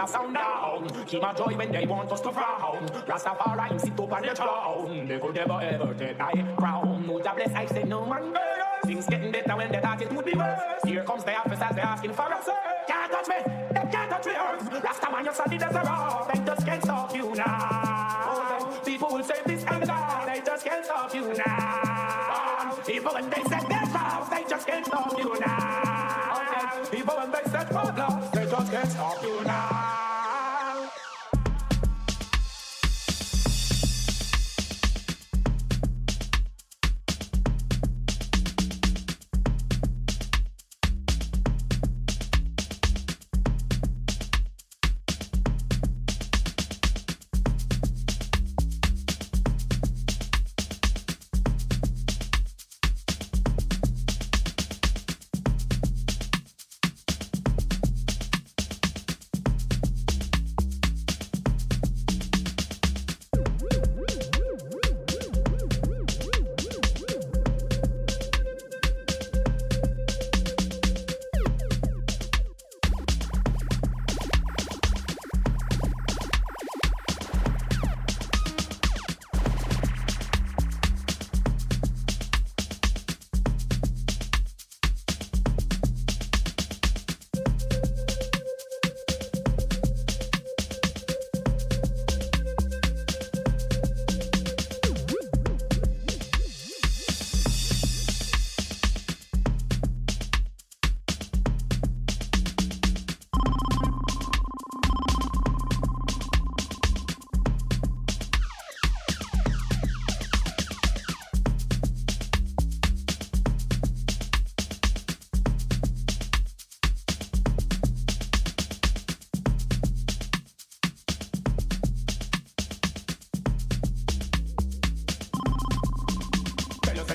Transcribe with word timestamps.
Rasta 0.00 0.18
sound 0.18 0.34
down. 0.34 1.04
Keep 1.06 1.20
my 1.20 1.34
joy 1.34 1.54
when 1.56 1.72
they 1.72 1.84
want 1.84 2.10
us 2.10 2.20
to 2.22 2.32
frown. 2.32 2.88
Rastafari 3.06 3.80
sit 3.80 4.00
up 4.00 4.12
on 4.12 4.22
the 4.22 4.34
throne. 4.34 5.06
They 5.06 5.18
could 5.18 5.34
never 5.34 5.60
ever 5.60 5.94
take 5.94 6.18
my 6.18 6.32
crown. 6.56 7.04
No 7.06 7.20
job 7.20 7.36
bless, 7.36 7.52
I 7.52 7.66
say 7.66 7.84
no 7.84 8.06
man 8.06 8.32
better. 8.32 8.64
Things 8.86 9.06
getting 9.06 9.30
better 9.30 9.56
when 9.56 9.70
they 9.70 9.80
thought 9.80 10.00
it 10.00 10.10
would 10.12 10.24
be 10.24 10.32
worse. 10.32 10.58
Here 10.84 11.04
comes 11.04 11.24
the 11.24 11.36
officers, 11.36 11.74
they're 11.74 11.84
asking 11.84 12.14
for 12.14 12.32
us. 12.32 12.48
Can't 12.88 13.12
touch 13.12 13.28
me, 13.28 13.34
they 13.44 13.90
can't 13.92 14.10
touch 14.10 14.26
me 14.26 14.32
earth. 14.32 14.82
Rasta 14.82 15.10
man, 15.10 15.24
you're 15.24 15.34
solid 15.34 15.62
as 15.62 15.74
a 15.74 15.80
rock. 15.80 16.32
They 16.32 16.44
just 16.44 16.66
can't 16.66 16.82
stop 16.82 17.14
you 17.14 17.34
now. 17.34 18.80
People 18.84 19.08
will 19.12 19.24
say 19.24 19.40
this 19.44 19.64
and 19.64 19.82
that. 19.82 20.26
They 20.26 20.40
just 20.40 20.64
can't 20.64 20.84
stop 20.84 21.14
you 21.14 21.34
now. 21.34 22.78
People 22.86 23.12
when 23.12 23.28
they 23.28 23.42
set 23.42 23.68
their 23.68 23.86
cross, 23.92 24.28
they 24.30 24.44
just 24.48 24.66
can't 24.66 24.86
stop 24.86 25.18
you 25.18 25.38
now. 25.40 25.49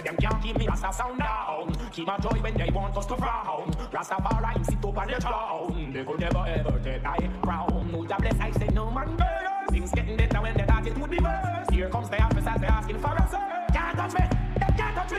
Them 0.05 0.15
can't 0.17 0.41
keep 0.41 0.57
me 0.57 0.67
Rasta 0.67 0.93
sound 0.93 1.19
down. 1.19 1.75
Keep 1.91 2.07
my 2.07 2.17
joy 2.19 2.37
when 2.39 2.53
they 2.55 2.69
want 2.69 2.95
us 2.95 3.05
to 3.07 3.17
frown. 3.17 3.71
Rastafari 3.91 4.65
sit 4.65 4.85
up 4.85 4.97
on 4.97 5.07
the 5.07 5.19
throne. 5.19 5.91
They 5.91 6.03
could 6.05 6.19
never 6.19 6.45
ever 6.47 6.79
take 6.83 7.03
my 7.03 7.17
crown. 7.41 7.89
No 7.91 8.05
job 8.05 8.21
bless, 8.21 8.39
I 8.39 8.51
say 8.51 8.67
no 8.67 8.91
man 8.91 9.15
better. 9.15 9.49
Things 9.71 9.91
getting 9.91 10.15
better 10.15 10.41
when 10.41 10.55
they 10.55 10.63
thought 10.63 10.85
it 10.87 10.97
would 10.97 11.09
be 11.09 11.17
worse. 11.17 11.69
Here 11.71 11.89
comes 11.89 12.09
the 12.09 12.21
officers, 12.21 12.59
they're 12.61 12.69
asking 12.69 12.99
for 12.99 13.09
us. 13.09 13.31
Can't 13.73 13.97
touch 13.97 14.13
me, 14.13 14.25
they 14.59 14.73
can't 14.77 14.95
touch 14.95 15.11
me. 15.11 15.17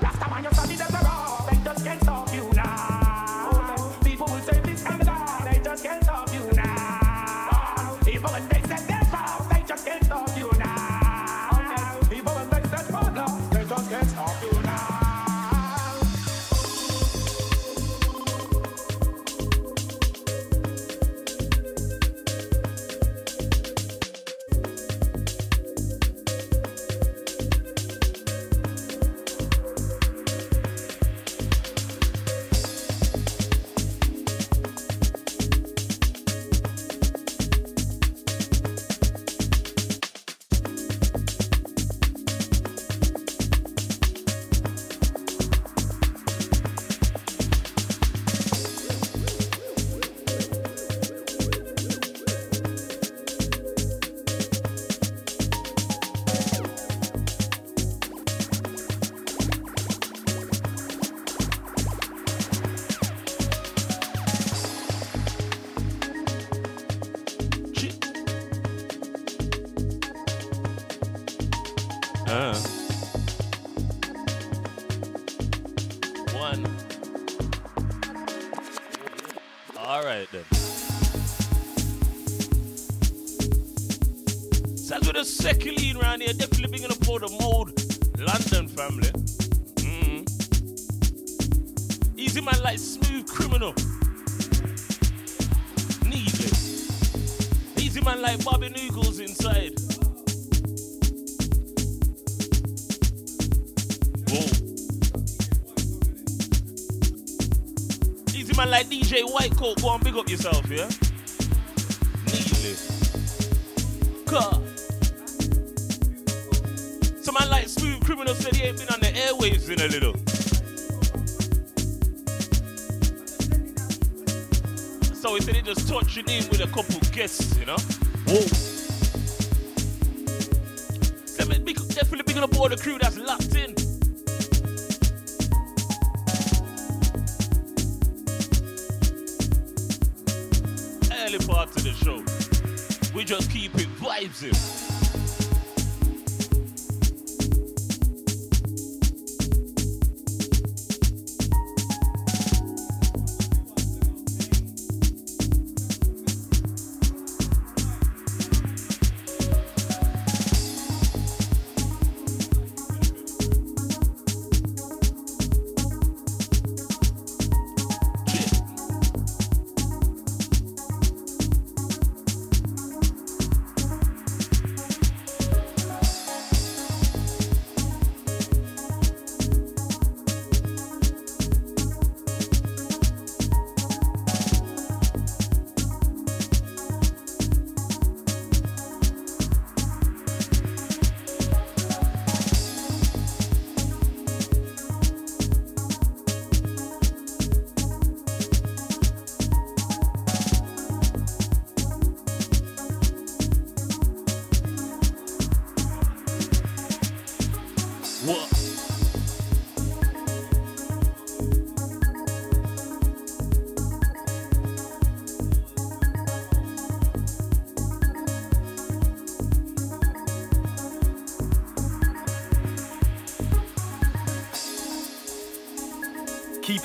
Rasta 0.00 0.30
man, 0.30 0.42
you're 0.44 0.52
a 0.52 1.04
rock. 1.04 1.50
They 1.50 1.56
just 1.64 1.84
can't 1.84 2.02
stop 2.02 2.27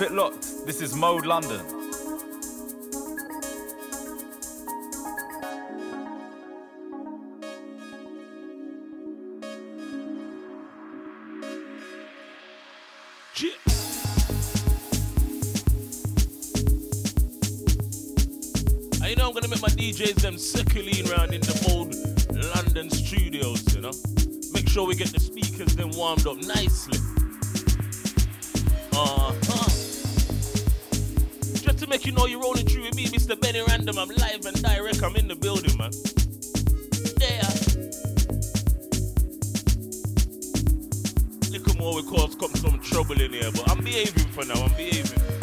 It 0.03 0.11
locked. 0.11 0.65
This 0.65 0.81
is 0.81 0.93
Mode 0.93 1.25
London. 1.25 1.61
I 19.01 19.07
you 19.07 19.15
know 19.15 19.27
I'm 19.27 19.33
gonna 19.33 19.47
make 19.47 19.61
my 19.61 19.69
DJs 19.69 20.15
them 20.15 20.37
circling 20.37 21.09
around 21.09 21.33
in 21.33 21.39
the 21.39 21.69
old 21.71 21.95
London 22.53 22.89
studios, 22.89 23.73
you 23.73 23.79
know. 23.79 23.93
Make 24.51 24.67
sure 24.67 24.85
we 24.85 24.95
get 24.95 25.13
the 25.13 25.21
speakers 25.21 25.77
then 25.77 25.91
warmed 25.91 26.27
up 26.27 26.35
nicely. 26.43 26.99
Uh-huh. 28.91 29.32
Just 32.03 32.11
you 32.11 32.19
know 32.19 32.27
you're 32.27 32.41
rolling 32.41 32.65
through 32.65 32.83
with 32.83 32.95
me, 32.95 33.05
Mr. 33.05 33.39
Benny 33.39 33.61
Random. 33.65 33.97
I'm 33.97 34.09
live 34.09 34.45
and 34.45 34.61
direct. 34.61 35.01
I'm 35.03 35.15
in 35.15 35.29
the 35.29 35.35
building, 35.35 35.77
man. 35.77 35.91
Yeah. 37.21 37.47
Little 41.49 41.77
more 41.77 42.01
cause 42.03 42.35
come 42.35 42.53
some 42.55 42.81
trouble 42.81 43.21
in 43.21 43.31
here, 43.31 43.51
but 43.53 43.71
I'm 43.71 43.83
behaving 43.83 44.27
for 44.33 44.43
now. 44.43 44.65
I'm 44.65 44.73
behaving. 44.73 45.42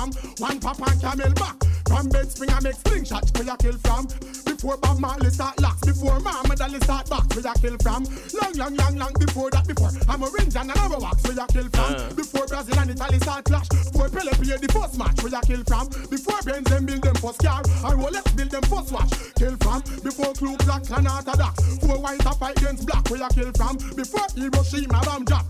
One 0.00 0.58
papa 0.58 0.96
camel 0.98 1.30
back 1.34 1.56
From 1.86 2.08
bed 2.08 2.30
spring 2.30 2.48
I 2.50 2.60
make 2.60 2.76
slingshot 2.86 3.28
where 3.36 3.44
you 3.44 3.56
kill 3.58 3.78
from. 3.84 4.06
Before 4.46 4.78
Bob 4.78 4.98
Marley 4.98 5.28
start 5.28 5.60
locks, 5.60 5.84
before 5.84 6.20
Mama 6.20 6.56
Dolly 6.56 6.80
start 6.80 7.10
box 7.10 7.36
where 7.36 7.44
you 7.44 7.60
kill 7.60 7.76
from. 7.82 8.04
Long, 8.40 8.54
long, 8.54 8.74
long, 8.76 8.96
long 8.96 9.12
before 9.18 9.50
that, 9.50 9.66
before 9.66 9.90
I'm 10.08 10.22
a 10.22 10.30
range 10.38 10.56
and 10.56 10.70
another 10.70 10.98
wax 10.98 11.22
where 11.24 11.36
you 11.36 11.46
kill 11.52 11.68
from. 11.68 11.94
Uh. 11.94 12.14
Before 12.14 12.46
Brazil 12.46 12.78
and 12.78 12.90
Italy 12.90 13.18
start 13.18 13.44
clash, 13.44 13.68
before 13.68 14.08
Pele 14.08 14.32
play 14.40 14.56
the 14.56 14.72
first 14.72 14.96
match 14.96 15.20
where 15.20 15.32
you 15.36 15.40
kill 15.44 15.64
from. 15.68 15.88
Before 16.08 16.40
Benz 16.48 16.70
them 16.70 16.86
build 16.86 17.02
them 17.02 17.14
first 17.16 17.40
car, 17.44 17.60
and 17.60 17.96
Rolex 18.00 18.36
build 18.36 18.50
them 18.50 18.62
first 18.72 18.92
watch. 18.92 19.12
Kill 19.36 19.56
from. 19.60 19.84
Before 20.00 20.32
Ku 20.32 20.56
Klux 20.64 20.88
Klan 20.88 21.10
orthodox, 21.10 21.76
four 21.84 22.00
white 22.00 22.22
fight 22.22 22.56
against 22.56 22.86
black 22.86 23.04
where 23.10 23.20
you 23.20 23.28
kill 23.36 23.52
from. 23.52 23.76
Before 23.92 24.24
Hiroshima 24.32 25.02
bomb 25.04 25.24
drop, 25.26 25.44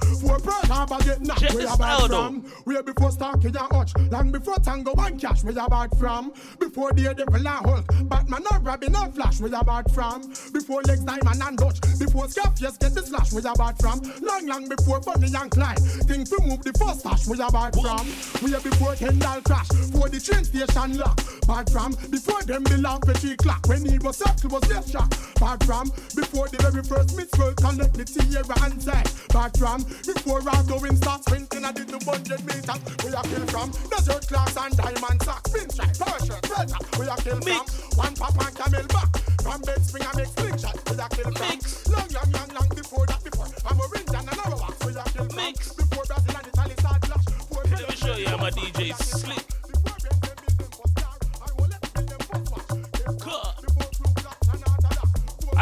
four 0.51 0.61
Pearl 0.61 0.77
Harbor 0.77 1.05
get 1.05 1.21
knocked 1.21 1.41
Check 1.41 1.53
where 1.55 1.63
you 1.63 1.77
though. 1.77 2.07
from. 2.09 2.41
Where 2.65 2.83
before 2.83 3.11
Starsky 3.11 3.49
and 3.49 3.57
Hutch, 3.59 3.93
long 4.11 4.33
before 4.33 4.57
Tango 4.57 4.95
and 4.99 5.21
Cash 5.21 5.45
where 5.45 5.53
you 5.53 5.69
bad 5.69 5.91
from. 5.99 6.33
Before 6.59 6.93
the 6.93 7.15
Devil 7.15 7.35
and 7.35 7.49
Hulk, 7.49 7.87
Batman 8.09 8.43
or 8.51 8.59
Robin 8.61 8.97
or 8.97 9.09
Flash 9.13 9.41
where 9.41 9.51
you 9.51 9.63
bad 9.63 9.91
from. 9.93 10.23
Before 10.53 10.83
Lex 10.83 11.01
Diamond 11.01 11.43
and 11.43 11.59
Dutch, 11.59 11.81
before 11.99 12.29
Scarface 12.29 12.77
get 12.79 12.95
the 12.95 13.03
slash 13.03 13.33
where 13.33 13.43
you 13.43 13.55
bad 13.55 13.79
from. 13.79 14.01
Long, 14.23 14.47
long 14.47 14.69
before 14.69 15.01
Bunny 15.01 15.29
and 15.35 15.51
Clyde, 15.51 15.79
think 15.79 16.29
to 16.29 16.39
move 16.43 16.63
the 16.63 16.73
first 16.79 17.01
stash 17.01 17.27
where 17.27 17.39
you 17.39 17.51
bad 17.51 17.75
from. 17.75 18.07
Where 18.43 18.61
before 18.61 18.95
Kendall 18.95 19.41
crash, 19.43 19.69
for 19.95 20.09
the 20.09 20.21
train 20.21 20.45
station 20.45 20.99
lock, 20.99 21.21
bad 21.47 21.71
from. 21.71 21.93
Before 22.11 22.43
them 22.43 22.65
the 22.65 22.79
lamp 22.79 23.07
for 23.07 23.15
three 23.15 23.37
clock, 23.37 23.67
when 23.67 23.85
he 23.85 23.99
was 23.99 24.19
circle 24.19 24.51
was 24.51 24.69
left 24.71 24.91
shot, 24.91 25.11
bad 25.39 25.63
from. 25.65 25.89
Before 26.15 26.49
the 26.49 26.59
very 26.59 26.83
first 26.83 27.17
mitzvah 27.17 27.55
connect 27.55 27.95
the 27.95 28.07
Sierra 28.07 28.57
and 28.65 28.81
Zed, 28.83 29.09
bad 29.33 29.57
from. 29.57 29.83
Before 30.07 30.40
Colorado 30.41 30.79
him 30.79 30.97
start 30.97 31.23
sprinting 31.23 31.65
at 31.67 31.75
the 31.75 31.85
200 31.85 32.41
meters. 32.49 32.81
We 33.05 33.13
are 33.13 33.23
kill 33.29 33.47
from 33.53 33.71
desert 33.93 34.27
class 34.27 34.57
and 34.57 34.75
diamond 34.75 35.21
sack, 35.23 35.43
pinstripe, 35.53 35.93
Persian, 36.01 36.41
treasure. 36.41 36.81
We 36.97 37.09
are 37.09 37.21
kill 37.21 37.41
from 37.45 37.67
one 38.01 38.15
pop 38.17 38.41
and 38.41 38.57
camel 38.57 38.87
back. 38.89 39.13
From 39.45 39.61
bed 39.61 39.85
spring 39.85 40.05
I 40.09 40.17
make 40.17 40.33
slingshot. 40.33 40.81
We 40.89 40.97
are 40.97 41.09
kill 41.13 41.31
from 41.37 41.61
long, 41.93 42.09
long, 42.09 42.31
young, 42.33 42.51
long 42.57 42.69
before 42.73 43.05
that 43.05 43.21
before. 43.21 43.53
I'm 43.69 43.81
a 43.81 43.87
ring 43.93 44.09
and 44.09 44.29
another 44.33 44.57
one. 44.57 44.73
We 44.81 44.97
are 44.97 45.11
kill 45.13 45.29
from 45.29 45.53
before 45.77 46.05
Brazil 46.09 46.37
and 46.41 46.47
Italy 46.49 46.75
start 46.81 47.03
clash. 47.05 47.27
Let 47.69 47.89
me 47.91 47.97
show 47.97 48.17
you 48.17 48.29
how 48.29 48.37
my 48.39 48.51
DJ 48.51 48.97
slick. 48.97 49.45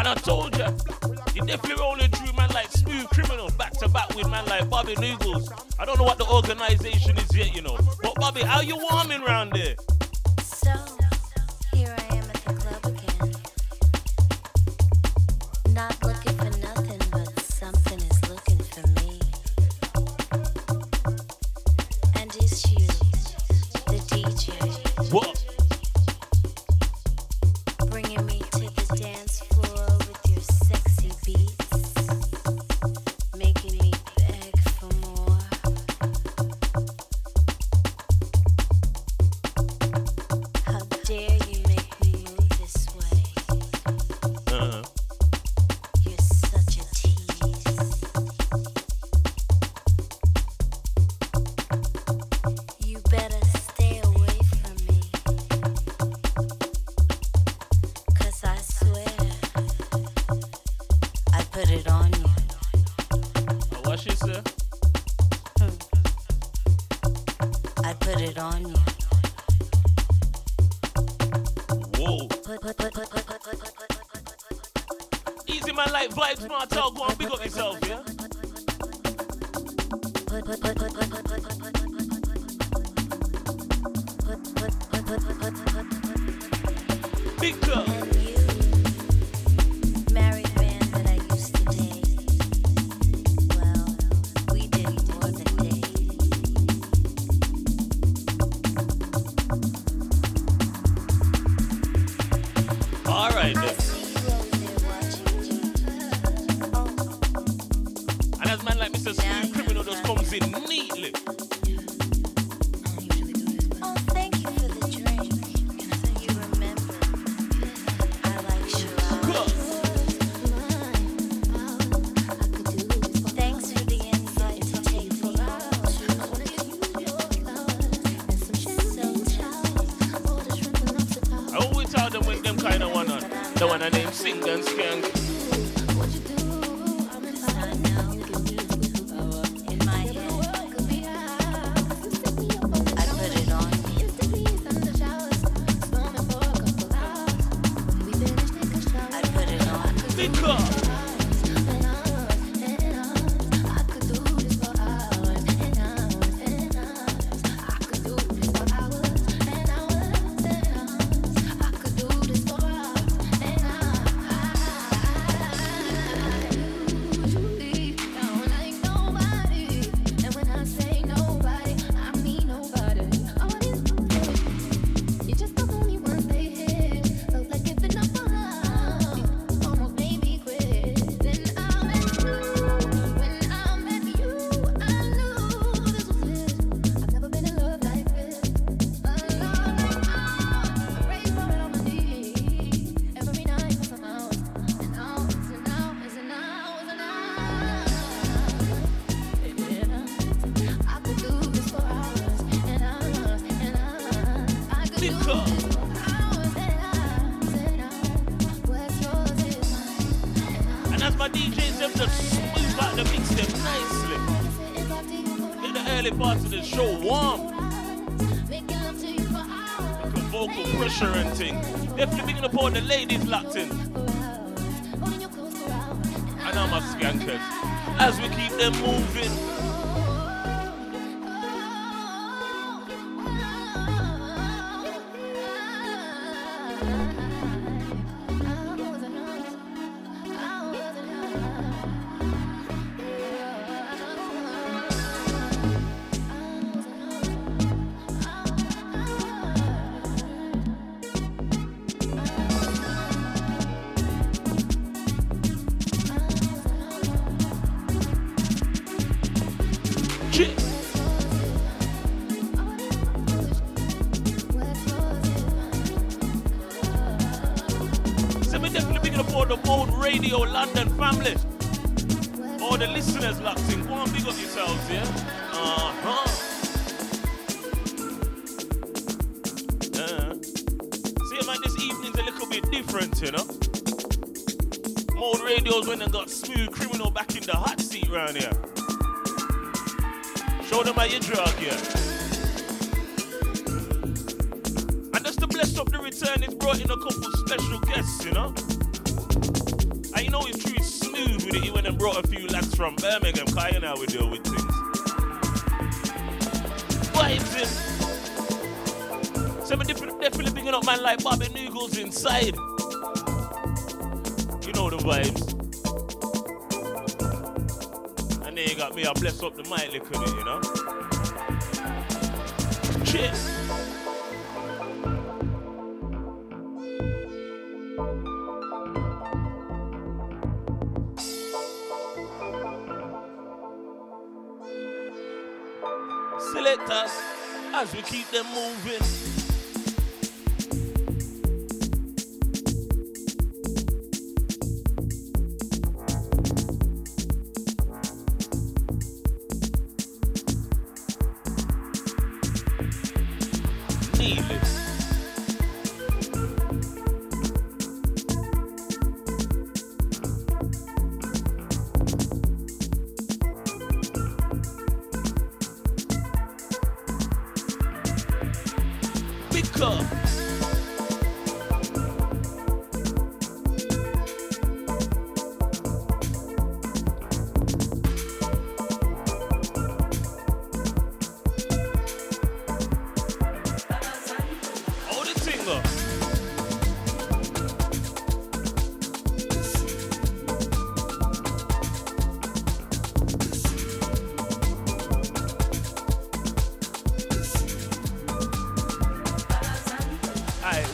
I 0.09 0.15
told 0.15 0.57
you, 0.57 0.65
you 1.35 1.45
definitely 1.45 1.83
only 1.83 2.07
dream 2.07 2.28
man 2.49 2.63
like 2.63 2.71
Smoove 2.71 3.09
Kriminal 3.09 3.55
back 3.57 3.71
to 3.73 3.89
back 3.89 4.13
with 4.15 4.29
man 4.29 4.45
like 4.45 4.69
Bobby 4.69 4.95
Noodlez. 4.95 5.49
I 5.79 5.85
don't 5.85 5.97
know 5.97 6.03
what 6.03 6.17
the 6.17 6.27
organization 6.27 7.17
is 7.17 7.35
yet, 7.35 7.55
you 7.55 7.61
know. 7.61 7.77
But 8.01 8.15
Bobby, 8.15 8.41
how 8.41 8.61
you 8.61 8.77
warming 8.91 9.21
round 9.21 9.53
there? 9.53 9.75
So, 10.43 10.71
here 11.73 11.95
I 11.97 12.15
am 12.15 12.23
at 12.23 12.33
the 12.33 12.53
club 12.53 12.85
again. 12.85 13.35
Not 15.73 16.03
looking 16.03 16.28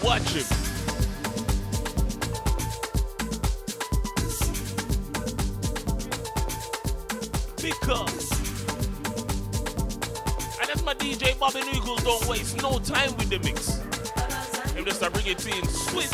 Watch 0.05 0.21
him. 0.33 0.45
Because. 7.59 8.31
And 10.59 10.69
that's 10.69 10.83
my 10.83 10.93
DJ 10.93 11.39
Bobby 11.39 11.61
Eagles 11.73 12.03
don't 12.03 12.27
waste 12.27 12.61
no 12.61 12.77
time 12.77 13.17
with 13.17 13.31
the 13.31 13.39
mix. 13.39 13.79
Him 14.75 14.85
just 14.85 14.97
start 14.97 15.13
bring 15.13 15.25
it 15.25 15.43
in 15.43 15.67
swift. 15.67 16.13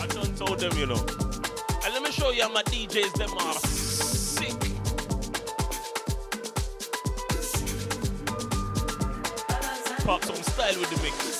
I 0.00 0.06
done 0.06 0.34
told 0.36 0.58
them, 0.58 0.74
you 0.78 0.86
know. 0.86 1.04
And 1.84 1.92
let 1.92 2.02
me 2.02 2.10
show 2.12 2.30
you 2.30 2.44
how 2.44 2.48
my 2.48 2.62
DJs 2.62 3.12
them 3.12 3.30
are 3.36 3.75
style 10.66 10.80
with 10.80 10.90
the 10.90 11.02
mix. 11.02 11.35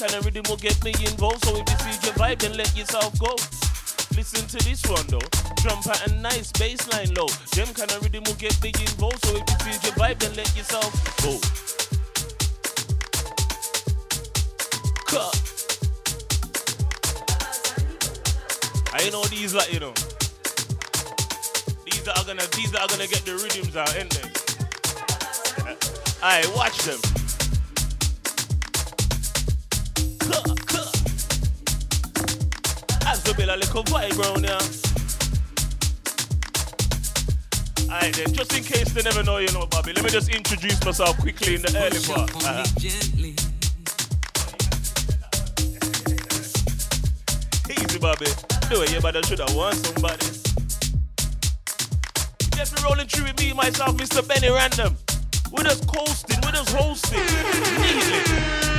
kind 0.00 0.14
of 0.14 0.24
rhythm 0.24 0.42
will 0.48 0.56
get 0.56 0.82
me 0.82 0.94
involved. 1.04 1.44
So 1.44 1.52
if 1.52 1.68
you 1.68 1.76
feel 1.76 2.00
your 2.08 2.14
vibe, 2.14 2.38
then 2.38 2.56
let 2.56 2.74
yourself 2.74 3.12
go. 3.18 3.36
Listen 4.16 4.46
to 4.48 4.56
this 4.64 4.82
one 4.88 5.06
though. 5.08 5.28
Trumpet 5.60 6.08
and 6.08 6.22
nice 6.22 6.50
bassline 6.52 7.14
low. 7.18 7.28
Them 7.52 7.68
kind 7.74 7.92
of 7.92 8.02
rhythm 8.02 8.24
will 8.24 8.40
get 8.40 8.56
me 8.62 8.72
involved. 8.80 9.22
So 9.26 9.36
if 9.36 9.44
you 9.44 9.56
feel 9.60 9.78
your 9.84 9.92
vibe, 10.00 10.18
then 10.20 10.34
let 10.36 10.56
yourself 10.56 10.88
go. 11.20 11.36
Cut. 15.04 15.36
I 18.94 19.10
know 19.10 19.24
these 19.24 19.54
like 19.54 19.70
you 19.70 19.80
know. 19.80 19.92
These 21.84 22.08
are 22.08 22.24
gonna 22.24 22.48
these 22.56 22.74
are 22.74 22.88
gonna 22.88 23.06
get 23.06 23.22
the 23.26 23.32
rhythms 23.36 23.76
out, 23.76 23.94
ain't 23.98 24.10
they? 24.16 24.30
Alright, 26.22 26.56
watch 26.56 26.78
them. 26.84 27.09
lyrical 33.72 33.84
vibe 33.84 34.18
round 34.18 34.44
here. 34.44 34.58
Alright 37.90 38.14
then, 38.14 38.32
just 38.32 38.56
in 38.56 38.64
case 38.64 38.92
they 38.92 39.02
never 39.02 39.22
know 39.22 39.38
you 39.38 39.50
know, 39.52 39.66
Bobby, 39.66 39.92
let 39.92 40.04
me 40.04 40.10
just 40.10 40.28
introduce 40.28 40.84
myself 40.84 41.16
quickly 41.18 41.54
in 41.56 41.62
the 41.62 41.76
early 41.76 42.00
part. 42.00 42.34
Uh-huh. 42.36 42.64
Easy, 47.70 47.98
Bobby. 47.98 48.26
Do 48.68 48.82
it, 48.82 48.92
yeah, 48.92 49.00
but 49.00 49.16
I 49.16 49.20
should 49.22 49.40
have 49.40 49.54
won 49.54 49.74
somebody. 49.74 50.26
Just 52.56 52.76
be 52.76 52.82
rolling 52.82 53.06
through 53.08 53.24
with 53.24 53.38
me, 53.38 53.52
myself, 53.52 53.96
Mr. 53.96 54.26
Benny 54.26 54.50
Random. 54.50 54.96
We're 55.52 55.64
just 55.64 55.86
coasting, 55.86 56.38
we're 56.42 56.52
just 56.52 56.70
hosting. 56.74 58.69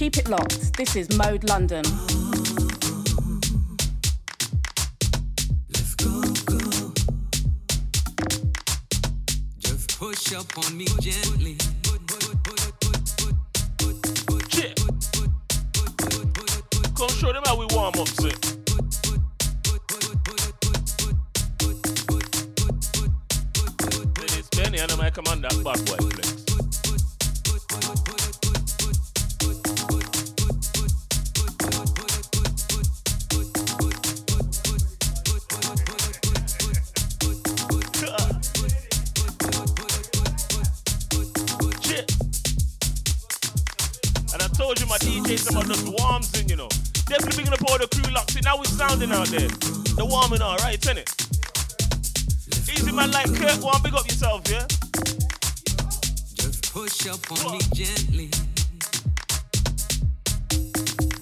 Keep 0.00 0.16
it 0.16 0.28
locked. 0.30 0.72
This 0.78 0.96
is 0.96 1.14
Mode 1.18 1.44
London. 1.44 1.82
let's 5.68 5.94
go, 5.94 6.22
go. 6.46 6.58
Just 9.58 9.98
push 9.98 10.32
up 10.32 10.56
on 10.56 10.74
me 10.74 10.86
gently. 11.02 11.58
Shit. 14.48 14.80
Come 16.96 17.10
show 17.10 17.34
them 17.34 17.42
how 17.44 17.58
we 17.58 17.66
warm 17.74 17.92
up, 17.98 18.08
sir. 18.08 18.30
It's 24.38 24.48
Benny 24.56 24.78
and 24.78 24.92
I 24.92 25.10
command 25.10 25.44
that 25.44 25.62
bad 25.62 25.84
boy 25.84 25.98
flex. 26.08 26.39
DJs 45.40 45.50
about 45.50 45.66
just 45.66 45.88
warms 46.02 46.40
in, 46.40 46.48
you 46.48 46.56
know. 46.56 46.68
Definitely 47.06 47.44
bringing 47.44 47.52
up 47.52 47.70
all 47.70 47.78
the 47.78 47.88
crew 47.88 48.12
locks 48.12 48.36
in. 48.36 48.42
Now 48.44 48.58
we 48.58 48.66
sounding 48.66 49.12
out 49.12 49.28
there. 49.28 49.48
The 49.48 50.04
warming 50.04 50.42
all 50.42 50.56
right, 50.58 50.78
isn't 50.78 50.98
it? 50.98 51.10
Easy 52.72 52.92
man 52.92 53.10
like 53.10 53.26
Kurt, 53.34 53.62
one 53.62 53.82
big 53.82 53.94
up 53.94 54.06
yourself, 54.06 54.42
yeah? 54.48 54.66
Just 56.34 56.72
push 56.72 57.06
up 57.08 57.20
on 57.44 57.52
me 57.52 57.60
gently. 57.74 58.30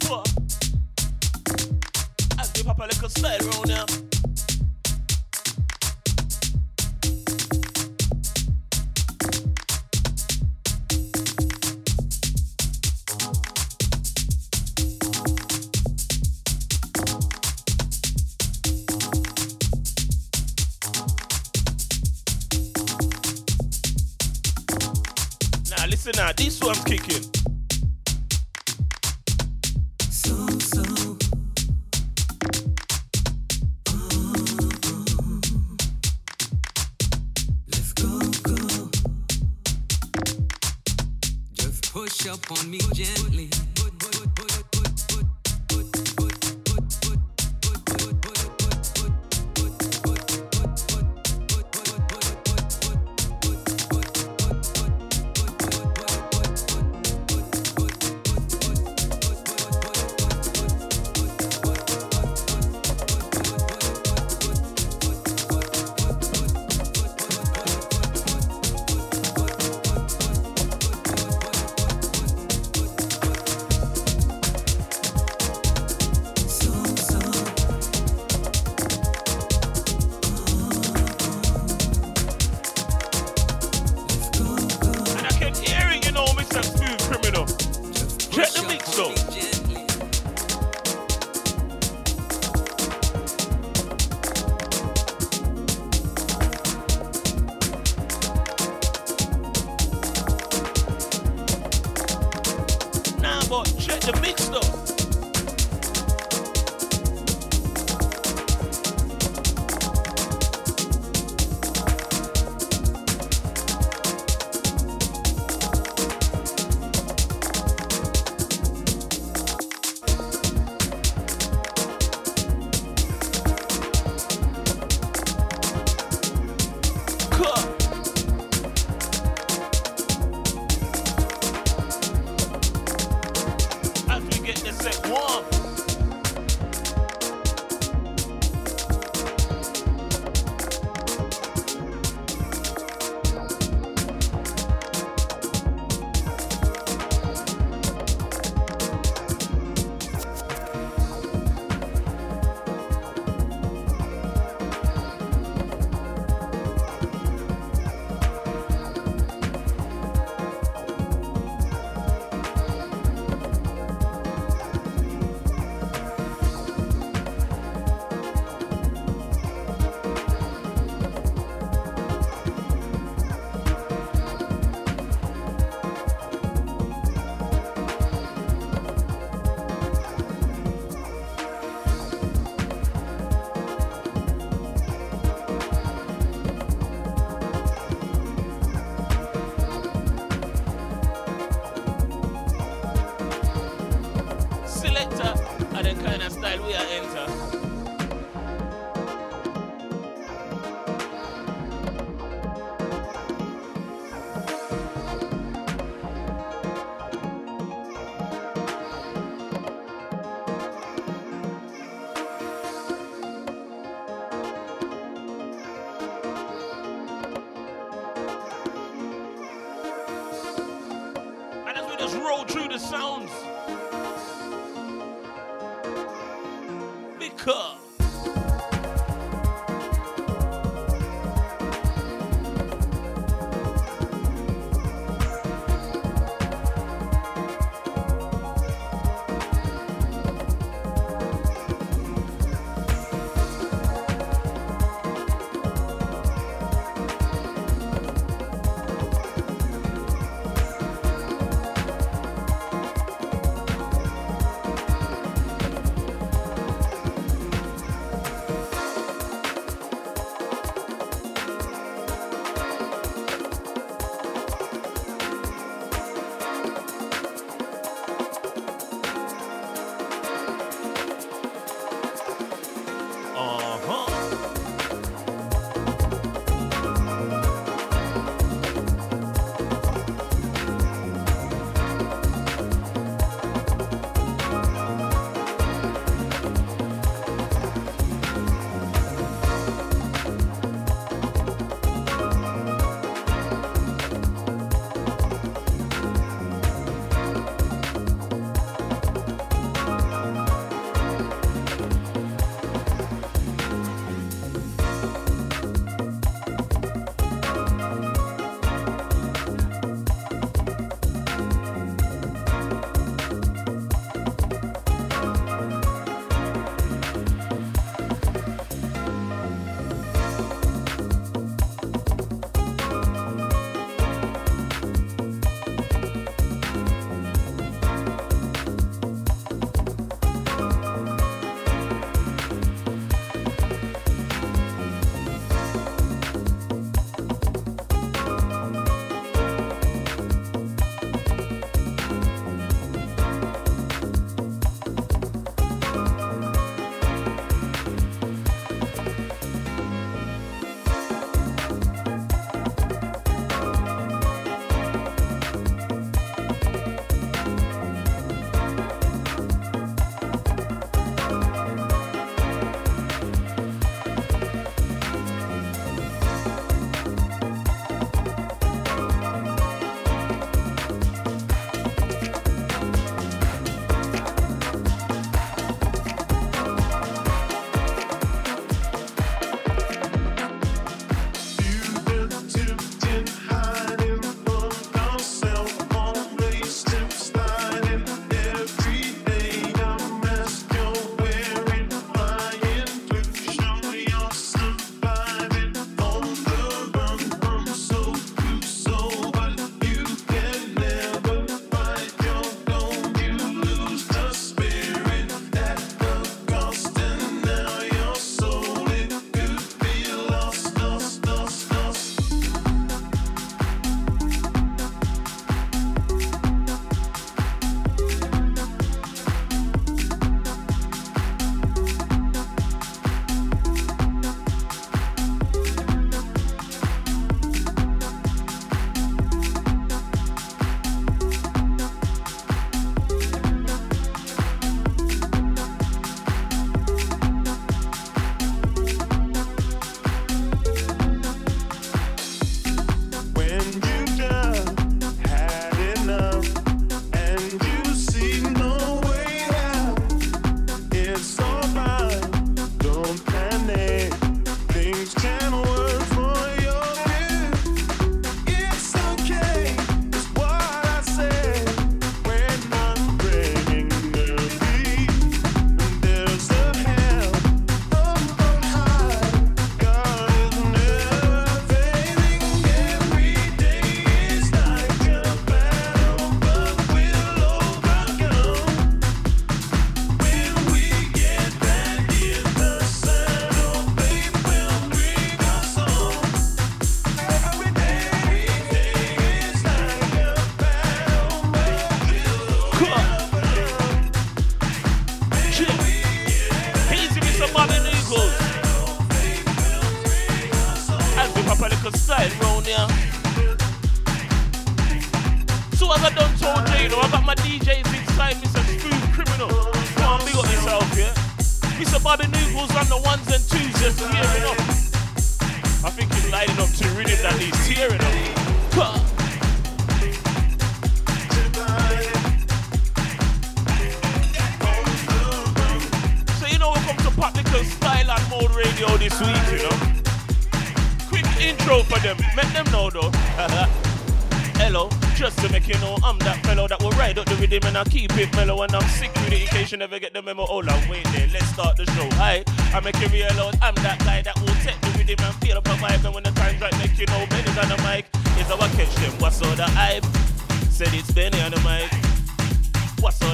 What? 0.09 0.29
I 2.39 2.47
give 2.53 2.69
up 2.69 2.79
a 2.79 2.83
little 2.83 3.09
style 3.09 3.41
around. 3.49 3.69
Now 3.69 3.87
listen 26.09 26.25
now, 26.25 26.33
this 26.33 26.61
one's 26.61 26.83
kicking. 26.85 27.25
Up 42.27 42.51
on 42.51 42.71
me 42.71 42.79
gently. 42.93 43.28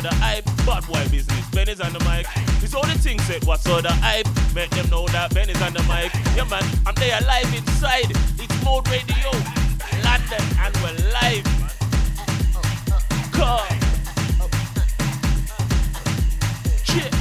The 0.05 0.15
hype? 0.17 0.45
Bad 0.67 0.87
boy 0.87 1.03
business. 1.09 1.49
Benny's 1.51 1.81
on 1.81 1.93
the 1.95 2.01
mic. 2.01 2.27
It's 2.63 2.75
all 2.75 2.83
the 2.83 2.93
things 2.99 3.23
said. 3.25 3.43
What's 3.45 3.67
all 3.67 3.81
the 3.81 3.91
hype? 3.91 4.29
Make 4.55 4.69
them 4.71 4.89
know 4.91 5.09
that 5.09 5.33
Benny's 5.33 5.61
on 5.63 5.73
the 5.73 5.83
mic. 5.85 6.13
Yeah, 6.37 6.45
man, 6.45 6.63
I'm 6.85 6.95
there 6.97 7.19
live 7.23 7.49
inside. 7.55 8.13
It's 8.37 8.65
Mode 8.65 8.87
Radio, 8.89 9.33
London, 10.05 10.45
and 10.61 10.77
we're 10.85 10.99
live. 11.09 11.47
Come. 13.33 13.65
Shit. 16.85 17.13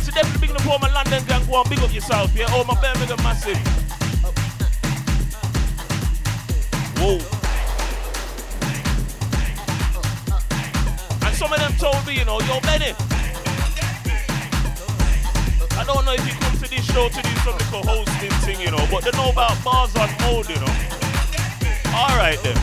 So 0.00 0.10
definitely 0.16 0.48
big 0.48 0.56
up 0.56 0.66
all 0.66 0.78
my 0.78 0.90
London 0.90 1.22
gang. 1.28 1.44
Go 1.46 1.56
on, 1.56 1.68
big 1.68 1.80
up 1.80 1.92
yourself, 1.92 2.34
yeah? 2.34 2.46
Oh, 2.48 2.64
my 2.64 2.80
Birmingham 2.80 3.22
massive. 3.22 3.60
Whoa. 6.96 7.41
Some 11.42 11.52
of 11.52 11.58
them 11.58 11.74
told 11.74 12.06
me, 12.06 12.14
you 12.16 12.24
know, 12.24 12.38
yo, 12.42 12.60
Benny. 12.60 12.94
I 15.74 15.82
don't 15.84 16.04
know 16.06 16.14
if 16.14 16.22
you 16.22 16.34
come 16.38 16.54
to 16.62 16.70
this 16.70 16.84
show 16.86 17.08
to 17.08 17.20
do 17.20 17.34
some 17.42 17.58
little 17.58 17.82
hosting 17.82 18.30
thing, 18.46 18.60
you 18.60 18.70
know, 18.70 18.86
but 18.92 19.02
they 19.02 19.10
know 19.18 19.30
about 19.30 19.58
bars 19.64 19.90
on 19.96 20.08
mode, 20.22 20.48
you 20.48 20.54
know. 20.62 20.70
Alright 21.90 22.38
then. 22.46 22.54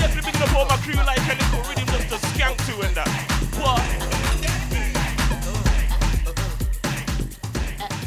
Definitely 0.00 0.32
picking 0.32 0.40
up 0.40 0.56
all 0.56 0.64
my 0.64 0.78
crew 0.80 0.96
like 1.04 1.20
a 1.20 1.36
little 1.36 1.68
rhythm 1.68 1.84
just 1.84 2.08
to 2.08 2.16
skank 2.32 2.56
to 2.64 2.80
and 2.80 2.96
that. 2.96 3.12
What? 3.60 3.84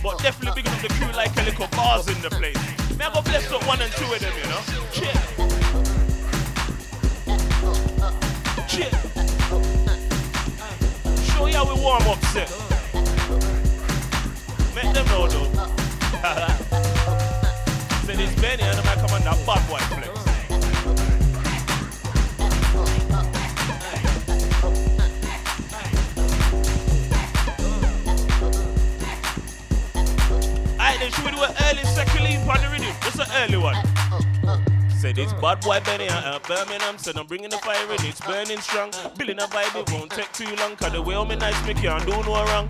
But 0.02 0.18
definitely 0.24 0.64
picking 0.64 0.74
up 0.74 0.82
the 0.82 0.90
crew 0.98 1.14
like 1.14 1.38
a 1.38 1.44
little 1.44 1.68
bars 1.78 2.08
in 2.08 2.20
the 2.24 2.32
place. 2.32 2.58
Man, 2.98 3.12
I 3.12 3.14
go 3.14 3.22
bless 3.22 3.52
up 3.52 3.68
one 3.68 3.82
and 3.84 3.92
two 3.92 4.12
of 4.12 4.20
them, 4.20 4.34
you 4.42 4.50
know? 4.50 4.62
Cheers. 4.92 5.39
Show 8.70 8.86
we 11.45 11.51
warm 11.82 12.03
up. 12.03 12.20
Make 14.76 14.93
them 14.93 15.07
though. 15.32 15.49
This 18.20 18.36
Benny 18.41 18.63
and 18.63 18.78
I 18.78 18.84
might 18.84 18.97
come 18.97 19.11
on 19.11 19.22
that 19.22 19.38
bad 19.45 19.65
boy 19.70 19.78
flex. 19.78 20.09
Alright 30.74 30.99
then, 30.99 31.11
should 31.11 31.24
we 31.24 31.32
do 31.32 31.41
an 31.43 31.53
early 31.63 31.84
second 31.86 32.24
lead 32.26 32.45
on 32.45 32.61
the? 32.61 32.93
Just 33.03 33.20
an 33.20 33.28
early 33.38 33.57
one. 33.57 33.76
Said 35.00 35.18
it's 35.18 35.32
bad 35.32 35.62
boy 35.62 35.80
Benny 35.86 36.10
out 36.10 36.26
uh, 36.26 36.36
of 36.36 36.43
Birmingham. 36.43 36.97
Said 36.97 37.16
I'm 37.16 37.26
bringing 37.26 37.50
the 37.50 37.58
fire 37.60 37.89
and 37.89 38.04
it's 38.04 38.20
burning 38.20 38.60
strong. 38.60 38.91
Building 39.18 39.39
a 39.39 39.47
vibe, 39.47 39.80
it 39.80 39.89
won't 39.93 40.12
take 40.12 40.30
too 40.34 40.54
long. 40.58 40.76
Cause 40.76 40.91
the 40.91 41.02
way 41.02 41.16
I'm 41.16 41.30
nice, 41.39 41.66
me 41.66 41.74
can't 41.74 42.06
do 42.06 42.12
no 42.12 42.43
wrong. 42.43 42.68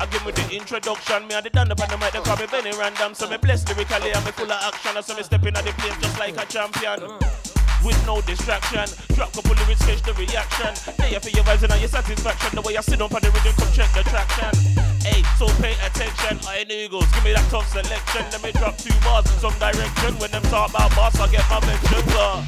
I 0.00 0.06
give 0.06 0.26
me 0.26 0.32
the 0.32 0.50
introduction, 0.50 1.28
me 1.28 1.34
and 1.36 1.46
the 1.46 1.50
done 1.50 1.70
up 1.70 1.80
on 1.80 1.88
the 1.88 1.96
mic, 1.96 2.10
they 2.10 2.18
call 2.18 2.36
me 2.38 2.46
Benny 2.50 2.76
Random. 2.76 3.14
So 3.14 3.30
me 3.30 3.36
blessed 3.36 3.68
lyrically, 3.68 4.10
and 4.10 4.24
me 4.24 4.32
full 4.32 4.50
of 4.50 4.74
action. 4.74 5.00
So 5.00 5.14
me 5.14 5.22
stepping 5.22 5.56
at 5.56 5.64
the 5.64 5.70
place 5.70 5.96
just 6.00 6.18
like 6.18 6.36
a 6.42 6.44
champion. 6.46 7.39
With 7.84 7.96
no 8.06 8.20
distraction, 8.20 8.84
drop 9.14 9.32
couple 9.32 9.56
lyrics, 9.56 9.80
catch 9.86 10.02
the 10.02 10.12
reaction. 10.12 10.74
There 10.98 11.20
for 11.20 11.30
your 11.30 11.44
vibes 11.44 11.62
and 11.64 11.80
your 11.80 11.88
satisfaction. 11.88 12.54
The 12.54 12.60
way 12.60 12.76
I 12.76 12.82
sit 12.82 13.00
up 13.00 13.14
on 13.14 13.22
the 13.22 13.30
rhythm, 13.30 13.54
come 13.56 13.72
check 13.72 13.88
the 13.96 14.04
traction. 14.04 14.52
Hey, 15.00 15.22
so 15.38 15.48
pay 15.64 15.72
attention. 15.80 16.36
I 16.44 16.64
goes, 16.90 17.08
give 17.12 17.24
me 17.24 17.32
that 17.32 17.48
tough 17.48 17.66
selection. 17.72 18.26
Let 18.32 18.42
me 18.42 18.52
drop 18.52 18.76
two 18.76 18.92
bars 19.00 19.24
in 19.32 19.38
some 19.40 19.56
direction. 19.58 20.18
When 20.20 20.30
them 20.30 20.42
talk 20.52 20.68
about 20.68 20.94
boss, 20.94 21.18
I 21.18 21.32
get 21.32 21.48
my 21.48 21.60
mention. 21.64 22.04
Uh. 22.12 22.44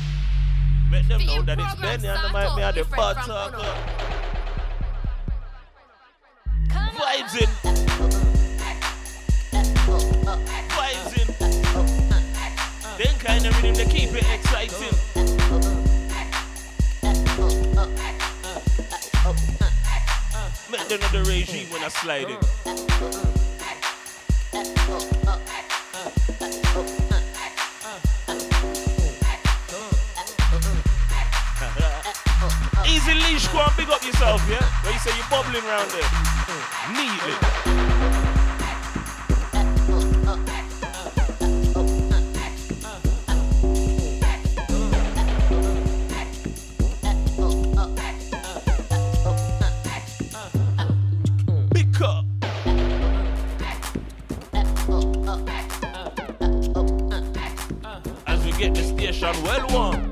Make 0.90 1.08
them 1.08 1.24
know 1.24 1.40
that 1.40 1.58
it's 1.58 1.74
Benny 1.80 2.08
and 2.08 2.20
the 2.20 2.28
mic, 2.28 2.54
me 2.54 2.62
and 2.62 2.76
the 2.76 2.84
bad 2.84 3.16
talker. 3.24 3.64
Vibes 6.92 7.40
in. 7.40 7.48
Vibes 10.76 11.12
in. 11.16 11.28
Then 12.98 13.18
kind 13.18 13.46
of 13.46 13.56
rhythm, 13.62 13.74
they 13.74 13.86
keep 13.86 14.12
it 14.12 14.26
exciting. 14.28 15.11
Make 20.70 20.88
know 20.90 21.08
the 21.08 21.24
regime 21.28 21.68
when 21.70 21.82
I 21.82 21.88
slide 21.88 22.30
in. 22.30 22.38
Easy 32.86 33.14
leash, 33.14 33.48
go 33.48 33.66
big 33.76 33.90
up 33.90 34.02
yourself, 34.02 34.42
yeah? 34.48 34.64
Where 34.82 34.92
you 34.92 34.98
say 34.98 35.10
you're 35.16 35.26
bubbling 35.28 35.64
around 35.64 35.90
there. 35.90 36.08
Neatly. 36.92 37.71
We 59.12 59.18
get 59.20 60.11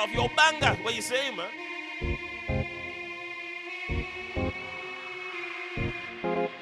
yourself. 0.00 0.12
Yo, 0.12 0.28
banger. 0.36 0.76
What 0.82 0.94
you 0.94 1.02
saying, 1.02 1.36
man? 1.36 1.48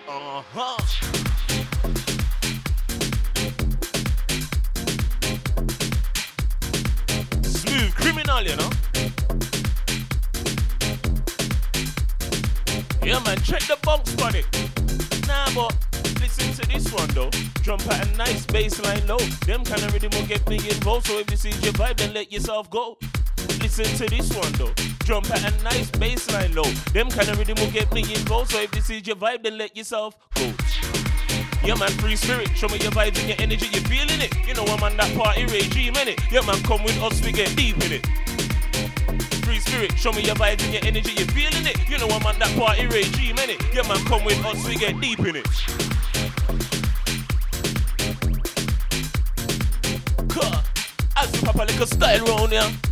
Uh-huh. 0.09 0.77
Smoove 7.43 7.93
Kriminal, 7.95 8.45
you 8.45 8.57
know? 8.57 8.71
Yeah, 13.05 13.21
man, 13.25 13.39
check 13.43 13.63
the 13.63 13.79
bunks 13.83 14.15
it. 14.35 14.47
Nah, 15.27 15.49
but 15.55 15.75
listen 16.21 16.53
to 16.55 16.69
this 16.69 16.93
one 16.93 17.09
though. 17.09 17.31
Drum 17.63 17.79
pattern 17.79 18.17
nice, 18.17 18.45
baseline 18.47 19.07
low. 19.09 19.19
Them 19.47 19.65
kind 19.65 19.83
of 19.83 19.93
rhythm 19.93 20.11
will 20.13 20.27
get 20.27 20.47
me 20.49 20.57
involved. 20.57 21.07
So 21.07 21.19
if 21.19 21.31
you 21.31 21.37
see 21.37 21.51
your 21.51 21.73
vibe, 21.75 21.97
then 21.97 22.13
let 22.15 22.31
yourself 22.33 22.71
go. 22.71 22.99
Listen 23.69 23.99
to 23.99 24.17
this 24.17 24.35
one 24.35 24.51
though. 24.53 24.73
Drum 25.01 25.23
pattern 25.25 25.53
nice, 25.63 25.91
baseline 25.91 26.55
low. 26.55 26.65
Them 26.95 27.11
kind 27.11 27.29
of 27.29 27.39
rhythm 27.39 27.57
will 27.61 27.71
get 27.71 27.93
me 27.93 28.01
involved. 28.01 28.51
So 28.51 28.63
if 28.63 28.71
this 28.71 28.89
is 28.89 29.07
your 29.07 29.17
vibe, 29.17 29.43
then 29.43 29.59
let 29.59 29.77
yourself 29.77 30.17
go. 30.35 30.51
Yeah 31.63 31.75
man, 31.75 31.91
free 32.01 32.17
spirit. 32.17 32.49
Show 32.57 32.69
me 32.69 32.79
your 32.79 32.93
vibes 32.93 33.19
and 33.21 33.29
your 33.29 33.37
energy. 33.39 33.67
You 33.67 33.81
feeling 33.83 34.23
it? 34.23 34.35
You 34.49 34.55
know 34.55 34.65
I'm 34.65 34.83
on 34.83 34.97
that 34.97 35.15
party 35.15 35.43
regime, 35.43 35.93
innit? 35.93 36.19
Yeah 36.33 36.41
man, 36.47 36.63
come 36.63 36.83
with 36.83 36.97
us, 37.03 37.23
we 37.23 37.31
get 37.31 37.55
deep 37.57 37.77
in 37.85 37.93
it. 37.93 38.07
Free 39.45 39.61
spirit, 39.61 39.93
show 39.99 40.13
me 40.13 40.23
your 40.23 40.37
vibes 40.37 40.65
and 40.65 40.73
your 40.73 40.85
energy. 40.87 41.13
You 41.13 41.27
feeling 41.27 41.67
it? 41.67 41.77
You 41.91 41.99
know 41.99 42.09
I'm 42.09 42.25
on 42.25 42.39
that 42.39 42.57
party 42.57 42.87
regime, 42.87 43.37
innit? 43.37 43.61
Yeah 43.75 43.87
man, 43.87 44.03
come 44.07 44.25
with 44.25 44.43
us, 44.47 44.67
we 44.67 44.77
get 44.77 44.99
deep 44.99 45.21
in 45.21 45.37
it. 45.37 45.47
As 51.21 51.35
you 51.35 51.43
pop 51.43 51.57
a 51.57 51.65
little 51.65 51.87
style 51.87 52.25
round 52.25 52.53
ya. 52.53 52.63
As 52.63 52.88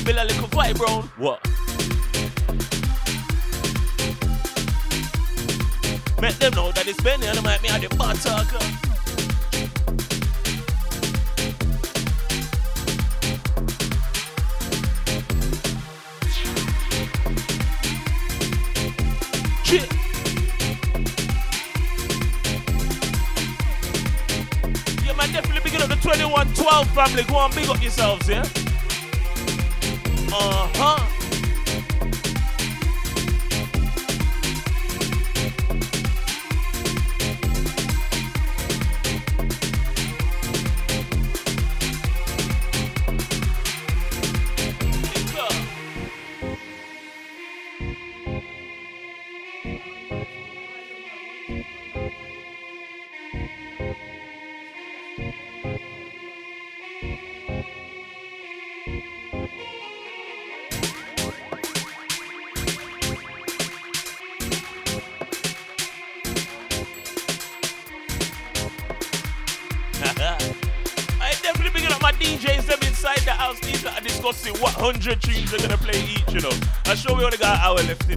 we 0.00 0.12
build 0.12 0.18
a 0.18 0.24
little 0.24 0.48
vibe 0.48 0.78
round. 0.78 1.04
What? 1.16 1.40
Make 6.20 6.38
them 6.38 6.52
know 6.54 6.72
that 6.72 6.86
it's 6.86 7.00
Benny 7.02 7.26
and 7.26 7.38
I 7.38 7.42
might 7.42 7.62
be 7.62 7.68
at 7.68 7.80
the 7.80 7.94
bar 7.96 8.14
talker. 8.14 8.58
Shit. 19.64 19.88
Yeah, 25.04 25.14
man, 25.16 25.32
definitely 25.32 25.70
big 25.70 25.80
up 25.80 25.88
the 25.88 25.96
2112 25.96 26.90
family. 26.90 27.22
Go 27.24 27.36
on, 27.36 27.50
big 27.54 27.68
up 27.68 27.82
yourselves, 27.82 28.28
yeah? 28.28 28.44
Uh 30.32 30.68
huh. 30.74 31.19
We 77.88 78.09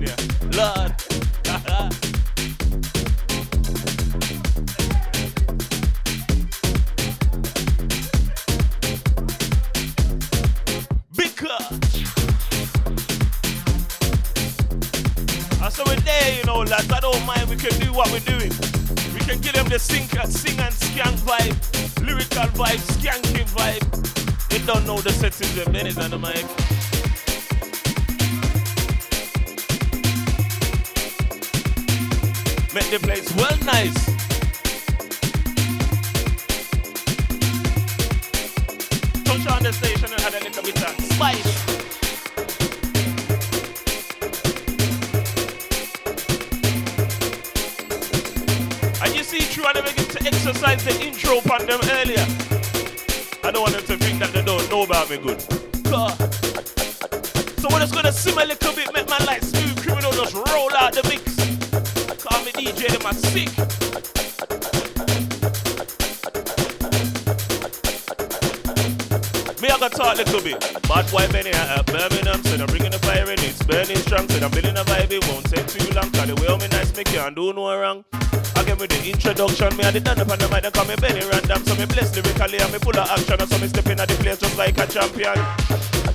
introduction, 79.93 79.93
me 79.93 79.99
I 79.99 79.99
did 79.99 80.03
done 80.03 80.19
up 80.21 80.31
on 80.31 80.39
the 80.39 80.47
mic, 80.49 80.63
they 80.63 80.71
call 80.71 80.85
me 80.85 80.95
Benny 80.95 81.25
Random. 81.25 81.65
So 81.65 81.75
me 81.75 81.85
bless 81.85 82.15
lyrically 82.15 82.57
and 82.59 82.71
me 82.73 82.79
full 82.79 82.97
of 82.97 83.09
action. 83.09 83.37
And 83.39 83.49
so 83.49 83.57
me 83.59 83.67
step 83.67 83.85
in 83.87 83.99
at 83.99 84.07
the 84.07 84.15
place 84.15 84.39
just 84.39 84.57
like 84.57 84.77
a 84.77 84.87
champion. 84.87 85.37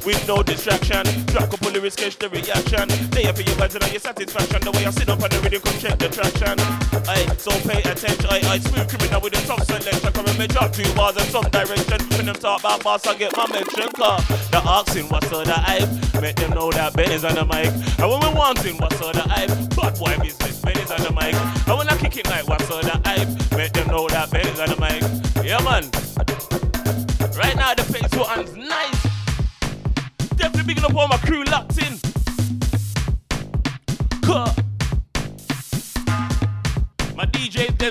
With 0.07 0.27
no 0.27 0.43
distraction, 0.43 1.05
drop 1.27 1.51
couple 1.51 1.71
lyrics, 1.73 1.97
catch 1.97 2.17
the 2.19 2.29
reaction. 2.31 2.89
There 3.11 3.33
for 3.35 3.43
your 3.43 3.57
vibes 3.59 3.77
and 3.77 3.93
your 3.93 4.01
satisfaction. 4.01 4.61
The 4.63 4.71
way 4.73 4.87
I 4.87 4.91
sit 4.91 5.09
up 5.09 5.21
on 5.21 5.29
the 5.31 5.39
rhythm, 5.43 5.61
come 5.61 5.79
check 5.79 5.99
the 5.99 6.09
traction. 6.09 6.57
Aye, 7.09 7.29
so 7.37 7.51
pay 7.67 7.83
attention. 7.83 8.31
Aye, 8.31 8.43
aye, 8.47 8.59
Smoove 8.63 8.89
Kriminal 8.89 9.23
with 9.23 9.35
the 9.35 9.43
tough 9.45 9.65
selection. 9.67 10.13
Come 10.13 10.27
and 10.27 10.39
me 10.39 10.47
drop 10.47 10.73
two 10.73 10.87
bars 10.95 11.17
in 11.19 11.27
some 11.29 11.45
direction. 11.51 11.99
When 12.17 12.27
them 12.27 12.39
talk 12.39 12.61
about 12.61 12.83
boss, 12.83 13.07
I 13.07 13.19
get 13.19 13.37
my 13.37 13.47
mention. 13.53 13.91
Cause 13.93 14.25
the 14.51 14.63
asking 14.65 15.09
what's 15.11 15.31
all 15.33 15.45
the 15.45 15.53
hype. 15.53 15.91
Make 16.23 16.37
them 16.37 16.51
know 16.55 16.71
that 16.73 16.95
Ben 16.95 17.11
is 17.11 17.25
on 17.25 17.35
the 17.35 17.45
mic. 17.45 17.69
And 17.99 18.07
when 18.09 18.21
we 18.23 18.31
wanting 18.39 18.79
what's 18.79 19.01
all 19.03 19.13
the 19.13 19.27
hype. 19.27 19.51
Bad 19.77 19.99
boy 19.99 20.17
business, 20.23 20.57
Ben 20.63 20.79
is 20.79 20.91
on 20.91 21.03
the 21.03 21.13
mic. 21.13 21.35
And 21.69 21.91
I 21.91 21.97
kick 21.97 22.17
it 22.17 22.27
like 22.29 22.47
what's 22.49 22.71
all 22.71 22.83
the 22.83 22.98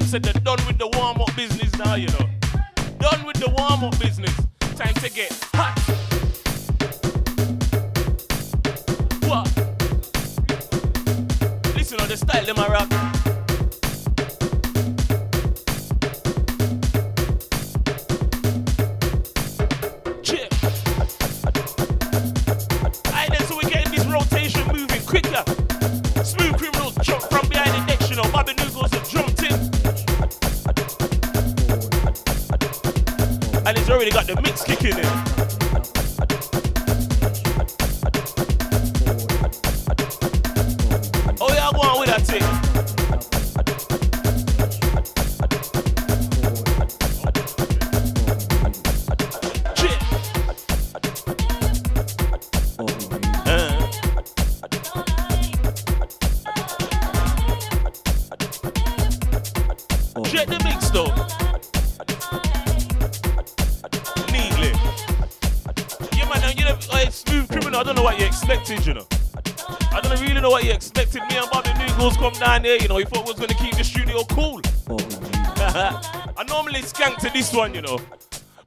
said 0.08 0.24
they're 0.24 0.42
done 0.42 0.66
with 0.66 0.78
the 0.78 0.88
warm 0.94 1.20
up 1.20 1.36
business 1.36 1.70
now, 1.78 1.96
you 1.96 2.08
know. 2.08 2.30
Done 2.98 3.26
with 3.26 3.36
the 3.38 3.50
warm 3.50 3.84
up 3.84 4.00
business. 4.00 4.17
To 77.20 77.30
this 77.32 77.54
one, 77.54 77.74
you 77.74 77.82
know. 77.82 78.00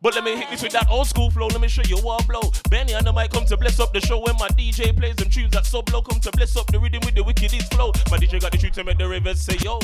But 0.03 0.15
let 0.15 0.25
me 0.25 0.35
hit 0.35 0.49
this 0.51 0.63
with 0.63 0.73
that 0.73 0.89
old 0.89 1.07
school 1.07 1.31
flow. 1.31 1.49
Let 1.49 1.61
me 1.61 1.69
show 1.69 1.83
you 1.87 1.99
what 1.99 2.23
I 2.23 2.27
blow. 2.27 2.51
Benny 2.71 2.95
and 2.95 3.07
the 3.07 3.13
might 3.13 3.31
come 3.31 3.45
to 3.45 3.57
bless 3.57 3.79
up 3.79 3.93
the 3.93 4.01
show 4.01 4.19
when 4.19 4.35
my 4.39 4.49
DJ 4.49 4.97
plays 4.97 5.17
them 5.17 5.29
tunes 5.29 5.53
that 5.53 5.67
sub 5.67 5.89
low. 5.91 6.01
Come 6.01 6.21
to 6.21 6.31
bless 6.31 6.57
up 6.57 6.67
the 6.69 6.81
rhythm 6.81 7.01
with 7.05 7.15
the 7.15 7.23
wickedest 7.23 7.73
flow. 7.75 7.93
My 8.11 8.17
DJ 8.17 8.41
got 8.41 8.53
the 8.53 8.59
truth 8.59 8.73
to 8.75 8.85
make 8.85 8.97
the 8.97 9.07
rivers 9.07 9.43
say 9.43 9.59
yo. 9.63 9.79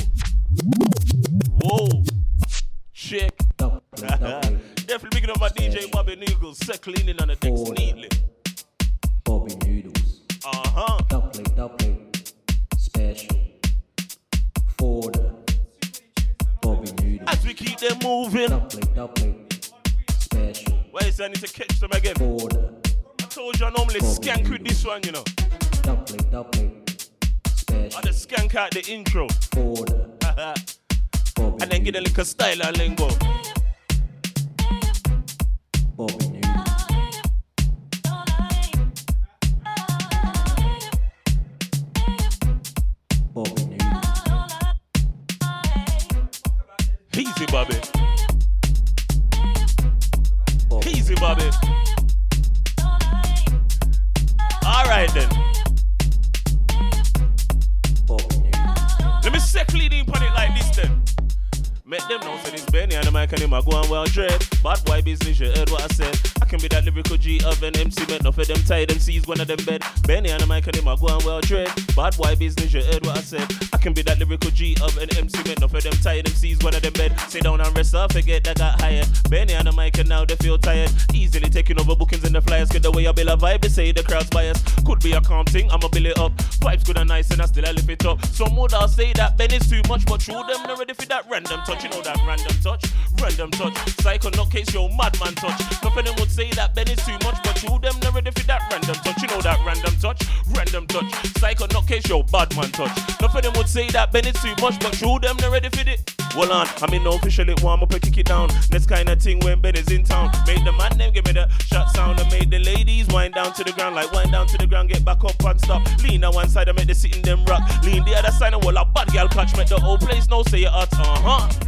Much, 89.96 90.06
but 90.06 90.20
true 90.20 90.34
them 90.34 90.62
not 90.64 90.78
ready 90.78 90.92
for 90.92 91.06
that 91.06 91.24
random 91.30 91.60
touch. 91.64 91.82
You 91.84 91.90
know 91.90 92.02
that 92.02 92.18
random 92.26 92.56
touch, 92.62 92.84
random 93.20 93.50
touch. 93.52 93.76
Psycho 94.00 94.30
nutcase, 94.30 94.72
yo 94.74 94.88
madman 94.88 95.34
touch. 95.34 95.58
Them 95.96 96.14
would 96.18 96.30
say 96.30 96.50
that 96.52 96.74
Benny's 96.74 97.04
too 97.06 97.16
much, 97.24 97.42
but 97.42 97.56
true 97.56 97.78
them 97.78 97.94
not 98.02 98.14
ready 98.14 98.30
for 98.30 98.46
that 98.46 98.62
random 98.70 98.94
touch. 98.96 99.22
You 99.22 99.28
know 99.28 99.40
that 99.40 99.58
random 99.64 99.94
touch, 100.00 100.22
random 100.54 100.86
touch. 100.86 101.10
Psycho 101.38 101.66
nutcase, 101.68 102.08
yo 102.08 102.22
badman 102.24 102.70
touch. 102.72 102.94
Them 103.42 103.52
would 103.56 103.68
say 103.68 103.88
that 103.90 104.12
Benny's 104.12 104.40
too 104.40 104.54
much, 104.60 104.78
but 104.80 104.92
true 104.94 105.18
them 105.20 105.36
not 105.40 105.50
ready 105.50 105.68
for 105.68 105.88
it. 105.88 106.14
Hold 106.32 106.50
on, 106.50 106.66
I 106.82 106.90
mean 106.90 107.02
no 107.04 107.16
officially 107.16 107.54
warm 107.62 107.82
up 107.82 107.92
and 107.92 108.02
kick 108.02 108.18
it 108.18 108.26
down. 108.26 108.50
Next 108.70 108.86
kind 108.86 109.08
of 109.08 109.20
thing 109.22 109.40
when 109.40 109.60
Benny's 109.60 109.90
in 109.90 110.04
town. 110.04 110.30
Make 110.46 110.64
the 110.64 110.72
man 110.72 110.98
them 110.98 111.12
give 111.12 111.24
me 111.24 111.32
the 111.32 111.48
shot 111.64 111.90
sound 111.94 112.20
and 112.20 112.30
make 112.30 112.50
the 112.50 112.58
ladies 112.58 113.08
wind 113.08 113.34
down 113.34 113.52
to 113.54 113.64
the 113.64 113.72
ground 113.72 113.94
like 113.94 114.12
wind 114.12 114.32
down 114.32 114.46
to 114.48 114.58
the 114.58 114.66
ground, 114.66 114.90
get 114.90 115.04
back 115.04 115.24
up 115.24 115.42
and 115.44 115.60
stop. 115.60 115.82
Lean 116.02 116.24
on 116.24 116.34
one 116.34 116.48
side 116.48 116.68
and 116.68 116.76
make 116.76 116.88
the 116.88 116.94
sitting 116.94 117.22
them 117.22 117.44
rock. 117.46 117.62
Lean 117.84 118.04
the 118.04 118.14
other 118.14 118.30
side 118.32 118.52
and 118.52 118.62
well 118.64 118.76
a 118.76 118.84
girl 119.16 119.28
catch 119.28 119.56
make 119.56 119.68
the 119.68 119.80
whole 119.80 119.96
place 119.96 120.28
know 120.28 120.42
say 120.42 120.58
you 120.58 120.68
hot. 120.68 120.92
Uh 120.92 121.48
huh. 121.48 121.65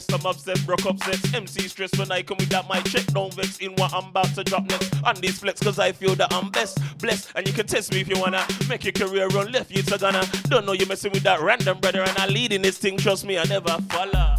Flex. 0.00 0.06
Some 0.06 0.30
upset, 0.30 0.66
broke 0.66 0.86
upsets. 0.86 1.34
MC 1.34 1.68
stress 1.68 1.90
when 1.98 2.10
I 2.10 2.22
come 2.22 2.36
with 2.38 2.48
that 2.50 2.68
mic 2.68 2.84
check. 2.84 3.06
Don't 3.06 3.32
vex 3.34 3.58
in 3.58 3.72
what 3.74 3.92
I'm 3.92 4.08
about 4.08 4.34
to 4.34 4.44
drop 4.44 4.64
next. 4.64 5.02
On 5.04 5.14
these 5.16 5.38
flex, 5.38 5.60
cause 5.60 5.78
I 5.78 5.92
feel 5.92 6.14
that 6.16 6.32
I'm 6.32 6.50
best. 6.50 6.78
Blessed. 6.98 7.32
And 7.34 7.46
you 7.46 7.52
can 7.52 7.66
test 7.66 7.92
me 7.92 8.00
if 8.00 8.08
you 8.08 8.18
wanna 8.18 8.46
make 8.68 8.84
your 8.84 8.92
career 8.92 9.28
run 9.28 9.52
left. 9.52 9.70
You 9.70 9.82
to 9.82 9.98
gonna. 9.98 10.24
Don't 10.44 10.66
know 10.66 10.72
you're 10.72 10.88
messing 10.88 11.12
with 11.12 11.22
that 11.22 11.40
random 11.40 11.78
brother. 11.80 12.02
And 12.02 12.18
I 12.18 12.26
lead 12.26 12.52
in 12.52 12.62
this 12.62 12.78
thing. 12.78 12.96
Trust 12.96 13.24
me, 13.24 13.38
I 13.38 13.44
never 13.44 13.78
follow. 13.90 14.36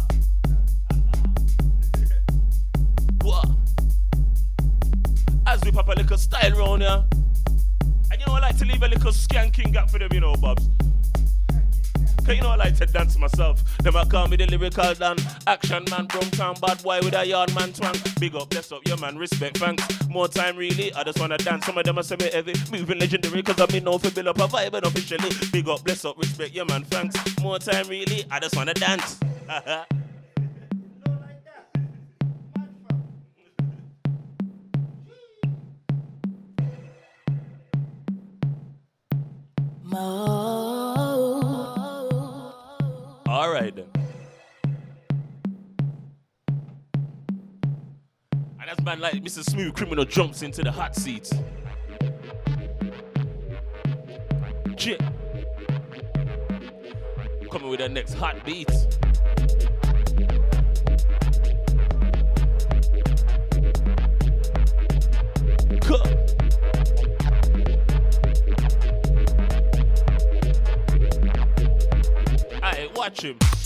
What? 3.22 3.48
As 5.46 5.60
we 5.64 5.72
pop 5.72 5.88
a 5.88 5.92
little 5.92 6.18
style 6.18 6.52
round 6.52 6.82
here. 6.82 7.04
And 8.12 8.20
you 8.20 8.26
know 8.26 8.34
I 8.34 8.40
like 8.40 8.58
to 8.58 8.64
leave 8.64 8.82
a 8.82 8.88
little 8.88 9.12
skanking 9.12 9.72
gap 9.72 9.90
for 9.90 9.98
them, 9.98 10.12
you 10.12 10.20
know, 10.20 10.34
Bobs. 10.34 10.68
Cause 12.24 12.36
you 12.36 12.42
know 12.42 12.50
I 12.50 12.56
like 12.56 12.76
to 12.78 12.86
dance 12.86 13.16
myself. 13.18 13.62
Them 13.78 13.96
I 13.96 14.04
call 14.04 14.28
me 14.28 14.36
the 14.36 14.46
lyrical 14.46 14.94
Dan. 14.94 15.16
Action 15.46 15.84
man, 15.90 16.06
from 16.08 16.30
town 16.30 16.54
bad 16.60 16.82
boy 16.82 17.00
with 17.02 17.14
a 17.14 17.24
yard 17.26 17.54
man 17.54 17.72
twang. 17.72 17.94
Big 18.18 18.34
up, 18.34 18.50
bless 18.50 18.72
up, 18.72 18.86
your 18.86 18.96
man, 18.98 19.16
respect, 19.16 19.58
thanks. 19.58 19.84
More 20.08 20.28
time 20.28 20.56
really, 20.56 20.92
I 20.94 21.04
just 21.04 21.18
wanna 21.18 21.38
dance. 21.38 21.66
Some 21.66 21.78
of 21.78 21.84
them 21.84 21.98
are 21.98 22.02
semi 22.02 22.30
heavy, 22.30 22.54
moving 22.70 22.98
legendary, 22.98 23.42
cause 23.42 23.60
I 23.60 23.66
mean 23.72 23.84
no 23.84 23.98
for 23.98 24.10
build 24.10 24.28
up 24.28 24.38
a 24.38 24.46
vibe 24.48 24.74
and 24.74 24.86
officially. 24.86 25.30
Big 25.52 25.68
up, 25.68 25.84
bless 25.84 26.04
up, 26.04 26.18
respect, 26.18 26.54
your 26.54 26.66
man, 26.66 26.84
thanks. 26.84 27.16
More 27.40 27.58
time 27.58 27.88
really, 27.88 28.24
I 28.30 28.38
just 28.40 28.56
wanna 28.56 28.74
dance. 28.74 29.18
All 43.40 43.50
right 43.50 43.74
then. 43.74 43.86
And 48.60 48.68
as 48.68 48.78
man 48.84 49.00
like 49.00 49.14
Mr. 49.14 49.42
Smoove 49.42 49.72
Kriminal 49.72 50.06
jumps 50.06 50.42
into 50.42 50.62
the 50.62 50.70
hot 50.70 50.94
seat. 50.94 51.32
Chip. 54.76 55.02
Coming 57.50 57.70
with 57.70 57.80
the 57.80 57.88
next 57.88 58.12
hot 58.12 58.44
beat. 58.44 58.68
Watch 73.00 73.22
him. 73.22 73.59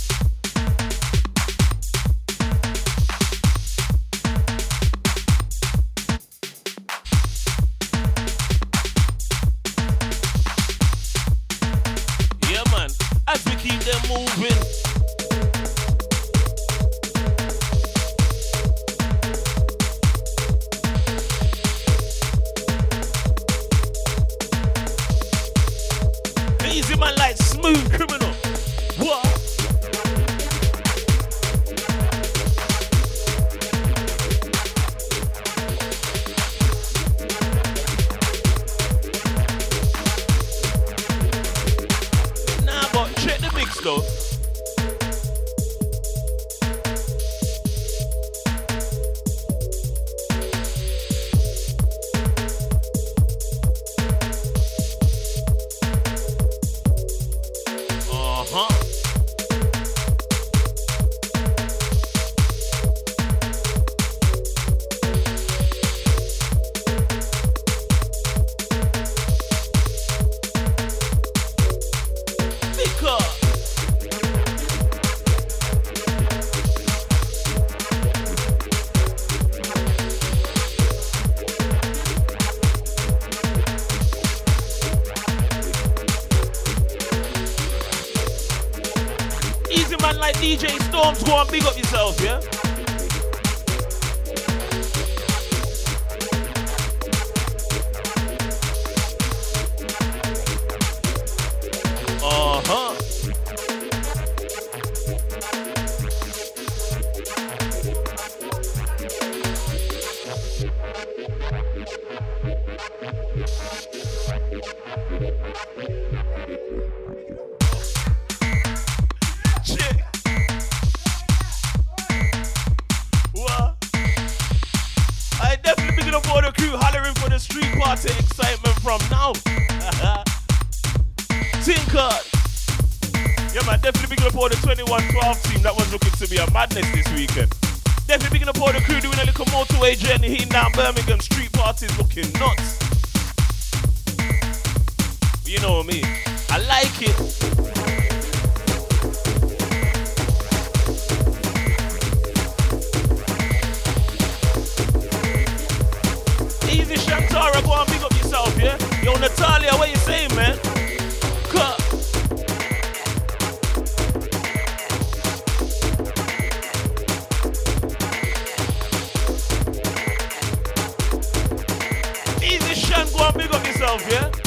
Go 173.25 173.33
big 173.33 173.51
up 173.55 173.67
yourself, 173.67 174.07
yeah? 174.11 174.44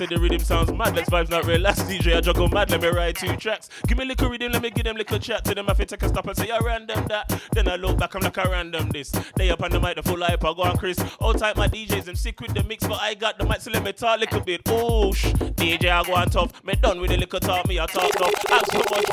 Say 0.00 0.06
the 0.06 0.16
rhythm 0.18 0.38
sounds 0.38 0.72
mad, 0.72 0.96
let's 0.96 1.10
vibes 1.10 1.28
not 1.28 1.44
real. 1.44 1.60
Last 1.60 1.82
DJ, 1.82 2.16
I 2.16 2.22
juggle 2.22 2.48
mad, 2.48 2.70
let 2.70 2.80
me 2.80 2.88
write 2.88 3.16
two 3.16 3.36
tracks. 3.36 3.68
Give 3.86 3.98
me 3.98 4.04
a 4.04 4.06
little 4.06 4.30
rhythm, 4.30 4.52
let 4.52 4.62
me 4.62 4.70
give 4.70 4.84
them 4.84 4.96
little 4.96 5.18
chat 5.18 5.44
to 5.44 5.54
them. 5.54 5.68
I 5.68 5.74
take 5.74 6.02
a 6.02 6.08
stop 6.08 6.26
and 6.26 6.34
say, 6.34 6.48
I 6.48 6.56
random 6.56 7.06
that. 7.08 7.38
Then 7.52 7.68
I 7.68 7.76
look 7.76 7.98
back, 7.98 8.14
I'm 8.14 8.22
like, 8.22 8.38
I 8.38 8.44
random 8.44 8.88
this. 8.88 9.10
They 9.36 9.50
up 9.50 9.62
on 9.62 9.70
the 9.70 9.78
mic, 9.78 9.96
the 9.96 10.02
full 10.02 10.24
hype, 10.24 10.42
I 10.42 10.54
go 10.54 10.62
on 10.62 10.78
Chris. 10.78 10.96
All 11.18 11.34
type 11.34 11.58
my 11.58 11.68
DJs, 11.68 12.08
I'm 12.08 12.16
sick 12.16 12.40
with 12.40 12.54
the 12.54 12.64
mix, 12.64 12.86
but 12.86 12.98
I 12.98 13.12
got 13.12 13.36
the 13.36 13.44
mic, 13.44 13.60
so 13.60 13.72
let 13.72 13.84
me 13.84 13.92
talk 13.92 14.16
a 14.16 14.20
little 14.20 14.40
bit. 14.40 14.62
Oh, 14.68 15.12
shh. 15.12 15.26
DJ, 15.26 15.90
I 15.90 16.02
go 16.02 16.14
on 16.14 16.30
tough. 16.30 16.64
Me 16.64 16.72
done 16.76 16.98
with 16.98 17.10
the 17.10 17.18
little 17.18 17.38
talk, 17.38 17.68
me, 17.68 17.78
I 17.78 17.84
talk 17.84 18.10
tough. 18.12 18.32
Have 18.48 18.64
so 18.72 18.78
much. 18.78 19.04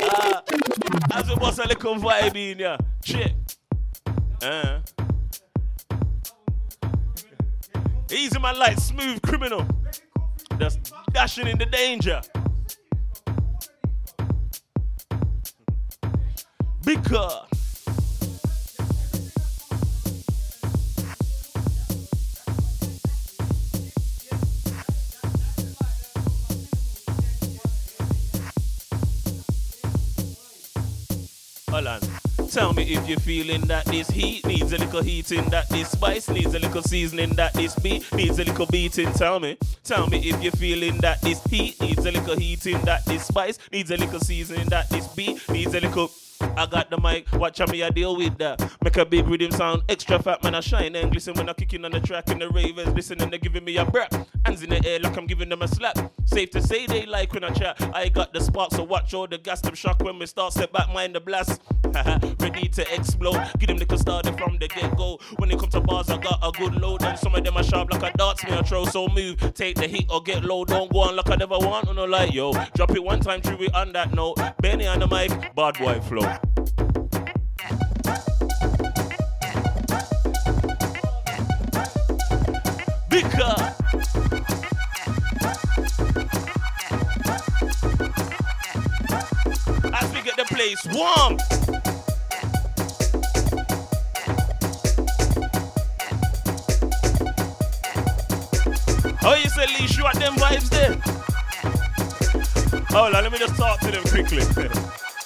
Ah, 0.00 0.42
Have 1.12 1.26
so 1.26 1.36
much 1.36 1.58
a 1.58 1.68
little 1.68 1.94
vibe 1.94 2.34
in 2.34 2.58
ya. 2.58 2.78
Shit. 3.04 3.32
Uh. 4.42 4.80
Easy 8.10 8.40
my 8.40 8.50
like 8.50 8.76
Smoove 8.76 9.20
Kriminal. 9.20 9.79
Just 10.60 10.92
dashing 11.14 11.46
in 11.46 11.56
the 11.56 11.64
danger. 11.64 12.20
Because 16.84 17.46
Hold 31.70 31.86
on. 31.86 32.19
Tell 32.50 32.72
me 32.72 32.82
if 32.82 33.08
you're 33.08 33.20
feeling 33.20 33.60
that 33.68 33.84
this 33.86 34.10
heat 34.10 34.44
needs 34.44 34.72
a 34.72 34.78
little 34.78 35.02
heating, 35.02 35.44
that 35.50 35.68
this 35.68 35.88
spice 35.88 36.28
needs 36.28 36.52
a 36.52 36.58
little 36.58 36.82
seasoning, 36.82 37.30
that 37.36 37.54
this 37.54 37.78
beat 37.78 38.12
needs 38.12 38.40
a 38.40 38.44
little 38.44 38.66
beating. 38.66 39.12
Tell 39.12 39.38
me, 39.38 39.56
tell 39.84 40.08
me 40.08 40.18
if 40.28 40.42
you're 40.42 40.50
feeling 40.52 40.98
that 40.98 41.22
this 41.22 41.40
heat 41.44 41.80
needs 41.80 42.04
a 42.04 42.10
little 42.10 42.36
heating, 42.36 42.80
that 42.82 43.06
this 43.06 43.24
spice 43.24 43.56
needs 43.70 43.92
a 43.92 43.96
little 43.96 44.18
seasoning, 44.18 44.68
that 44.68 44.90
this 44.90 45.06
beat 45.14 45.48
needs 45.48 45.74
a 45.74 45.80
little. 45.80 46.10
I 46.56 46.66
got 46.66 46.90
the 46.90 46.98
mic, 46.98 47.30
watch 47.32 47.58
how 47.58 47.66
me 47.66 47.82
I 47.82 47.90
deal 47.90 48.16
with 48.16 48.38
that. 48.38 48.60
Make 48.82 48.96
a 48.96 49.04
big 49.04 49.26
rhythm 49.26 49.50
sound, 49.50 49.82
extra 49.88 50.22
fat 50.22 50.42
man 50.42 50.54
I 50.54 50.60
shine 50.60 50.94
and 50.96 51.10
glisten 51.10 51.34
when 51.34 51.48
I 51.48 51.52
kicking 51.52 51.84
on 51.84 51.92
the 51.92 52.00
track 52.00 52.28
and 52.30 52.40
the 52.40 52.48
ravers 52.48 52.88
listen 52.88 53.20
and 53.20 53.32
they 53.32 53.38
giving 53.38 53.64
me 53.64 53.76
a 53.76 53.84
breath. 53.84 54.12
Hands 54.44 54.62
in 54.62 54.70
the 54.70 54.84
air 54.86 54.98
like 55.00 55.16
I'm 55.16 55.26
giving 55.26 55.48
them 55.48 55.62
a 55.62 55.68
slap. 55.68 55.98
Safe 56.24 56.50
to 56.50 56.62
say 56.62 56.86
they 56.86 57.06
like 57.06 57.32
when 57.32 57.44
I 57.44 57.50
chat. 57.50 57.76
I 57.94 58.08
got 58.08 58.32
the 58.32 58.40
spark, 58.40 58.72
so 58.72 58.84
watch 58.84 59.14
all 59.14 59.26
the 59.26 59.38
gas 59.38 59.60
them 59.60 59.74
shock 59.74 60.02
when 60.02 60.18
we 60.18 60.26
start 60.26 60.52
step 60.52 60.72
back 60.72 60.92
mind 60.92 61.14
the 61.14 61.20
blast. 61.20 61.60
Ready 62.40 62.68
to 62.68 62.94
explode. 62.94 63.40
Give 63.58 63.68
them 63.68 63.78
the 63.78 63.98
started 63.98 64.38
from 64.38 64.58
the 64.58 64.68
get 64.68 64.96
go. 64.96 65.18
When 65.36 65.50
it 65.50 65.58
comes 65.58 65.72
to 65.72 65.80
bars, 65.80 66.08
I 66.10 66.18
got 66.18 66.38
a 66.42 66.52
good 66.52 66.74
load. 66.80 67.02
And 67.02 67.18
some 67.18 67.34
of 67.34 67.44
them 67.44 67.56
are 67.56 67.62
sharp 67.62 67.90
like 67.90 68.02
a 68.02 68.16
darts 68.16 68.44
me 68.44 68.52
I 68.52 68.62
throw. 68.62 68.84
So 68.84 69.08
move, 69.08 69.38
take 69.54 69.76
the 69.76 69.88
heat 69.88 70.06
or 70.10 70.22
get 70.22 70.44
low. 70.44 70.64
Don't 70.64 70.90
go 70.92 71.00
on 71.00 71.16
like 71.16 71.30
I 71.30 71.36
never 71.36 71.58
want 71.58 71.94
no 71.94 72.04
light, 72.04 72.32
yo. 72.32 72.52
Drop 72.74 72.90
it 72.92 73.02
one 73.02 73.20
time, 73.20 73.40
true 73.40 73.62
it 73.62 73.74
on 73.74 73.92
that 73.92 74.14
note. 74.14 74.38
Benny 74.60 74.86
on 74.86 75.00
the 75.00 75.08
mic, 75.08 75.30
bad 75.54 75.78
boy 75.78 76.00
flow. 76.00 76.29
Warm. 90.92 91.38
How 99.18 99.34
you 99.34 99.48
say, 99.48 99.66
Leash, 99.66 99.98
you 99.98 100.06
at 100.06 100.14
them 100.16 100.34
vibes 100.36 100.68
there? 100.70 100.94
Hold 102.90 103.14
on, 103.14 103.22
let 103.22 103.32
me 103.32 103.38
just 103.38 103.56
talk 103.56 103.80
to 103.80 103.90
them 103.90 104.02
quickly. 104.04 104.42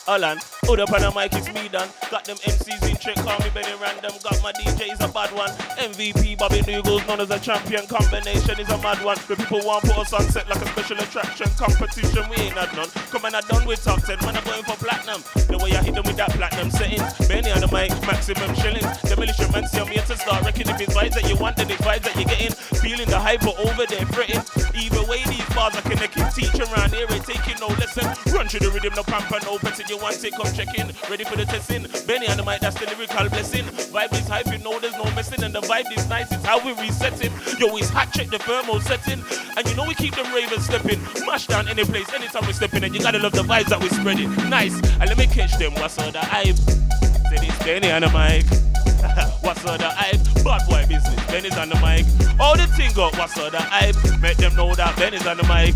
Hold 0.07 0.25
on, 0.25 0.39
hold 0.65 0.81
up 0.81 0.93
on 0.93 1.01
the 1.01 1.11
mic, 1.13 1.33
it's 1.35 1.49
me 1.53 1.69
done. 1.69 1.89
Got 2.11 2.25
them 2.25 2.37
MCs 2.39 2.83
in 2.89 2.97
check, 2.97 3.17
call 3.17 3.39
me 3.41 3.51
Benny 3.53 3.75
Random. 3.81 4.13
Got 4.23 4.43
my 4.43 4.53
DJs 4.53 5.01
a 5.01 5.09
bad 5.13 5.31
one. 5.37 5.51
MVP 5.77 6.39
Bobby 6.39 6.61
Noodlez, 6.65 7.07
known 7.07 7.21
as 7.21 7.31
a 7.31 7.39
champion. 7.39 7.87
Combination 7.87 8.59
is 8.59 8.69
a 8.71 8.79
mad 8.79 9.03
one. 9.05 9.17
The 9.29 9.37
people 9.37 9.61
want 9.65 9.85
put 9.85 9.99
us 9.99 10.13
on 10.13 10.23
set 10.33 10.49
like 10.49 10.63
a 10.63 10.67
special 10.73 10.99
attraction. 10.99 11.49
Competition, 11.57 12.25
we 12.31 12.37
ain't 12.37 12.57
had 12.57 12.75
none. 12.77 12.89
Come 13.13 13.25
and 13.27 13.37
I 13.37 13.41
done 13.43 13.67
with 13.67 13.85
top 13.85 14.03
10, 14.03 14.19
man, 14.25 14.37
I'm 14.37 14.45
going 14.45 14.65
for 14.65 14.77
platinum. 14.81 15.21
The 15.49 15.59
way 15.59 15.77
I 15.77 15.83
hit 15.83 15.95
them 15.95 16.05
with 16.05 16.17
that 16.17 16.31
platinum 16.33 16.71
settings. 16.71 17.05
Benny 17.29 17.51
on 17.53 17.61
the 17.61 17.69
mic, 17.69 17.93
maximum 18.09 18.55
shillings. 18.57 18.89
The 19.03 19.17
militia 19.17 19.51
man 19.53 19.67
see 19.69 19.79
I'm 19.79 19.89
here 19.89 20.03
to 20.03 20.17
start 20.17 20.43
wrecking. 20.45 20.69
If 20.69 20.81
it's 20.81 20.95
vibes 20.95 21.15
that 21.15 21.29
you 21.29 21.37
want, 21.37 21.57
then 21.57 21.71
it's 21.71 21.81
vibes 21.83 22.03
that 22.09 22.17
you're 22.17 22.31
getting. 22.31 22.53
Feeling 22.81 23.09
the 23.09 23.19
hyper 23.19 23.53
over 23.61 23.87
there, 23.87 24.07
fretting. 24.15 24.41
Either 24.73 25.05
way, 25.05 25.23
these 25.29 25.49
bars 25.55 25.77
are 25.77 25.83
connecting. 25.83 26.25
Teach 26.33 26.57
around 26.57 26.95
here, 26.95 27.07
ain't 27.11 27.25
taking 27.25 27.59
no 27.61 27.69
lesson. 27.77 28.07
Run 28.33 28.49
through 28.49 28.65
the 28.65 28.71
rhythm, 28.71 28.95
no 28.97 29.03
pamper, 29.03 29.39
no 29.45 29.59
petting. 29.59 29.87
You 29.89 29.99
want 29.99 30.23
it, 30.25 30.33
come 30.33 30.54
check 30.55 30.79
in. 30.79 30.87
Ready 31.11 31.25
for 31.25 31.37
the 31.37 31.45
testing. 31.45 31.87
Benny 32.07 32.29
on 32.29 32.37
the 32.37 32.45
mic, 32.45 32.61
that's 32.61 32.79
the 32.79 32.87
lyrical 32.87 33.29
blessing. 33.29 33.65
Vibe 33.91 34.13
is 34.13 34.29
hype, 34.29 34.47
you 34.47 34.59
know 34.59 34.79
there's 34.79 34.97
no 34.97 35.05
messing. 35.17 35.43
And 35.43 35.55
the 35.55 35.61
vibe 35.61 35.91
is 35.97 36.09
nice, 36.09 36.31
it's 36.31 36.45
how 36.45 36.65
we 36.65 36.73
reset 36.81 37.21
it. 37.21 37.33
Yo, 37.59 37.77
it's 37.77 37.89
hot, 37.89 38.13
check 38.13 38.31
the 38.31 38.39
thermal 38.39 38.81
setting. 38.81 39.23
And 39.57 39.69
you 39.69 39.75
know 39.75 39.85
we 39.85 39.95
keep 39.95 40.15
them 40.15 40.33
ravens 40.33 40.65
stepping. 40.65 41.01
Mash 41.27 41.47
down 41.47 41.69
any 41.69 41.85
place, 41.85 42.13
anytime 42.13 42.47
we 42.47 42.53
step 42.53 42.73
in. 42.75 42.85
And 42.85 42.95
you 42.95 43.01
gotta 43.01 43.19
love 43.19 43.33
the 43.33 43.43
vibes 43.43 43.69
that 43.69 43.81
we 43.81 43.89
spreading. 43.89 44.33
Nice. 44.49 44.75
And 45.01 45.07
let 45.09 45.19
me 45.19 45.27
catch 45.27 45.59
them. 45.59 45.75
What's 45.75 45.99
all 45.99 46.13
the 46.13 46.21
hype? 46.21 46.57
Say 46.57 47.47
this 47.47 47.59
Benny 47.59 47.91
on 47.91 48.03
the 48.03 48.11
mic. 48.11 48.47
what's 49.43 49.65
all 49.67 49.77
the 49.77 49.91
hype? 49.91 50.23
Bad 50.45 50.63
boy 50.69 50.87
business. 50.89 51.27
Benny's 51.27 51.57
on 51.59 51.69
the 51.69 51.77
mic. 51.77 52.07
All 52.39 52.57
the 52.57 52.67
thing 52.77 52.93
got 52.95 53.17
what's 53.19 53.37
all 53.39 53.51
the 53.51 53.61
hype? 53.61 53.97
Make 54.21 54.37
them 54.37 54.55
know 54.57 54.75
that 54.75 54.97
Benny's 54.97 55.27
on 55.27 55.37
the 55.37 55.45
mic. 55.45 55.75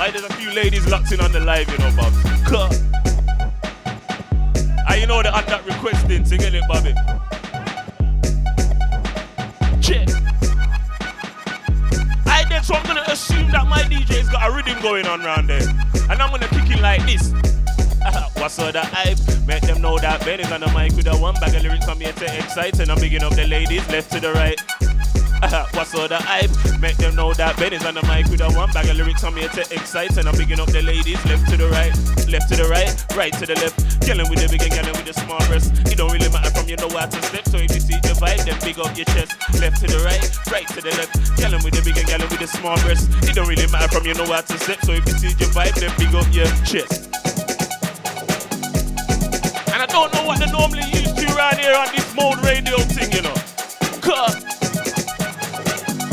Aye, 0.00 0.10
there's 0.12 0.24
a 0.24 0.32
few 0.34 0.52
ladies 0.52 0.86
locked 0.86 1.12
in 1.12 1.20
on 1.20 1.32
the 1.32 1.40
live, 1.40 1.68
you 1.68 1.78
know, 1.78 1.92
Bob. 1.96 2.12
Cut. 2.46 3.07
And 4.88 5.00
you 5.00 5.06
know 5.06 5.22
the 5.22 5.30
that 5.30 5.64
requesting 5.66 6.24
get 6.24 6.54
it, 6.54 6.64
Bobby? 6.66 6.94
Check. 9.82 10.08
I 12.26 12.44
then 12.48 12.62
so 12.62 12.74
I'm 12.74 12.86
gonna 12.86 13.04
assume 13.08 13.50
that 13.50 13.66
my 13.68 13.82
DJ's 13.82 14.30
got 14.30 14.48
a 14.48 14.54
rhythm 14.54 14.80
going 14.80 15.06
on 15.06 15.20
round 15.20 15.50
there. 15.50 15.68
And 16.10 16.22
I'm 16.22 16.30
gonna 16.30 16.48
kick 16.48 16.70
it 16.70 16.80
like 16.80 17.04
this. 17.04 17.32
What's 18.40 18.58
all 18.58 18.72
the 18.72 18.80
hype? 18.80 19.18
Make 19.46 19.62
them 19.62 19.82
know 19.82 19.98
that 19.98 20.24
Ben 20.24 20.40
is 20.40 20.50
on 20.50 20.60
the 20.60 20.68
mic 20.68 20.92
with 20.96 21.06
a 21.06 21.16
one 21.16 21.34
bag 21.34 21.54
of 21.54 21.62
lyrics 21.62 21.86
I'm 21.86 22.00
here 22.00 22.12
to 22.12 22.38
excite 22.38 22.80
and 22.80 22.90
I'm 22.90 22.98
bigging 22.98 23.22
up 23.22 23.34
the 23.34 23.46
ladies 23.46 23.86
left 23.90 24.10
to 24.12 24.20
the 24.20 24.32
right. 24.32 24.58
What's 25.70 25.94
all 25.94 26.08
the 26.08 26.18
hype? 26.18 26.50
Make 26.82 26.96
them 26.98 27.14
know 27.14 27.32
that 27.34 27.54
Ben 27.62 27.72
is 27.72 27.86
on 27.86 27.94
the 27.94 28.02
mic 28.10 28.26
with 28.26 28.42
a 28.42 28.50
one 28.58 28.74
bag 28.74 28.90
of 28.90 28.98
lyrics 28.98 29.22
I'm 29.22 29.36
here 29.38 29.48
to 29.48 29.62
excite 29.70 30.16
and 30.18 30.26
I'm 30.26 30.34
picking 30.34 30.58
up 30.58 30.66
the 30.66 30.82
ladies 30.82 31.22
left 31.30 31.46
to 31.50 31.56
the 31.56 31.70
right, 31.70 31.94
left 32.26 32.50
to 32.50 32.58
the 32.58 32.66
right, 32.66 32.90
right 33.14 33.30
to 33.38 33.46
the 33.46 33.54
left. 33.54 33.78
Yelling 34.02 34.26
with 34.26 34.42
the 34.42 34.50
big 34.50 34.66
and 34.66 34.74
yelling 34.74 34.98
with 34.98 35.06
the 35.06 35.14
small 35.14 35.38
breast. 35.46 35.70
It 35.86 35.94
don't 35.94 36.10
really 36.10 36.26
matter 36.34 36.50
from 36.50 36.66
you 36.66 36.74
know 36.74 36.90
how 36.90 37.06
to 37.06 37.22
step. 37.22 37.46
So 37.46 37.62
if 37.62 37.70
you 37.70 37.78
see 37.78 37.94
the 38.02 38.18
vibe, 38.18 38.42
then 38.50 38.58
big 38.66 38.82
up 38.82 38.90
your 38.98 39.06
chest. 39.14 39.38
Left 39.62 39.78
to 39.78 39.86
the 39.86 40.02
right, 40.02 40.26
right 40.50 40.66
to 40.74 40.80
the 40.82 40.90
left. 40.98 41.14
Yelling 41.38 41.62
with 41.62 41.78
the 41.78 41.86
big 41.86 42.02
and 42.02 42.08
yelling 42.10 42.30
with 42.34 42.42
the 42.42 42.50
small 42.50 42.74
breast. 42.82 43.06
It 43.22 43.38
don't 43.38 43.46
really 43.46 43.70
matter 43.70 43.94
from 43.94 44.10
you 44.10 44.18
know 44.18 44.26
how 44.26 44.42
to 44.42 44.56
step. 44.58 44.82
So 44.82 44.90
if 44.90 45.06
you 45.06 45.14
see 45.22 45.38
the 45.38 45.46
vibe, 45.54 45.78
then 45.78 45.94
big 46.02 46.10
up 46.18 46.26
your 46.34 46.50
chest. 46.66 47.14
And 49.70 49.78
I 49.78 49.86
don't 49.86 50.10
know 50.18 50.26
what 50.26 50.42
they 50.42 50.50
normally 50.50 50.82
use 50.90 51.14
to 51.14 51.26
around 51.30 51.62
here 51.62 51.78
on 51.78 51.94
this 51.94 52.10
mode 52.18 52.42
radio 52.42 52.82
thing, 52.90 53.14
you 53.14 53.22
know. 53.22 53.38
Cut. 54.02 54.57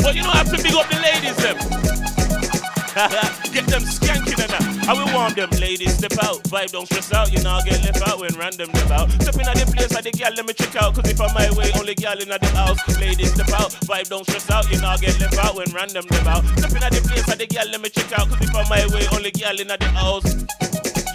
But 0.06 0.14
you 0.14 0.22
I 0.22 0.38
have 0.38 0.46
to 0.54 0.62
big 0.62 0.70
up 0.70 0.86
the 0.86 1.02
ladies, 1.02 1.34
them. 1.42 1.58
get 3.50 3.66
them 3.66 3.82
skanking 3.82 4.38
and 4.38 4.54
that. 4.54 4.86
I 4.86 4.94
will 4.94 5.10
want 5.10 5.34
them 5.34 5.50
ladies 5.58 5.98
step 5.98 6.14
out. 6.22 6.46
Vibe 6.46 6.70
don't 6.70 6.86
stress 6.86 7.12
out. 7.12 7.34
You 7.34 7.42
know 7.42 7.58
I 7.58 7.66
get 7.66 7.82
left 7.82 8.06
out 8.06 8.22
when 8.22 8.30
random 8.38 8.70
step 8.70 8.90
out. 8.94 9.10
Stepping 9.18 9.50
at 9.50 9.58
the 9.58 9.66
place 9.66 9.90
like 9.90 10.06
the 10.06 10.14
girl, 10.14 10.30
let 10.30 10.46
me 10.46 10.54
check 10.54 10.78
out. 10.78 10.94
Cause 10.94 11.10
if 11.10 11.20
I'm 11.20 11.34
my 11.34 11.50
way, 11.58 11.74
only 11.74 11.96
girl 11.98 12.14
in 12.22 12.30
at 12.30 12.38
the 12.38 12.46
house. 12.54 12.78
Ladies 13.02 13.34
step 13.34 13.50
out. 13.50 13.74
Vibe 13.82 14.06
don't 14.06 14.22
stress 14.30 14.48
out. 14.48 14.70
You 14.70 14.78
know 14.78 14.94
I 14.94 14.96
get 15.02 15.18
left 15.18 15.42
out 15.42 15.58
when 15.58 15.66
random 15.74 16.06
step 16.06 16.26
out. 16.30 16.46
Stepping 16.54 16.86
at 16.86 16.94
the 16.94 17.02
place 17.02 17.26
like 17.26 17.42
the 17.42 17.50
girl, 17.50 17.66
let 17.66 17.82
me 17.82 17.90
check 17.90 18.12
out. 18.14 18.30
Cause 18.30 18.46
if 18.46 18.54
I'm 18.54 18.68
my 18.70 18.86
way, 18.94 19.10
only 19.10 19.34
girl 19.34 19.58
in 19.58 19.74
at 19.74 19.82
the 19.82 19.90
house. 19.90 20.46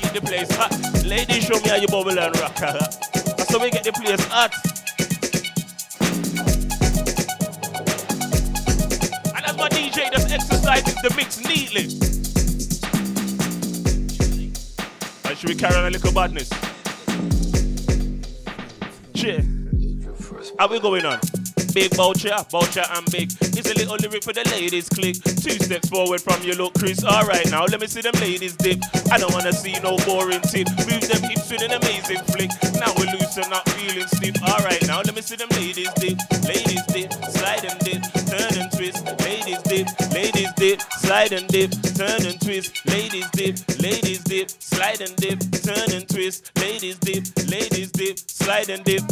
Get 0.04 0.12
the 0.12 0.20
place 0.20 0.52
hot. 0.52 0.76
Ladies 1.08 1.48
show 1.48 1.56
me 1.64 1.72
how 1.72 1.80
you 1.80 1.88
bubble 1.88 2.20
and 2.20 2.36
rock. 2.44 2.60
How 2.60 3.60
we 3.60 3.72
get 3.72 3.88
the 3.88 3.96
place 3.96 4.20
hot. 4.28 4.81
My 9.62 9.70
DJ 9.70 10.12
just 10.12 10.32
exercises 10.32 10.96
the 11.04 11.14
mix 11.16 11.38
neatly. 11.44 11.84
And 15.30 15.38
should 15.38 15.50
we 15.50 15.56
carry 15.56 15.76
on 15.76 15.86
a 15.86 15.92
little 15.92 16.12
badness? 16.12 16.50
Cheer. 19.14 19.46
How 20.58 20.68
we 20.68 20.80
going 20.80 21.06
on? 21.06 21.20
Big 21.74 21.96
Boucher, 21.96 22.36
Boucher 22.52 22.84
and 22.92 23.06
big. 23.12 23.32
It's 23.56 23.70
a 23.70 23.74
little 23.74 23.96
lyric 23.96 24.24
for 24.24 24.34
the 24.34 24.44
ladies 24.52 24.90
click. 24.90 25.16
Two 25.24 25.56
steps 25.56 25.88
forward 25.90 26.20
from 26.20 26.44
you 26.44 26.54
look 26.56 26.74
Chris. 26.76 27.04
Alright 27.04 27.50
now, 27.50 27.64
let 27.66 27.80
me 27.80 27.88
see 27.88 28.02
them 28.02 28.16
ladies 28.20 28.56
dip. 28.58 28.80
I 29.12 29.18
don't 29.18 29.32
wanna 29.34 29.54
see 29.54 29.80
no 29.80 29.96
boring 30.04 30.42
tip. 30.52 30.68
Move 30.84 31.06
them 31.08 31.24
hips 31.24 31.50
with 31.50 31.64
an 31.64 31.72
amazing 31.72 32.20
flick. 32.32 32.52
Now 32.76 32.92
we're 33.00 33.12
loose 33.16 33.38
and 33.38 33.50
not 33.50 33.68
feeling 33.70 34.08
stiff. 34.08 34.36
Alright 34.44 34.86
now, 34.88 35.00
let 35.00 35.16
me 35.16 35.22
see 35.22 35.36
them 35.36 35.50
ladies 35.56 35.92
dip. 35.96 36.20
Ladies 36.44 36.84
dip, 36.92 37.10
slide 37.32 37.64
and 37.64 37.80
dip, 37.80 38.04
turn 38.28 38.52
and 38.60 38.72
twist. 38.76 39.08
Ladies 39.24 39.62
dip, 39.64 39.88
ladies 40.12 40.52
dip, 40.60 40.82
slide 41.00 41.32
and 41.32 41.48
dip, 41.48 41.72
turn 41.96 42.26
and 42.28 42.40
twist. 42.42 42.84
Ladies 42.88 43.30
dip, 43.32 43.56
ladies 43.80 44.24
dip, 44.28 44.50
slide 44.50 45.00
and 45.00 45.16
dip, 45.16 45.40
turn 45.64 45.88
and 45.96 46.08
twist. 46.08 46.52
Ladies 46.60 46.98
dip, 47.00 47.24
ladies 47.48 47.92
dip, 47.92 48.20
slide 48.20 48.70
and 48.70 48.84
dip. 48.84 49.04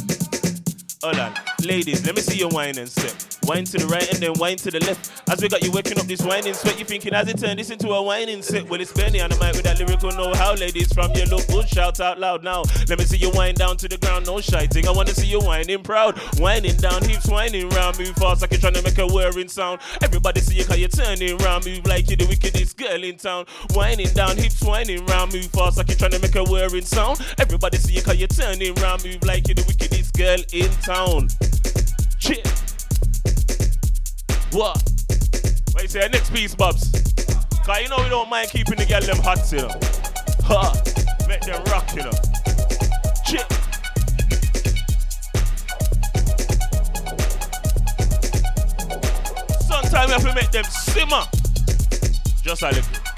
Hold 1.01 1.17
on. 1.17 1.33
Ladies, 1.63 2.05
let 2.05 2.13
me 2.13 2.21
see 2.21 2.37
your 2.37 2.49
wine 2.49 2.77
and 2.77 2.89
step. 2.89 3.38
Wine 3.49 3.65
to 3.65 3.79
the 3.79 3.87
right 3.87 4.07
and 4.13 4.21
then 4.21 4.33
wine 4.37 4.57
to 4.57 4.69
the 4.69 4.79
left. 4.85 5.09
As 5.27 5.41
we 5.41 5.49
got 5.49 5.63
you 5.63 5.71
waking 5.71 5.97
up 5.97 6.05
this 6.05 6.21
whining 6.21 6.53
sweat, 6.53 6.77
you 6.77 6.85
thinking 6.85 7.15
as 7.15 7.27
it 7.27 7.39
turned 7.39 7.57
this 7.57 7.71
into 7.71 7.89
a 7.89 7.99
whining 7.99 8.43
set. 8.43 8.69
Well, 8.69 8.79
it's 8.79 8.93
Benny 8.93 9.21
on 9.21 9.31
the 9.31 9.37
mic 9.37 9.53
with 9.53 9.63
that 9.63 9.79
lyrical 9.79 10.11
know-how. 10.11 10.53
Ladies, 10.53 10.93
from 10.93 11.09
your 11.13 11.25
good, 11.25 11.67
shout 11.67 11.99
out 11.99 12.19
loud 12.19 12.43
now. 12.43 12.61
Let 12.87 12.99
me 12.99 13.05
see 13.05 13.17
you 13.17 13.31
wind 13.31 13.57
down 13.57 13.75
to 13.77 13.87
the 13.87 13.97
ground, 13.97 14.27
no 14.27 14.39
shiting. 14.39 14.87
I 14.87 14.91
wanna 14.91 15.15
see 15.15 15.25
you 15.25 15.39
whining 15.39 15.81
proud. 15.81 16.19
Whining 16.37 16.77
down, 16.77 17.01
hips 17.01 17.27
whining 17.27 17.69
round, 17.69 17.97
move 17.97 18.13
fast 18.17 18.41
like 18.41 18.51
you're 18.51 18.61
trying 18.61 18.75
to 18.75 18.83
make 18.83 18.99
a 18.99 19.07
whirring 19.07 19.49
sound. 19.49 19.81
Everybody 20.03 20.41
see 20.41 20.53
you 20.53 20.65
cause 20.65 20.77
you're 20.77 20.87
turning 20.87 21.35
round, 21.39 21.65
move 21.65 21.87
like 21.87 22.07
you're 22.07 22.17
the 22.17 22.27
wickedest 22.27 22.77
girl 22.77 23.03
in 23.03 23.17
town. 23.17 23.47
Whining 23.73 24.13
down, 24.13 24.37
hips 24.37 24.61
whining 24.61 25.03
round, 25.07 25.33
move 25.33 25.47
fast 25.47 25.77
like 25.77 25.87
you're 25.87 25.97
trying 25.97 26.11
to 26.11 26.19
make 26.19 26.35
a 26.35 26.43
whirring 26.43 26.85
sound. 26.85 27.19
Everybody 27.39 27.77
see 27.77 27.93
you 27.93 28.03
cause 28.03 28.17
you're 28.17 28.27
turning 28.27 28.75
round, 28.75 29.03
move 29.03 29.23
like 29.23 29.47
you're 29.47 29.55
the 29.55 29.65
wickedest 29.65 30.13
girl 30.13 30.37
in 30.53 30.69
town. 30.85 31.29
Shit. 32.19 32.68
What? 34.51 34.81
What 35.71 35.83
you 35.83 35.89
say? 35.89 36.07
Next 36.11 36.33
piece, 36.33 36.55
Bubs. 36.55 36.91
Cause 37.63 37.81
you 37.81 37.89
know 37.89 37.97
we 37.97 38.09
don't 38.09 38.29
mind 38.29 38.49
keeping 38.49 38.77
the 38.77 38.85
girl 38.85 39.01
them 39.01 39.17
hot, 39.17 39.51
you 39.51 39.59
know. 39.59 39.69
Ha. 40.45 40.73
Make 41.27 41.41
them 41.41 41.63
rock, 41.65 41.87
you 41.95 42.01
know. 42.01 42.11
Shit. 43.27 43.45
Sometimes 49.61 50.07
we 50.07 50.13
have 50.13 50.23
to 50.23 50.33
make 50.33 50.49
them 50.49 50.63
simmer. 50.63 51.23
Just 52.41 52.63
a 52.63 52.69
little. 52.69 53.08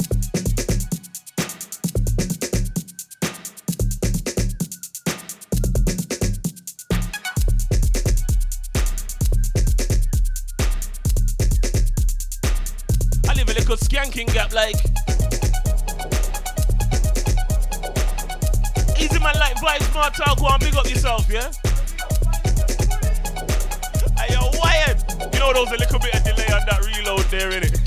Little 13.71 13.87
skanking 13.87 14.27
gap 14.33 14.51
like. 14.53 14.75
Easy 18.99 19.17
man 19.19 19.33
like 19.39 19.55
vibes, 19.63 19.89
smart 19.93 20.13
talk, 20.13 20.39
go 20.39 20.47
and 20.47 20.59
big 20.59 20.75
up 20.75 20.89
yourself, 20.89 21.25
yeah? 21.31 21.49
Hey, 24.17 24.33
yo, 24.33 24.49
wired. 24.59 25.01
You 25.33 25.39
know 25.39 25.53
there 25.53 25.63
was 25.63 25.71
a 25.71 25.77
little 25.77 25.99
bit 25.99 26.13
of 26.15 26.23
delay 26.25 26.47
on 26.51 26.65
that 26.67 26.85
reload 26.85 27.23
there, 27.31 27.49
innit? 27.49 27.79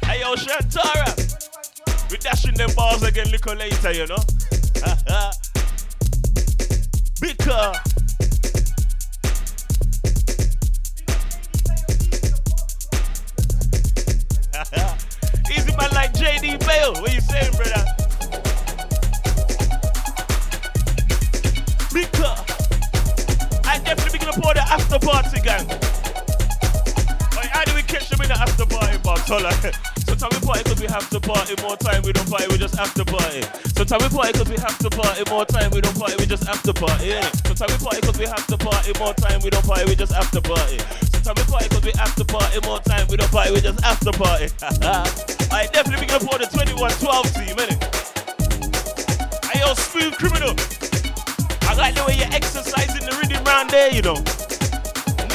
hey, 0.06 0.20
yo, 0.20 0.34
Shantara. 0.36 2.10
We 2.10 2.16
dashing 2.16 2.54
them 2.54 2.70
bars 2.74 3.02
again 3.02 3.30
little 3.30 3.54
later, 3.54 3.92
you 3.92 4.06
know? 4.06 4.16
Easy 7.20 7.91
like 16.12 16.40
JD 16.40 16.66
Bale. 16.66 16.92
What 17.00 17.14
you 17.14 17.20
saying, 17.20 17.52
brother? 17.52 17.84
Because 21.92 22.40
I 23.66 23.78
definitely 23.84 24.18
gonna 24.18 24.40
pour 24.40 24.54
the 24.54 24.62
after 24.62 24.98
party 24.98 25.40
gang. 25.40 25.66
Like, 27.36 27.50
how 27.50 27.64
do 27.64 27.74
we 27.74 27.82
catch 27.82 28.08
them 28.08 28.20
in 28.22 28.28
the 28.28 28.38
after 28.38 28.66
party, 28.66 28.98
Bob? 29.02 29.18
Hold 29.20 29.44
on. 29.44 29.52
Sometimes 29.52 30.40
we 30.40 30.46
party 30.46 30.62
because 30.64 30.80
we 30.80 30.86
have 30.86 31.08
to 31.10 31.20
party. 31.20 31.54
More 31.62 31.76
time 31.76 32.02
we 32.02 32.12
don't 32.12 32.28
party, 32.28 32.46
we 32.50 32.58
just 32.58 32.76
have 32.76 32.94
to 32.94 33.04
party. 33.04 33.42
Sometimes 33.76 34.02
we 34.02 34.08
party 34.16 34.32
because 34.32 34.48
we 34.48 34.56
have 34.56 34.78
to 34.78 34.90
party. 34.90 35.22
More 35.30 35.44
time 35.44 35.70
we 35.72 35.80
don't 35.80 35.98
party, 35.98 36.16
we 36.18 36.26
just 36.26 36.44
have 36.44 36.62
to 36.62 36.72
party. 36.72 37.06
Yeah. 37.06 37.30
Sometimes 37.46 37.72
we 37.72 37.84
party 37.84 38.00
because 38.00 38.18
we 38.18 38.26
have 38.26 38.46
to 38.46 38.56
party. 38.58 38.92
More 38.98 39.14
time 39.14 39.40
we 39.42 39.50
don't 39.50 39.66
party, 39.66 39.84
we 39.86 39.94
just 39.94 40.12
have 40.12 40.30
to 40.32 40.40
party. 40.40 41.11
Sometimes 41.22 41.46
we 41.46 41.52
party 41.52 41.68
because 41.68 41.84
we 41.84 41.92
to 41.92 42.24
party. 42.24 42.66
More 42.66 42.80
time 42.80 43.06
we 43.08 43.16
don't 43.16 43.30
party, 43.30 43.52
we 43.52 43.60
just 43.60 43.84
after 43.84 44.10
party. 44.10 44.48
I 45.52 45.68
definitely 45.72 46.06
be 46.06 46.10
gonna 46.10 46.26
put 46.26 46.40
the 46.40 46.46
2112 46.50 47.34
team, 47.34 47.56
innit? 47.62 47.78
Hey, 49.46 49.60
yo, 49.60 49.72
Smoove 49.74 50.14
Kriminal. 50.18 50.58
I 51.68 51.74
like 51.74 51.94
the 51.94 52.04
way 52.04 52.16
you're 52.16 52.34
exercising 52.34 53.06
the 53.06 53.16
rhythm 53.16 53.44
round 53.44 53.70
there, 53.70 53.94
you 53.94 54.02
know. 54.02 54.16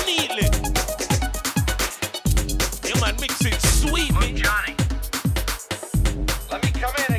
Neatly. 0.03 0.51
Yeah, 2.83 2.99
man, 2.99 3.15
mix 3.21 3.45
it 3.45 3.61
sweet, 3.61 4.11
man. 4.11 4.35
Johnny. 4.35 4.75
Let 6.51 6.63
me 6.65 6.71
come 6.71 6.93
in 7.07 7.16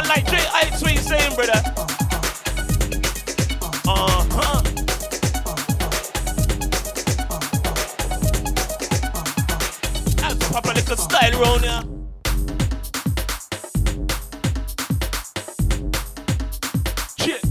man 0.00 0.08
like 0.08 0.26
J. 0.26 0.36
I 0.36 0.70
what 0.80 0.92
you 0.92 0.98
saying, 0.98 1.34
brother. 1.34 1.62
Uh 3.88 4.26
huh. 4.30 4.62
That's 10.16 10.48
Papa 10.50 10.72
little 10.74 10.96
style 10.96 11.40
round 11.40 11.64
here. 11.64 11.82
Shit. 17.18 17.44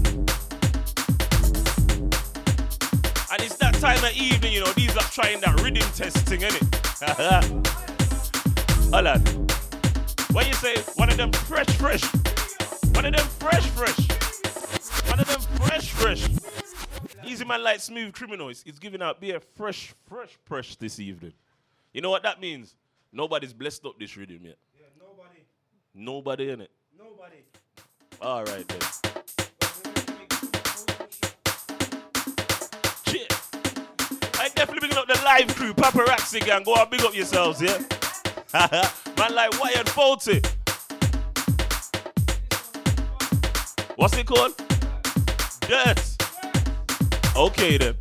And 3.32 3.42
it's 3.42 3.56
that 3.56 3.74
time 3.80 4.02
of 4.04 4.16
evening, 4.16 4.52
you 4.52 4.60
know, 4.60 4.72
these 4.72 4.96
are 4.96 5.02
trying 5.02 5.40
that 5.40 5.60
rhythm 5.62 5.88
testing, 5.94 6.40
innit? 6.40 6.66
Hold 8.92 9.06
on. 9.06 9.20
When 10.32 10.46
you 10.46 10.54
say 10.54 10.76
one 10.94 11.10
of 11.10 11.16
them 11.16 11.32
fresh, 11.32 11.66
fresh, 11.76 12.02
one 13.02 13.14
of 13.14 13.18
them 13.18 13.28
fresh, 13.38 13.66
fresh, 13.68 15.08
one 15.08 15.20
of 15.20 15.26
them 15.26 15.40
fresh, 15.58 15.90
fresh. 15.90 16.28
Easy 17.24 17.46
man 17.46 17.64
like 17.64 17.78
Smoove 17.78 18.12
Kriminals. 18.12 18.62
It's 18.66 18.78
giving 18.78 19.00
out 19.00 19.22
beer 19.22 19.40
fresh, 19.40 19.94
fresh, 20.06 20.36
fresh 20.44 20.76
this 20.76 21.00
evening. 21.00 21.32
You 21.94 22.02
know 22.02 22.10
what 22.10 22.22
that 22.24 22.42
means? 22.42 22.74
Nobody's 23.10 23.54
blessed 23.54 23.86
up 23.86 23.98
this 23.98 24.14
rhythm 24.18 24.40
yet. 24.42 24.58
Yeah, 24.78 24.86
nobody. 24.98 25.40
Nobody 25.94 26.50
in 26.50 26.60
it. 26.60 26.70
Nobody. 26.98 27.36
All 28.20 28.44
right 28.44 28.68
then. 28.68 28.80
Shit. 33.06 33.32
I 34.38 34.50
definitely 34.54 34.88
big 34.88 34.98
up 34.98 35.06
the 35.06 35.18
live 35.24 35.56
crew, 35.56 35.72
paparazzi 35.72 36.44
gang. 36.44 36.64
Go 36.64 36.74
and 36.74 36.90
big 36.90 37.00
up 37.00 37.14
yourselves, 37.14 37.62
yeah? 37.62 37.78
Man 39.16 39.34
like 39.34 39.58
Wyatt 39.58 39.88
Faulty. 39.88 40.42
What's 44.00 44.16
it 44.16 44.24
called? 44.24 44.56
Dirt. 45.68 46.00
Okay 47.36 47.76
then. 47.76 47.96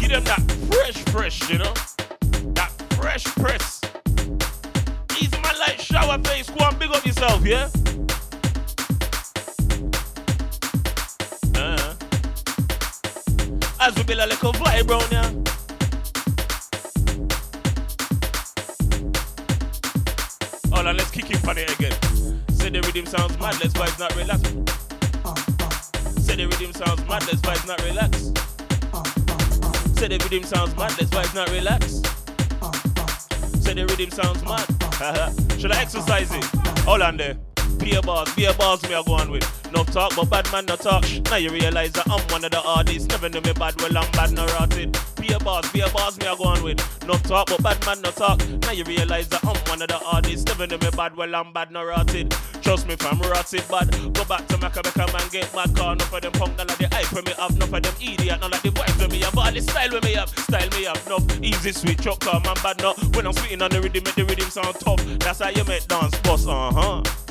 Give 0.00 0.10
them 0.10 0.24
that 0.24 0.42
fresh, 0.68 0.96
fresh, 1.12 1.48
you 1.48 1.58
know? 1.58 1.72
That 2.54 2.72
fresh 2.94 3.22
press. 3.22 3.80
Easy 5.12 5.30
man 5.42 5.54
like 5.60 5.78
shower 5.78 6.18
face. 6.24 6.50
Go 6.50 6.66
and 6.66 6.76
big 6.76 6.90
up 6.90 7.06
yourself, 7.06 7.46
yeah? 7.46 7.68
As 13.86 13.94
we 13.96 14.02
build 14.04 14.20
a 14.20 14.26
little 14.26 14.50
vibe 14.54 14.88
round 14.88 15.12
here. 15.12 15.20
Hold 20.72 20.86
on, 20.86 20.96
let's 20.96 21.10
kick 21.10 21.30
it 21.30 21.46
on 21.46 21.58
again. 21.58 21.92
Say 22.48 22.70
the 22.70 22.80
rhythm 22.80 23.04
sounds 23.04 23.38
mad, 23.38 23.56
let's 23.60 23.74
vibes 23.74 23.98
not 24.00 24.16
relax. 24.16 24.40
Say 26.24 26.36
the 26.36 26.46
rhythm 26.46 26.72
sounds 26.72 27.06
mad, 27.06 27.26
let's 27.26 27.42
vibes 27.42 27.66
not 27.68 27.82
relax. 27.84 28.32
Say 29.98 30.08
the 30.08 30.16
rhythm 30.16 30.44
sounds 30.44 30.74
mad, 30.76 30.94
let's 30.98 31.10
vibes 31.10 31.34
not 31.34 31.50
relax. 31.50 32.00
Say 33.62 33.74
the 33.74 33.84
rhythm 33.84 34.10
sounds 34.10 34.42
mad. 34.44 34.64
Should 35.60 35.72
I 35.72 35.82
exercise 35.82 36.32
it? 36.32 36.44
Hold 36.86 37.02
on 37.02 37.18
there. 37.18 37.36
Beer 37.76 38.00
bars, 38.00 38.34
beer 38.34 38.54
bars 38.54 38.82
me 38.88 38.94
are 38.94 39.04
going 39.04 39.30
with. 39.30 39.53
No 39.74 39.82
talk, 39.82 40.14
but 40.14 40.30
bad 40.30 40.52
man 40.52 40.66
no 40.66 40.76
talk. 40.76 41.04
Now 41.24 41.36
you 41.36 41.50
realize 41.50 41.90
that 41.92 42.08
I'm 42.08 42.22
one 42.28 42.44
of 42.44 42.52
the 42.52 42.62
artists. 42.62 43.08
Never 43.08 43.28
knew 43.28 43.40
me 43.40 43.52
bad, 43.54 43.74
well 43.80 43.98
I'm 43.98 44.10
bad 44.12 44.30
no 44.30 44.46
rotted. 44.46 44.96
Beer 45.16 45.38
bars, 45.40 45.68
beer 45.72 45.88
bars 45.92 46.16
me 46.20 46.28
I 46.28 46.36
go 46.36 46.44
on 46.44 46.62
with. 46.62 46.78
No 47.06 47.14
talk, 47.14 47.48
but 47.48 47.60
bad 47.60 47.84
man 47.84 48.00
no 48.02 48.10
talk. 48.12 48.38
Now 48.62 48.70
you 48.70 48.84
realize 48.84 49.28
that 49.28 49.44
I'm 49.44 49.56
one 49.68 49.82
of 49.82 49.88
the 49.88 50.00
artists. 50.04 50.46
Never 50.46 50.68
knew 50.68 50.78
me 50.78 50.90
bad, 50.96 51.16
well 51.16 51.34
I'm 51.34 51.52
bad 51.52 51.72
no 51.72 51.84
rotted. 51.84 52.30
Trust 52.62 52.86
me, 52.86 52.94
fam, 52.94 53.18
rotted 53.20 53.66
bad. 53.68 53.90
Go 54.14 54.24
back 54.24 54.46
to 54.46 54.56
Maccabeca 54.58 55.12
man, 55.12 55.28
get 55.32 55.52
mad 55.56 55.74
car. 55.74 55.94
Enough 55.94 56.12
of 56.12 56.22
them 56.22 56.32
punk, 56.32 56.56
none 56.56 56.70
of 56.70 56.78
the 56.78 56.88
hype 56.92 57.12
when 57.12 57.24
me 57.24 57.32
have. 57.36 57.50
Enough 57.50 57.72
of 57.72 57.82
them 57.82 57.94
idiot, 58.00 58.40
none 58.40 58.52
of 58.52 58.62
the 58.62 58.68
vibes 58.68 58.98
when 59.00 59.10
me 59.10 59.18
have. 59.20 59.36
All 59.36 59.50
the 59.50 59.60
style 59.60 59.90
when 59.90 60.04
me 60.04 60.12
have, 60.14 60.28
style 60.28 60.70
me 60.70 60.84
have. 60.84 61.08
No 61.08 61.18
easy 61.42 61.72
sweet 61.72 62.00
chuck 62.00 62.24
man 62.26 62.42
bad 62.62 62.78
no. 62.78 62.94
When 63.14 63.26
I'm 63.26 63.32
spitting 63.32 63.60
on 63.60 63.70
the 63.70 63.82
rhythm, 63.82 64.04
make 64.04 64.14
the 64.14 64.24
rhythm 64.24 64.50
sound 64.50 64.76
tough. 64.78 65.02
That's 65.18 65.40
how 65.40 65.48
you 65.48 65.64
make 65.64 65.88
dance 65.88 66.16
boss, 66.20 66.46
uh 66.46 66.70
huh. 66.70 67.23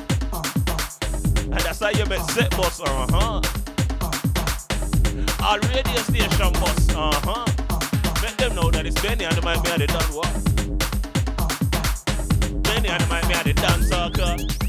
And 1.54 1.62
that's 1.62 1.78
how 1.78 1.90
you 1.90 2.04
make 2.06 2.20
set 2.30 2.50
boss, 2.50 2.80
uh 2.80 3.06
huh. 3.10 3.40
All 5.44 5.58
radio 5.58 6.00
station 6.02 6.52
boss, 6.54 6.88
uh 6.94 7.12
huh. 7.22 7.44
Make 8.22 8.36
them 8.38 8.56
know 8.56 8.72
that 8.72 8.86
it's 8.86 9.00
Benny 9.00 9.24
and 9.24 9.36
the 9.36 9.42
man 9.42 9.62
me 9.62 9.68
had 9.70 9.80
the 9.80 9.86
done 9.86 10.02
what? 10.12 10.32
Benny 12.64 12.88
and 12.88 13.02
the 13.02 13.06
man 13.08 13.28
me 13.28 13.34
had 13.34 13.46
the 13.46 13.52
dance 13.52 13.88
sucker. 13.88 14.63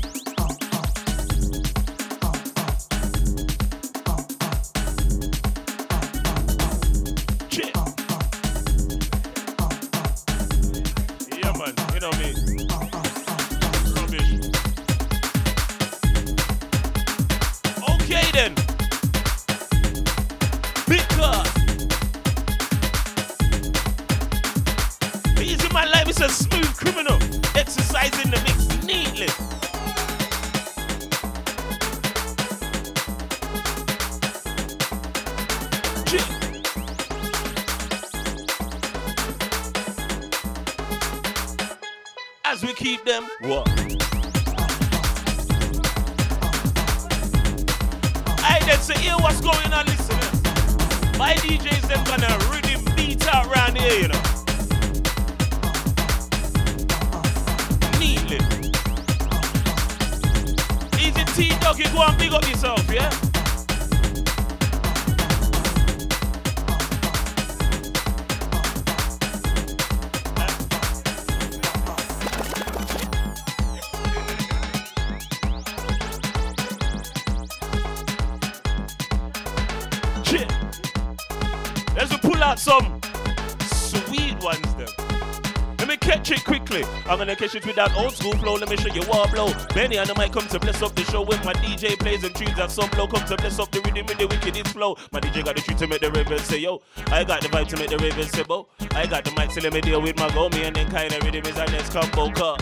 Catch 86.16 86.32
it 86.32 86.46
quickly. 86.46 86.84
I'm 87.08 87.18
gonna 87.18 87.36
catch 87.36 87.56
it 87.56 87.66
with 87.66 87.76
that 87.76 87.96
old 87.98 88.14
school 88.14 88.36
flow. 88.38 88.56
Let 88.56 88.70
me 88.70 88.78
show 88.78 88.94
you 88.94 89.02
what 89.04 89.32
blow. 89.32 89.52
Benny 89.74 89.98
and 89.98 90.10
I 90.10 90.14
might 90.14 90.32
come 90.32 90.48
to 90.48 90.60
bless 90.60 90.82
up 90.82 90.96
the 90.96 91.04
show 91.04 91.22
when 91.22 91.44
my 91.44 91.54
DJ 91.54 91.98
plays 92.00 92.24
and 92.24 92.34
tunes 92.34 92.56
that 92.56 92.72
some 92.72 92.90
blow 92.92 93.08
come 93.08 93.26
to 93.28 93.36
bless 93.36 93.60
up 93.60 93.72
the 93.72 93.82
rhythm 93.82 94.08
in 94.10 94.18
the 94.18 94.28
wickedest 94.28 94.74
flow. 94.74 94.96
My 95.12 95.20
DJ 95.20 95.44
got 95.44 95.56
the 95.56 95.62
truth 95.62 95.80
to 95.80 95.88
make 95.88 96.02
the 96.02 96.12
ravens 96.12 96.44
say 96.44 96.60
yo. 96.60 96.82
I 97.08 97.24
got 97.24 97.42
the 97.42 97.50
vibe 97.50 97.68
to 97.70 97.78
make 97.78 97.90
the 97.90 97.98
ravens 97.98 98.32
say 98.32 98.44
bo. 98.44 98.68
I 98.92 99.06
got 99.08 99.26
the 99.26 99.32
mic 99.32 99.50
to 99.50 99.62
let 99.62 99.74
me 99.74 99.82
deal 99.82 100.02
with 100.02 100.18
my 100.18 100.30
go 100.34 100.50
me 100.50 100.64
and 100.64 100.76
then 100.76 100.90
kind 100.90 101.12
of 101.12 101.22
rhythm 101.24 101.46
is 101.46 101.58
our 101.58 101.68
next 101.68 101.92
combo 101.92 102.32
car. 102.32 102.58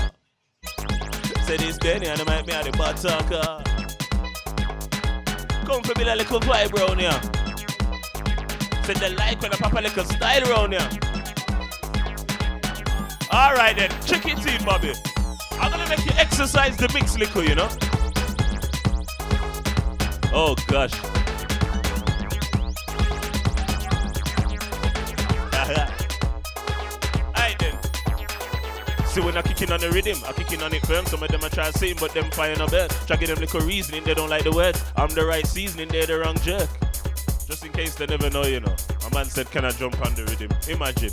Say 1.45 1.57
this 1.57 1.77
Benny 1.77 2.07
and 2.07 2.21
I 2.21 2.23
might 2.23 2.45
be 2.45 2.53
at 2.53 2.65
the 2.65 2.71
bar 2.71 2.93
talker. 2.93 3.61
Come 5.65 5.83
for 5.83 5.97
me 5.97 6.05
like 6.05 6.17
little 6.17 6.39
vibe 6.39 6.73
round 6.73 6.99
here. 6.99 7.21
Say 8.83 8.93
the 8.93 9.15
like 9.15 9.41
when 9.41 9.53
I 9.53 9.57
pop 9.57 9.73
a 9.73 9.81
little 9.81 10.05
style 10.05 10.41
round 10.49 10.73
here. 10.73 11.12
Alright 13.33 13.75
then, 13.75 13.89
check 14.05 14.27
it 14.27 14.45
in, 14.45 14.63
Bobby. 14.63 14.93
I'm 15.53 15.71
gonna 15.71 15.89
make 15.89 16.05
you 16.05 16.11
exercise 16.17 16.77
the 16.77 16.87
mix 16.93 17.17
little, 17.17 17.43
you 17.43 17.55
know? 17.55 17.67
Oh 20.31 20.53
gosh. 20.67 20.93
Alright 27.33 27.57
then. 27.57 27.75
See 29.07 29.21
when 29.21 29.35
I 29.35 29.41
kicking 29.41 29.71
on 29.71 29.79
the 29.79 29.89
rhythm, 29.89 30.19
I'm 30.27 30.35
kicking 30.35 30.61
on 30.61 30.71
it 30.71 30.85
firm. 30.85 31.07
Some 31.07 31.23
of 31.23 31.29
them 31.29 31.43
I 31.43 31.49
try 31.49 31.71
sing, 31.71 31.95
but 31.99 32.13
them 32.13 32.29
fire 32.29 32.55
no 32.55 32.67
bed. 32.67 32.91
Try 33.07 33.15
get 33.15 33.29
them 33.29 33.39
little 33.39 33.61
reasoning, 33.61 34.03
they 34.03 34.13
don't 34.13 34.29
like 34.29 34.43
the 34.43 34.51
words. 34.51 34.85
I'm 34.95 35.09
the 35.09 35.25
right 35.25 35.47
seasoning, 35.47 35.87
they're 35.87 36.05
the 36.05 36.19
wrong 36.19 36.37
jerk. 36.41 36.69
Just 37.47 37.65
in 37.65 37.71
case 37.71 37.95
they 37.95 38.05
never 38.05 38.29
know, 38.29 38.43
you 38.43 38.59
know. 38.59 38.75
My 39.01 39.09
man 39.11 39.25
said, 39.25 39.49
Can 39.49 39.65
I 39.65 39.71
jump 39.71 39.99
on 40.05 40.13
the 40.13 40.23
rhythm? 40.25 40.51
Imagine. 40.69 41.09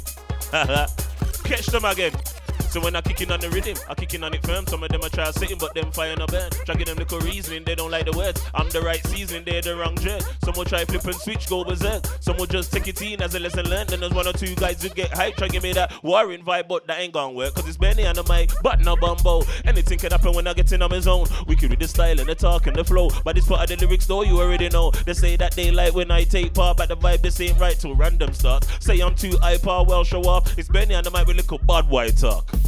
Catch 1.51 1.67
them 1.67 1.85
again. 1.85 2.40
So 2.71 2.81
when 2.81 2.95
I 2.95 3.01
kicking 3.01 3.33
on 3.33 3.41
the 3.41 3.51
rhythm, 3.51 3.77
I 3.89 3.95
kicking 3.97 4.23
on 4.23 4.33
it 4.33 4.47
firm. 4.47 4.65
Some 4.69 4.85
of 4.85 4.91
them 4.91 5.01
I 5.03 5.09
try 5.09 5.29
sitting, 5.33 5.59
but 5.59 5.75
them 5.75 5.91
fire 5.91 6.15
no 6.17 6.27
burn. 6.29 6.51
Try 6.65 6.77
them 6.77 6.97
little 6.97 7.19
reasoning, 7.19 7.65
they 7.65 7.75
don't 7.75 7.91
like 7.91 8.05
the 8.05 8.17
words. 8.17 8.41
I'm 8.55 8.69
the 8.69 8.81
right 8.81 9.05
seasoning, 9.09 9.45
they're 9.45 9.61
the 9.61 9.77
wrong 9.77 9.97
jerk. 9.97 10.23
Some 10.45 10.55
will 10.57 10.65
try 10.65 10.85
flip 10.85 11.05
and 11.05 11.17
switch, 11.17 11.49
go 11.49 11.65
berserk. 11.65 12.07
Some 12.21 12.37
will 12.37 12.47
just 12.47 12.73
take 12.73 12.87
it 12.87 13.03
in 13.03 13.21
as 13.23 13.35
a 13.35 13.41
lesson 13.41 13.69
learned. 13.69 13.89
Then 13.89 13.99
there's 13.99 14.15
one 14.15 14.29
or 14.29 14.33
two 14.33 14.55
guys 14.55 14.81
who 14.81 14.89
get 14.91 15.13
hype, 15.13 15.35
try 15.35 15.49
give 15.49 15.65
me 15.65 15.73
that 15.73 15.93
warring 16.05 16.45
vibe, 16.45 16.69
but 16.69 16.87
that 16.87 17.01
ain't 17.01 17.13
gonna 17.13 17.33
work. 17.33 17.55
Cause 17.55 17.67
it's 17.67 17.77
Benny 17.77 18.05
and 18.05 18.17
the 18.17 18.23
mic, 18.33 18.53
but 18.63 18.79
no 18.79 18.95
bumbo. 18.95 19.43
Anything 19.65 19.99
can 19.99 20.13
happen 20.13 20.33
when 20.33 20.47
I 20.47 20.55
get 20.55 20.71
in 20.71 20.81
on 20.81 20.91
my 20.91 21.01
zone. 21.01 21.27
Wicked 21.49 21.71
with 21.71 21.81
the 21.81 21.89
style 21.89 22.21
and 22.21 22.29
the 22.29 22.37
talk 22.37 22.69
and 22.69 22.77
the 22.77 22.85
flow. 22.85 23.11
But 23.25 23.35
this 23.35 23.49
part 23.49 23.69
of 23.69 23.77
the 23.77 23.85
lyrics 23.85 24.07
though, 24.07 24.23
you 24.23 24.39
already 24.41 24.69
know. 24.69 24.93
They 24.93 25.15
say 25.15 25.35
that 25.37 25.57
they 25.57 25.73
like 25.73 25.95
when 25.95 26.13
I 26.13 26.23
take 26.23 26.55
part, 26.55 26.77
but 26.77 26.89
the 26.89 26.97
vibe 26.97 27.23
this 27.23 27.41
ain't 27.41 27.59
right 27.59 27.77
till 27.77 27.97
random 27.97 28.33
starts. 28.33 28.69
Say 28.79 29.01
I'm 29.01 29.17
too 29.17 29.37
hyper, 29.43 29.83
well 29.83 30.05
show 30.05 30.23
off. 30.23 30.57
It's 30.57 30.69
Benny 30.69 30.95
and 30.95 31.05
the 31.05 31.11
mic 31.11 31.27
with 31.27 31.37
little 31.37 31.59
bad 31.59 31.89
white 31.89 32.17
talk. 32.17 32.60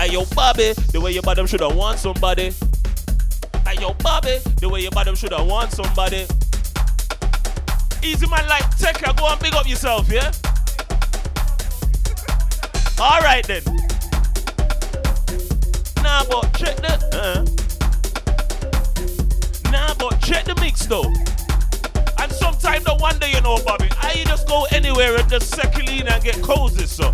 Hey 0.00 0.12
yo, 0.12 0.24
Bobby, 0.34 0.72
the 0.92 0.98
way 0.98 1.12
your 1.12 1.20
bottom 1.20 1.46
shoulda 1.46 1.68
want 1.68 1.98
somebody. 1.98 2.54
Hey 3.66 3.78
yo, 3.78 3.92
Bobby, 3.92 4.38
the 4.58 4.66
way 4.66 4.80
your 4.80 4.92
bottom 4.92 5.14
shoulda 5.14 5.44
want 5.44 5.72
somebody. 5.72 6.24
Easy 8.02 8.26
man 8.26 8.48
like 8.48 8.64
Tekka, 8.78 9.14
go 9.18 9.28
and 9.28 9.38
big 9.40 9.54
up 9.54 9.68
yourself, 9.68 10.10
yeah? 10.10 10.32
Alright 12.98 13.46
then. 13.46 13.62
Nah, 16.02 16.24
but 16.30 16.48
check 16.56 16.76
the. 16.76 16.96
Uh, 17.12 17.44
nah, 19.70 19.92
but 19.98 20.18
check 20.22 20.46
the 20.46 20.54
mix 20.62 20.86
though. 20.86 21.12
And 22.18 22.32
sometimes 22.32 22.84
the 22.84 22.96
wonder, 22.98 23.28
you 23.28 23.42
know, 23.42 23.58
Bobby, 23.66 23.90
I 24.00 24.24
just 24.24 24.48
go 24.48 24.64
anywhere 24.72 25.16
and 25.16 25.28
just 25.28 25.58
in 25.58 26.08
and 26.08 26.24
get 26.24 26.40
cozy, 26.40 26.86
so. 26.86 27.12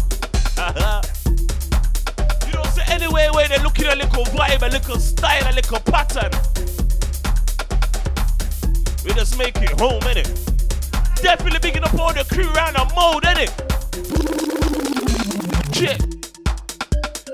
You 2.77 2.83
know, 2.83 2.89
say 2.89 2.95
anywhere 2.95 3.33
where 3.33 3.49
they 3.49 3.59
looking 3.63 3.87
a 3.87 3.95
little 3.95 4.25
vibe, 4.25 4.63
a 4.63 4.71
little 4.71 4.99
style, 4.99 5.51
a 5.51 5.55
little 5.55 5.81
pattern. 5.81 6.31
We 9.05 9.13
just 9.15 9.39
make 9.39 9.57
it 9.57 9.79
home, 9.81 10.01
innit? 10.03 10.27
Definitely 11.23 11.61
bigging 11.61 11.85
up 11.85 11.95
all 11.95 12.13
the 12.13 12.25
crew 12.25 12.51
around 12.53 12.75
the 12.75 12.85
mode, 12.95 13.23
innit? 13.25 13.53
Check. 15.73 16.01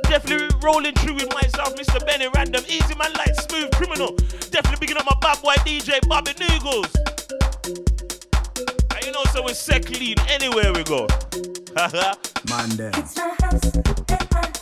Definitely 0.04 0.56
rolling 0.62 0.94
through 0.94 1.14
with 1.14 1.32
myself, 1.34 1.74
Mr. 1.76 2.04
Benny 2.06 2.28
Random, 2.34 2.62
Easy 2.68 2.94
Man 2.94 3.12
Light, 3.14 3.34
Smoove 3.36 3.70
Kriminal. 3.70 4.16
Definitely 4.50 4.86
bigging 4.86 4.96
up 4.98 5.06
my 5.06 5.16
bad 5.20 5.40
boy 5.42 5.54
DJ 5.64 6.06
Bobby 6.08 6.32
Noodlez. 6.32 6.92
And 8.94 9.06
you 9.06 9.12
know, 9.12 9.24
so 9.32 9.42
we're 9.42 9.54
set 9.54 9.86
clean 9.86 10.16
anywhere 10.28 10.72
we 10.72 10.84
go. 10.84 11.06
Haha. 11.76 12.14
Monday. 12.48 12.90
It's 12.94 13.16
my 13.16 13.34
house 13.40 13.74
and 13.74 13.86
I 13.86 13.90
live 13.90 14.08
here. 14.08 14.18
It's 14.18 14.30
my 14.30 14.40
house. 14.40 14.61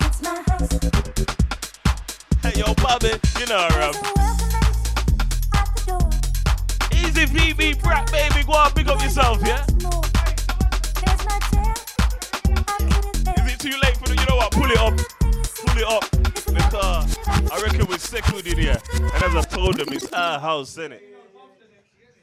It's 0.00 0.22
my 0.22 0.42
house. 0.48 0.78
Hey 2.42 2.60
yo, 2.60 2.74
Bobby, 2.74 3.12
you 3.40 3.46
know 3.46 3.68
Rob. 3.78 3.96
Um. 3.96 4.30
Easy 6.92 7.74
brat 7.74 8.10
baby, 8.12 8.44
go 8.46 8.52
on, 8.52 8.72
big 8.74 8.88
up 8.88 9.02
yourself, 9.02 9.40
yeah? 9.46 9.64
Is 13.36 13.52
it 13.52 13.60
too 13.60 13.76
late 13.82 13.96
for 13.96 14.08
the, 14.08 14.16
you 14.18 14.26
know 14.28 14.36
what, 14.36 14.52
pull 14.52 14.70
it 14.70 14.78
up, 14.78 14.94
pull 15.66 15.78
it 15.78 15.84
up. 15.84 16.10
Because 16.46 17.18
I 17.52 17.60
reckon 17.62 17.86
we're 17.86 17.98
secluded 17.98 18.52
in 18.54 18.58
here. 18.58 18.78
And 18.94 19.22
as 19.22 19.36
I 19.36 19.42
told 19.42 19.76
them, 19.76 19.88
it's 19.90 20.12
our 20.12 20.38
house, 20.38 20.76
it 20.78 21.02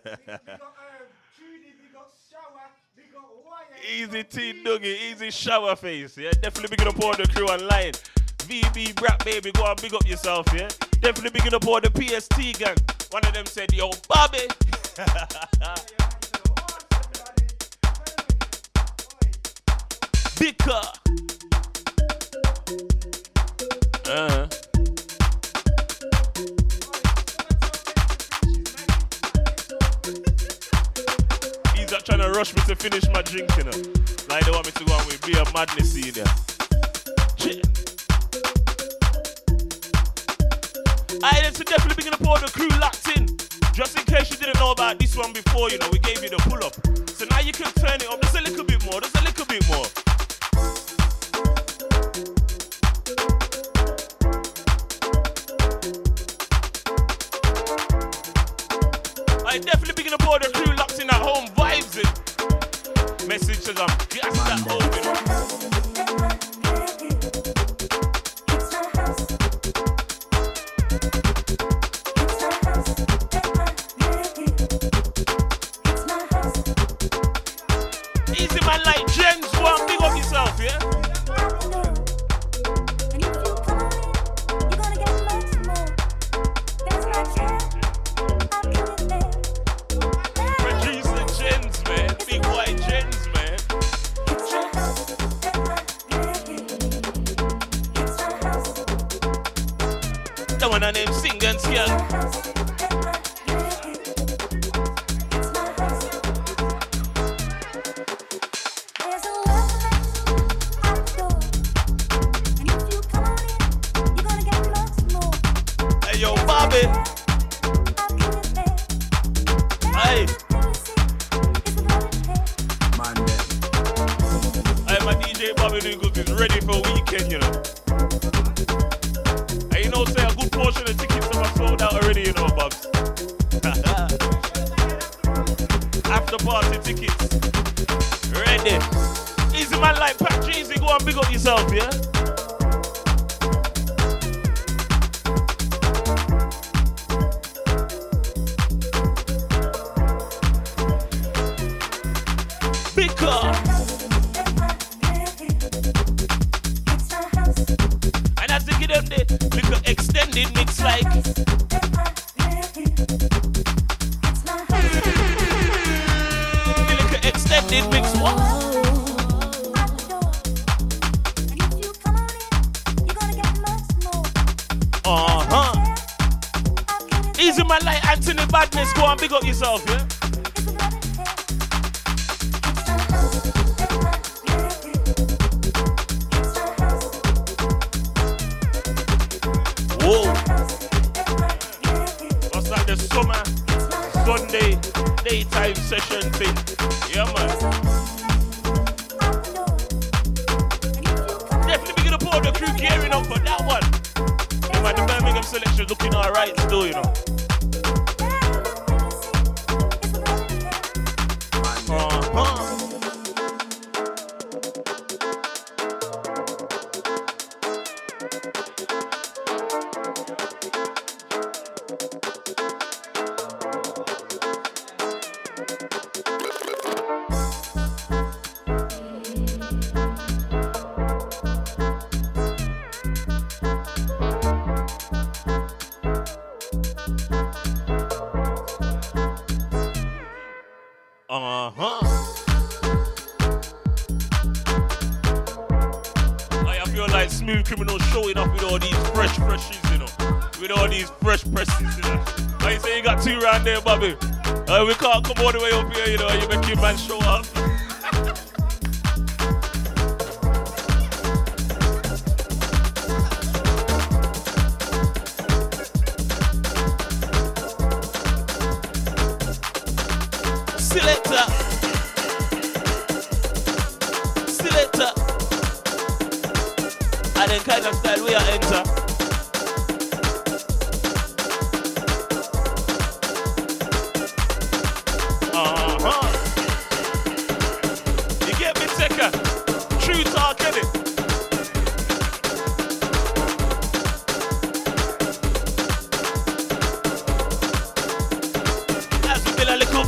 easy 3.90 4.24
T 4.24 4.64
Dougie, 4.64 5.12
easy 5.12 5.32
shower 5.32 5.76
face, 5.76 6.18
yeah? 6.18 6.32
Definitely 6.42 6.78
big 6.78 6.88
up 6.88 7.00
all 7.04 7.16
the 7.16 7.28
crew 7.28 7.48
online. 7.48 7.94
VB 8.40 8.96
brat 8.96 9.24
baby, 9.26 9.52
go 9.52 9.64
on, 9.64 9.76
big 9.82 9.94
up 9.94 10.08
yourself, 10.08 10.48
yeah? 10.54 10.68
Definitely 11.02 11.40
big 11.42 11.54
up 11.54 11.66
all 11.68 11.82
the 11.82 11.90
PST 11.90 12.60
gang. 12.60 12.76
One 13.12 13.26
of 13.26 13.34
them 13.34 13.46
said, 13.46 13.74
yo, 13.74 13.90
Bobby. 14.08 14.40
Bika. 20.40 21.29
Uh-huh. 22.70 24.48
He's 31.76 31.90
trying 32.04 32.20
to 32.20 32.30
rush 32.30 32.54
me 32.54 32.62
to 32.68 32.76
finish 32.76 33.08
my 33.10 33.24
drink, 33.24 33.50
you 33.58 33.64
know. 33.64 33.72
Like 34.30 34.46
they 34.46 34.52
want 34.52 34.66
me 34.68 34.72
to 34.72 34.86
go 34.86 34.94
on 34.94 35.08
with 35.08 35.22
beer 35.26 35.44
madness 35.52 35.94
there. 35.94 36.26
Shit. 37.38 37.66
I 41.24 41.42
then 41.42 41.54
definitely 41.54 41.96
beginning 41.96 42.20
to 42.20 42.24
pour 42.24 42.38
the 42.38 42.52
crew 42.54 42.70
locked 42.80 43.08
in. 43.18 43.26
Just 43.74 43.98
in 43.98 44.06
case 44.06 44.30
you 44.30 44.38
didn't 44.38 44.60
know 44.60 44.72
about 44.72 45.00
this 45.00 45.18
one 45.18 45.34
before, 45.34 45.72
you 45.72 45.80
know, 45.80 45.90
we 45.92 45.98
gave 46.00 46.22
you 46.22 46.30
the 46.30 46.38
pull 46.46 46.64
up. 46.64 46.76
So 47.10 47.26
now 47.32 47.40
you 47.40 47.52
can 47.52 47.72
turn 47.74 47.96
it 47.96 48.08
up 48.08 48.22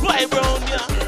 Why 0.02 0.26
round 0.32 0.68
ya. 0.68 0.78
Yeah. 0.88 1.01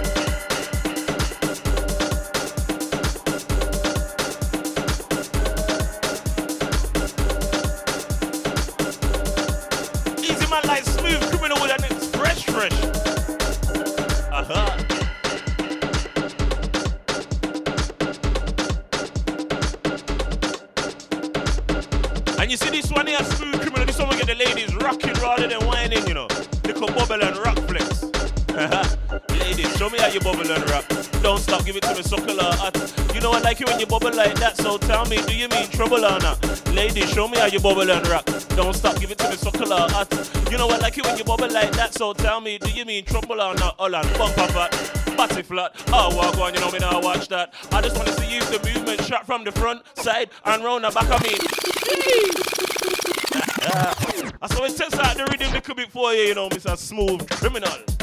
mean? 35.16 35.26
Do 35.26 35.34
you 35.34 35.48
mean 35.48 35.68
trouble 35.70 36.04
or 36.04 36.18
not? 36.18 36.38
Lady, 36.74 37.02
show 37.02 37.28
me 37.28 37.38
how 37.38 37.46
you 37.46 37.60
bubble 37.60 37.90
and 37.90 38.06
rock. 38.08 38.26
Don't 38.56 38.74
stop, 38.74 38.98
give 39.00 39.10
it 39.10 39.18
to 39.18 39.28
me, 39.28 39.36
so 39.36 39.50
or 39.50 39.90
hot. 39.90 40.08
You 40.50 40.58
know 40.58 40.66
what, 40.66 40.80
like 40.80 40.98
it 40.98 41.04
when 41.04 41.16
you 41.16 41.24
bubble 41.24 41.50
like 41.50 41.70
that. 41.72 41.94
So 41.94 42.12
tell 42.12 42.40
me, 42.40 42.58
do 42.58 42.70
you 42.70 42.84
mean 42.84 43.04
trouble 43.04 43.40
or 43.40 43.54
not? 43.54 43.76
Hold 43.78 43.94
on, 43.94 44.04
bump 44.18 44.38
up, 44.38 44.50
fuck 44.50 44.72
batty 45.16 45.42
flat. 45.42 45.72
Oh, 45.88 46.14
well, 46.16 46.32
go 46.34 46.44
on, 46.44 46.54
you 46.54 46.60
know 46.60 46.70
me 46.70 46.78
now, 46.78 47.00
watch 47.00 47.28
that. 47.28 47.54
I 47.72 47.80
just 47.80 47.96
want 47.96 48.08
to 48.08 48.14
see 48.14 48.34
use 48.34 48.48
the 48.50 48.60
movement 48.64 49.02
shot 49.04 49.26
from 49.26 49.44
the 49.44 49.52
front, 49.52 49.82
side, 49.96 50.30
and 50.44 50.64
round 50.64 50.84
the 50.84 50.90
back 50.90 51.10
of 51.10 51.22
me. 51.22 51.30
I 54.42 54.46
saw 54.48 54.64
it 54.64 54.76
takes 54.76 54.98
out 54.98 55.16
the 55.16 55.24
rhythm 55.30 55.50
a 55.50 55.54
little 55.54 55.74
bit 55.74 55.90
for 55.90 56.12
you, 56.12 56.22
you 56.22 56.34
know, 56.34 56.48
Mr. 56.48 56.76
Smoove 56.76 57.26
Kriminal. 57.26 57.93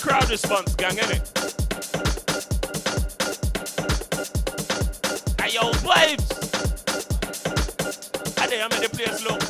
crowd 0.00 0.30
response 0.30 0.74
gang, 0.76 0.96
innit? 0.96 1.22
Hey, 5.40 5.54
yo, 5.54 5.72
vibes! 5.82 6.28
I 8.38 8.46
didn't 8.46 8.70
make 8.70 8.90
the 8.90 8.96
place 8.96 9.24
look 9.24 9.47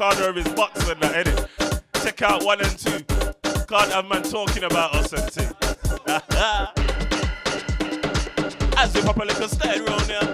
corner 0.00 0.30
of 0.30 0.36
his 0.36 0.48
box 0.54 0.88
and 0.88 0.98
that, 1.02 1.14
edit. 1.14 1.46
Check 2.02 2.22
out 2.22 2.42
one 2.42 2.58
and 2.62 2.78
two. 2.78 3.04
Can't 3.68 3.92
have 3.92 4.08
man 4.08 4.22
talking 4.22 4.64
about 4.64 4.94
us 4.94 5.12
and 5.12 5.30
thing. 5.30 5.52
As 8.78 8.94
we 8.94 9.02
pop 9.02 9.18
a 9.18 9.24
little 9.26 9.46
style 9.46 9.84
round 9.84 10.06
here. 10.06 10.32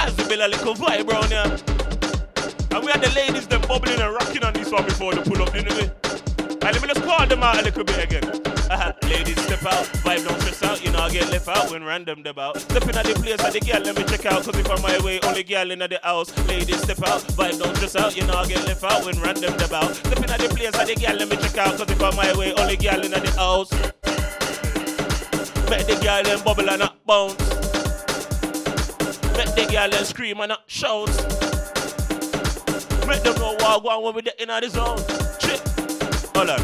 As 0.00 0.14
we 0.18 0.28
build 0.28 0.42
a 0.42 0.48
little 0.48 0.74
vibe 0.74 1.08
round 1.08 1.32
here. 1.32 1.56
And 2.76 2.84
we 2.84 2.92
had 2.92 3.00
the 3.00 3.08
ladies 3.16 3.46
them 3.46 3.62
bubbling 3.62 4.02
and 4.02 4.12
rocking 4.12 4.44
on 4.44 4.52
this 4.52 4.70
one 4.70 4.84
before 4.84 5.14
they 5.14 5.22
pull 5.22 5.40
up, 5.40 5.54
didn't 5.54 5.74
we? 5.76 5.88
And 6.50 6.62
let 6.62 6.82
me 6.82 6.88
just 6.88 7.02
call 7.04 7.26
them 7.26 7.42
out 7.42 7.58
a 7.58 7.62
little 7.62 7.84
bit 7.84 8.04
again. 8.04 8.45
Know 11.46 11.52
I 11.52 11.70
when 11.70 11.84
random 11.84 12.22
deb 12.22 12.38
out. 12.38 12.58
Stepping 12.58 12.96
at 12.96 13.04
the 13.04 13.14
place 13.14 13.42
at 13.42 13.52
the 13.52 13.60
girl, 13.60 13.80
let 13.80 13.96
me 13.96 14.04
check 14.04 14.26
out, 14.26 14.42
cause 14.44 14.56
if 14.56 14.70
I'm 14.70 14.82
my 14.82 14.98
way, 15.04 15.20
only 15.20 15.42
girl 15.42 15.70
in 15.70 15.78
the 15.78 16.00
house. 16.02 16.36
Ladies, 16.48 16.80
step 16.82 17.02
out, 17.02 17.22
vibe 17.36 17.58
don't 17.58 17.74
stress 17.76 17.96
out, 17.96 18.16
you 18.16 18.26
know 18.26 18.34
I 18.34 18.46
get 18.46 18.64
left 18.66 18.84
out 18.84 19.04
when 19.04 19.20
random 19.20 19.56
deb 19.56 19.72
out. 19.72 19.94
Stepping 19.94 20.30
at 20.30 20.40
the 20.40 20.48
place 20.48 20.74
at 20.74 20.86
the 20.86 20.94
girl, 20.94 21.16
let 21.16 21.28
me 21.28 21.36
check 21.36 21.58
out, 21.58 21.76
cause 21.76 21.90
if 21.90 22.02
I'm 22.02 22.16
my 22.16 22.36
way, 22.36 22.52
only 22.54 22.76
girl 22.76 23.00
in 23.00 23.10
the 23.10 23.30
house. 23.36 23.70
Make 25.70 25.86
the 25.86 25.98
girl 26.02 26.22
them 26.22 26.42
bubble 26.44 26.70
and 26.70 26.80
not 26.80 27.04
bounce. 27.06 27.38
Make 29.36 29.54
the 29.54 29.66
girl 29.70 29.90
them 29.90 30.04
scream 30.04 30.40
and 30.40 30.48
not 30.50 30.62
shout. 30.66 31.08
Make 33.06 33.22
them 33.22 33.34
know 33.36 33.54
what 33.60 33.86
I 33.86 33.98
when 33.98 34.14
we 34.14 34.22
get 34.22 34.40
in 34.40 34.48
the 34.48 34.68
zone. 34.68 34.98
Chip. 35.38 35.60
Hold 36.34 36.50
on. 36.50 36.62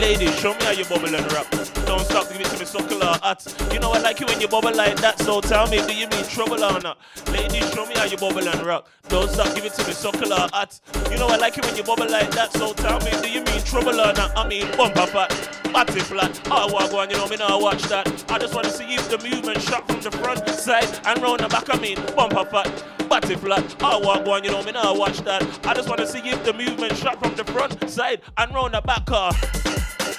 Ladies, 0.00 0.38
show 0.38 0.54
me 0.54 0.64
how 0.64 0.72
you 0.72 0.84
bubble 0.84 1.14
and 1.14 1.32
rap. 1.32 1.55
Don't 1.86 2.04
stop, 2.04 2.28
give 2.28 2.40
it 2.40 2.46
to 2.46 2.58
me, 2.58 2.64
suckle 2.64 3.02
or 3.02 3.16
hot. 3.22 3.46
You 3.72 3.78
know 3.78 3.92
I 3.92 4.00
like 4.00 4.20
it 4.20 4.28
when 4.28 4.40
you 4.40 4.48
bubble 4.48 4.74
like 4.74 4.96
that, 4.96 5.18
so 5.20 5.40
tell 5.40 5.68
me, 5.68 5.78
do 5.86 5.94
you 5.94 6.08
mean 6.08 6.24
trouble 6.24 6.62
or 6.62 6.80
not? 6.80 6.98
Lady, 7.28 7.60
show 7.72 7.86
me 7.86 7.94
how 7.94 8.04
you 8.04 8.16
bubble 8.16 8.46
and 8.46 8.62
rock. 8.66 8.88
Don't 9.08 9.30
stop, 9.30 9.54
give 9.54 9.64
it 9.64 9.72
to 9.74 9.86
me, 9.86 9.92
suckle 9.92 10.32
or 10.32 10.48
hot. 10.52 10.78
You 11.10 11.18
know 11.18 11.28
I 11.28 11.36
like 11.36 11.56
it 11.56 11.64
when 11.64 11.76
you 11.76 11.84
bubble 11.84 12.10
like 12.10 12.30
that, 12.32 12.52
so 12.52 12.72
tell 12.74 12.98
me, 13.00 13.10
do 13.22 13.30
you 13.30 13.42
mean 13.44 13.62
trouble 13.62 14.00
or 14.00 14.12
not? 14.12 14.36
I 14.36 14.46
mean 14.48 14.66
bumper 14.76 15.06
fat, 15.06 15.30
body 15.72 16.00
flat. 16.00 16.40
Oh, 16.50 16.72
walk 16.72 16.92
on, 16.92 17.08
you 17.10 17.16
know 17.16 17.28
me 17.28 17.36
now 17.36 17.60
watch 17.60 17.82
that. 17.84 18.06
I 18.30 18.38
just 18.38 18.54
wanna 18.54 18.70
see 18.70 18.94
if 18.94 19.08
the 19.08 19.18
movement 19.18 19.62
shot 19.62 19.86
from 19.86 20.00
the 20.00 20.10
front, 20.10 20.48
side, 20.48 20.88
and 21.06 21.22
round 21.22 21.40
the 21.40 21.48
back. 21.48 21.72
I 21.72 21.78
mean 21.78 21.98
bumper 22.16 22.44
fat. 22.44 22.84
Body 23.08 23.36
flat, 23.36 23.82
I 23.82 23.98
walk 23.98 24.26
one, 24.26 24.42
you 24.42 24.50
know 24.50 24.62
me 24.64 24.72
now 24.72 24.92
watch 24.92 25.18
that. 25.20 25.42
I 25.64 25.74
just 25.74 25.88
wanna 25.88 26.06
see 26.06 26.18
if 26.18 26.42
the 26.44 26.52
movement 26.52 26.96
shot 26.96 27.22
from 27.22 27.36
the 27.36 27.44
front, 27.44 27.88
side, 27.88 28.22
and 28.36 28.52
round 28.52 28.74
the 28.74 28.80
back 28.80 29.06
car. 29.06 29.30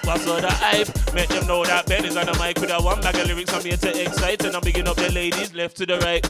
What's 0.07 0.25
all 0.25 0.39
the 0.39 0.49
hype? 0.49 0.87
Make 1.13 1.27
them 1.27 1.45
know 1.47 1.65
that 1.65 1.85
Ben 1.85 2.05
is 2.05 2.15
on 2.15 2.27
the 2.27 2.33
mic 2.39 2.61
with 2.61 2.71
a 2.71 2.81
one 2.81 3.01
bag 3.01 3.15
of 3.15 3.27
lyrics. 3.27 3.53
I'm 3.53 3.61
here 3.61 3.75
to 3.75 4.03
excite 4.03 4.41
and 4.45 4.55
I'm 4.55 4.61
bigging 4.61 4.87
up 4.87 4.95
the 4.95 5.11
ladies 5.11 5.53
left 5.53 5.75
to 5.77 5.85
the 5.85 5.99
right. 5.99 6.25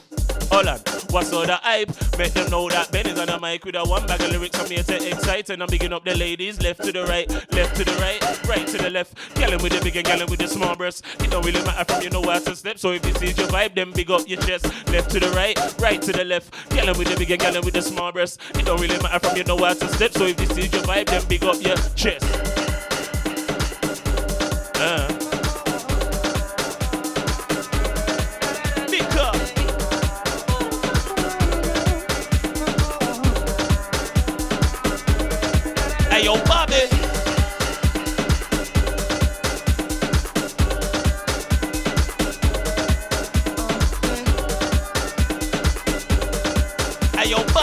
Hold 0.50 0.66
on, 0.66 0.78
what's 1.10 1.32
all 1.32 1.46
the 1.46 1.54
hype? 1.62 1.88
Make 2.18 2.32
them 2.32 2.50
know 2.50 2.68
that 2.70 2.90
Ben 2.90 3.06
is 3.06 3.20
on 3.20 3.28
the 3.28 3.38
mic 3.38 3.64
with 3.64 3.76
a 3.76 3.84
one 3.84 4.04
bag 4.08 4.20
of 4.20 4.30
lyrics. 4.30 4.58
I'm 4.58 4.68
here 4.68 4.82
to 4.82 5.08
excite 5.08 5.50
and 5.50 5.62
I'm 5.62 5.68
bigging 5.68 5.92
up 5.92 6.04
the 6.04 6.16
ladies 6.16 6.60
left 6.60 6.82
to 6.82 6.90
the 6.90 7.04
right, 7.04 7.30
left 7.52 7.76
to 7.76 7.84
the 7.84 7.92
right, 8.02 8.48
right 8.48 8.66
to 8.66 8.78
the 8.78 8.90
left. 8.90 9.14
Gallon 9.36 9.62
with 9.62 9.72
the 9.72 9.80
big 9.80 9.94
and 9.94 10.04
gallon 10.04 10.26
with 10.28 10.40
the 10.40 10.48
small 10.48 10.74
breasts. 10.74 11.02
It 11.20 11.30
don't 11.30 11.46
really 11.46 11.62
matter 11.62 11.84
from 11.84 12.02
you 12.02 12.10
know 12.10 12.22
where 12.22 12.40
to 12.40 12.56
step. 12.56 12.80
So 12.80 12.90
if 12.90 13.02
this 13.02 13.22
is 13.22 13.38
your 13.38 13.46
vibe, 13.46 13.76
then 13.76 13.92
big 13.92 14.10
up 14.10 14.28
your 14.28 14.40
chest. 14.40 14.64
Left 14.88 15.08
to 15.10 15.20
the 15.20 15.30
right, 15.36 15.56
right 15.78 16.02
to 16.02 16.10
the 16.10 16.24
left. 16.24 16.52
Gallon 16.70 16.98
with 16.98 17.06
the 17.06 17.16
big 17.16 17.30
and 17.30 17.40
gallon 17.40 17.64
with 17.64 17.74
the 17.74 17.82
small 17.82 18.10
breasts. 18.10 18.38
It 18.56 18.64
don't 18.64 18.80
really 18.80 19.00
matter 19.04 19.20
from 19.20 19.36
you 19.36 19.44
know 19.44 19.54
where 19.54 19.76
to 19.76 19.88
step. 19.94 20.14
So 20.14 20.26
if 20.26 20.36
this 20.36 20.50
is 20.50 20.72
your 20.72 20.82
vibe, 20.82 21.06
then 21.06 21.24
big 21.28 21.44
up 21.44 21.62
your 21.62 21.76
chest. 21.94 22.47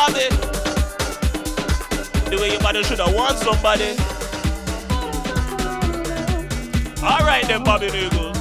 Yo, 0.06 0.14
Bobby. 0.14 0.30
The 2.30 2.38
way 2.40 2.52
your 2.52 2.60
body 2.60 2.84
should 2.84 3.00
have 3.00 3.14
want 3.14 3.38
somebody. 3.38 3.96
All 7.04 7.26
right 7.26 7.46
then, 7.48 7.64
Bobby 7.64 7.88
Noodle. 7.88 8.34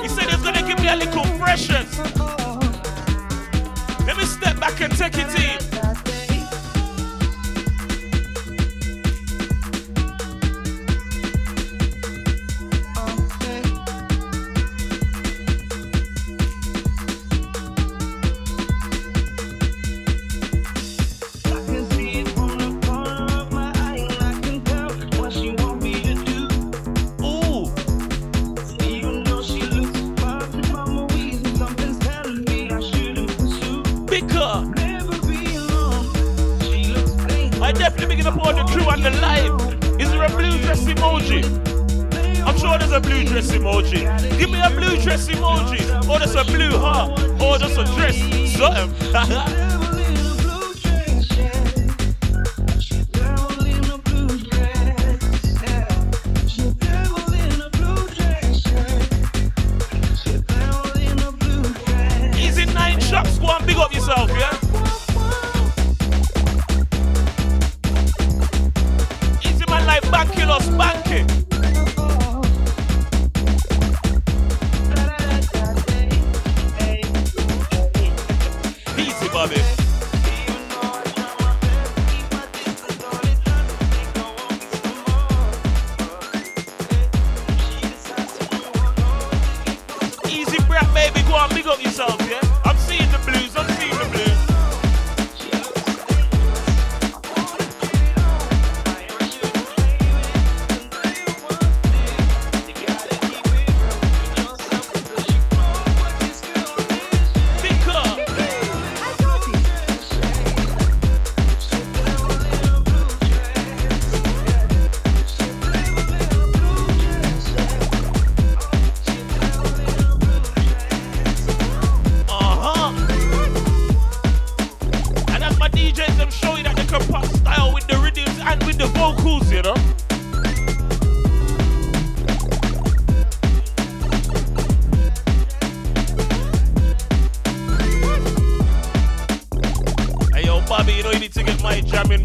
He 0.00 0.08
said 0.08 0.28
he's 0.28 0.42
gonna 0.42 0.62
give 0.66 0.78
me 0.80 0.88
a 0.88 0.96
little 0.96 1.24
freshness. 1.38 1.98
Let 4.06 4.16
me 4.16 4.24
step 4.24 4.60
back 4.60 4.80
and 4.80 4.96
take 4.96 5.16
it 5.18 5.34
in. 5.40 5.75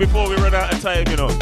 Before 0.01 0.27
we 0.27 0.35
run 0.37 0.55
out 0.55 0.73
of 0.73 0.81
time, 0.81 1.07
you 1.09 1.15
know. 1.15 1.40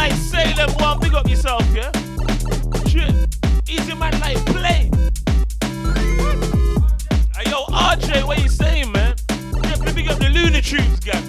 Like 0.00 0.12
Salem, 0.12 0.70
one 0.78 0.98
big 0.98 1.14
up 1.14 1.28
yourself, 1.28 1.62
yeah? 1.74 1.92
Shit. 2.88 3.12
Easy 3.68 3.94
man 3.94 4.18
like 4.20 4.42
play. 4.46 4.90
Hey, 7.36 7.50
yo, 7.50 7.64
RJ, 7.66 8.26
what 8.26 8.42
you 8.42 8.48
saying, 8.48 8.90
man? 8.92 9.14
Definitely 9.60 9.92
big 9.92 10.10
up 10.10 10.18
the 10.18 10.30
Looney 10.30 10.62
Tunes, 10.62 11.00
gang. 11.00 11.22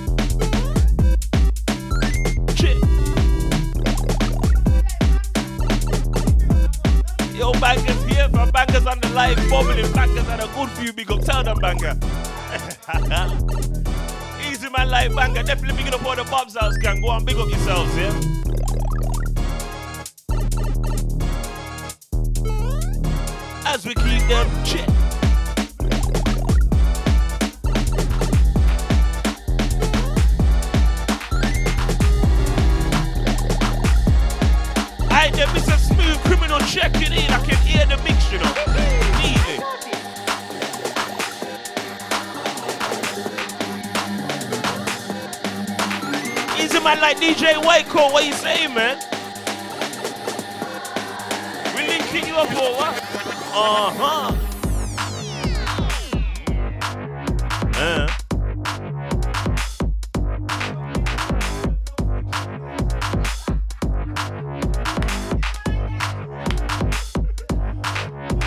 Yo, 7.36 7.52
bangers 7.60 8.04
here 8.06 8.30
from 8.30 8.52
bangers 8.52 8.86
on 8.86 9.02
the 9.02 9.10
live, 9.10 9.36
bubbling 9.50 9.92
bangers 9.92 10.28
and 10.30 10.42
a 10.44 10.48
good 10.56 10.70
few 10.70 10.94
big 10.94 11.12
up. 11.12 11.20
Tell 11.22 11.44
them, 11.44 11.60
banger. 11.60 11.98
Easy 14.50 14.70
man 14.70 14.90
like 14.90 15.14
banger, 15.14 15.44
definitely 15.44 15.84
big 15.84 15.94
up 15.94 16.06
all 16.06 16.16
the 16.16 16.24
Bob's 16.24 16.56
house 16.56 16.78
gang. 16.78 17.02
Go 17.02 17.10
on, 17.10 17.26
big 17.26 17.36
up 17.36 17.50
yourselves, 17.50 17.98
yeah? 17.98 18.41
As 23.82 23.88
we 23.88 23.96
keep 23.96 24.28
them 24.28 24.64
shit. 24.64 24.88
Smoove 35.82 36.22
Kriminal 36.26 36.62
checking 36.72 37.12
in. 37.12 37.32
I 37.32 37.44
can 37.44 37.58
hear 37.66 37.86
the 37.88 37.98
mix, 38.04 38.32
you 38.32 38.38
know. 38.38 38.54
Neatly. 39.18 39.58
Easy 46.64 46.80
man 46.84 47.00
like 47.02 47.18
DJ 47.18 47.58
Waco, 47.66 48.12
what 48.12 48.26
you 48.26 48.34
saying, 48.34 48.76
man? 48.76 49.00
We 51.76 51.88
linking 51.88 52.28
you 52.28 52.36
up 52.36 52.52
or 52.52 52.76
what? 52.78 53.01
Uh-huh. 53.54 54.34
Uh. 57.76 58.08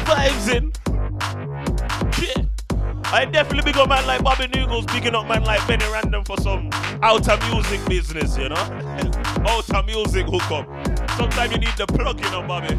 Vibes 0.05 0.49
in. 0.55 0.73
Shit. 2.15 2.47
I 3.13 3.27
definitely 3.27 3.61
big 3.61 3.77
up 3.77 3.91
man 3.91 4.07
like 4.07 4.25
Bobby 4.25 4.47
Noodlez, 4.47 4.87
bigging 4.87 5.15
up 5.15 5.29
man 5.29 5.45
like 5.45 5.67
Benny 5.69 5.85
Random 5.93 6.25
for 6.25 6.39
some 6.39 6.71
outer 7.03 7.37
music 7.53 7.87
business, 7.87 8.39
you 8.39 8.49
know? 8.49 8.57
outer 9.47 9.83
music 9.83 10.25
hookup. 10.25 10.67
Sometimes 11.19 11.53
you 11.53 11.59
need 11.59 11.77
the 11.77 11.87
plug, 11.87 12.19
you 12.19 12.31
know, 12.31 12.43
Bobby. 12.43 12.75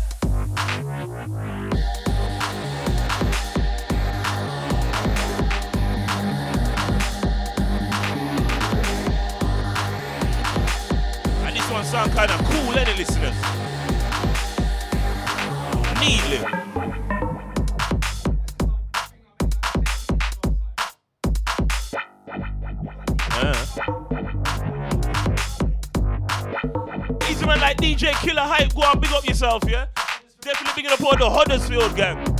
kind 12.26 12.40
of 12.40 12.46
cool, 12.46 12.78
any 12.78 12.96
listeners? 12.96 13.34
Like 27.60 27.78
DJ 27.78 28.12
Killer 28.20 28.42
Hype, 28.42 28.74
go 28.74 28.82
on, 28.82 29.00
big 29.00 29.10
up 29.12 29.26
yourself, 29.26 29.62
yeah? 29.66 29.86
Definitely 30.40 30.82
big 30.82 30.92
up 30.92 31.02
all 31.02 31.16
the 31.16 31.30
Huddersfield 31.30 31.96
gang. 31.96 32.33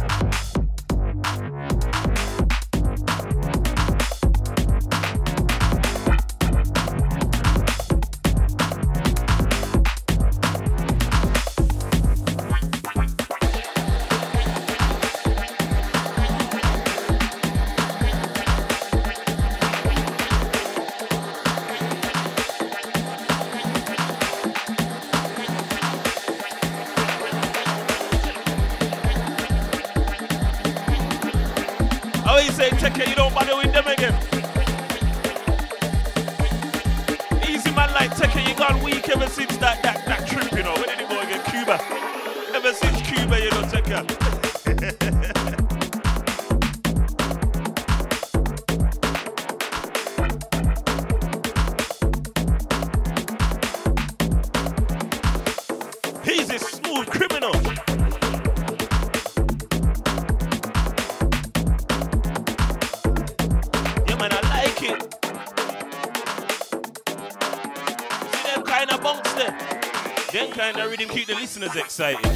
Listeners 71.98 72.33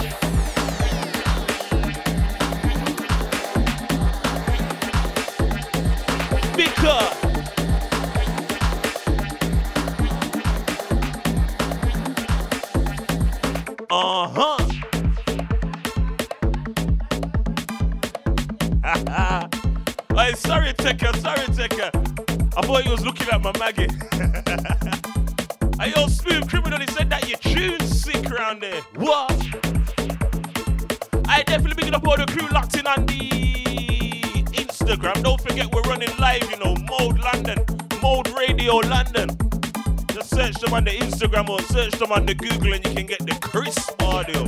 them 42.09 42.19
on 42.19 42.27
the 42.27 42.35
Google 42.35 42.73
and 42.73 42.87
you 42.87 42.95
can 42.95 43.07
get 43.07 43.19
the 43.21 43.35
crisp 43.41 44.01
audio. 44.03 44.45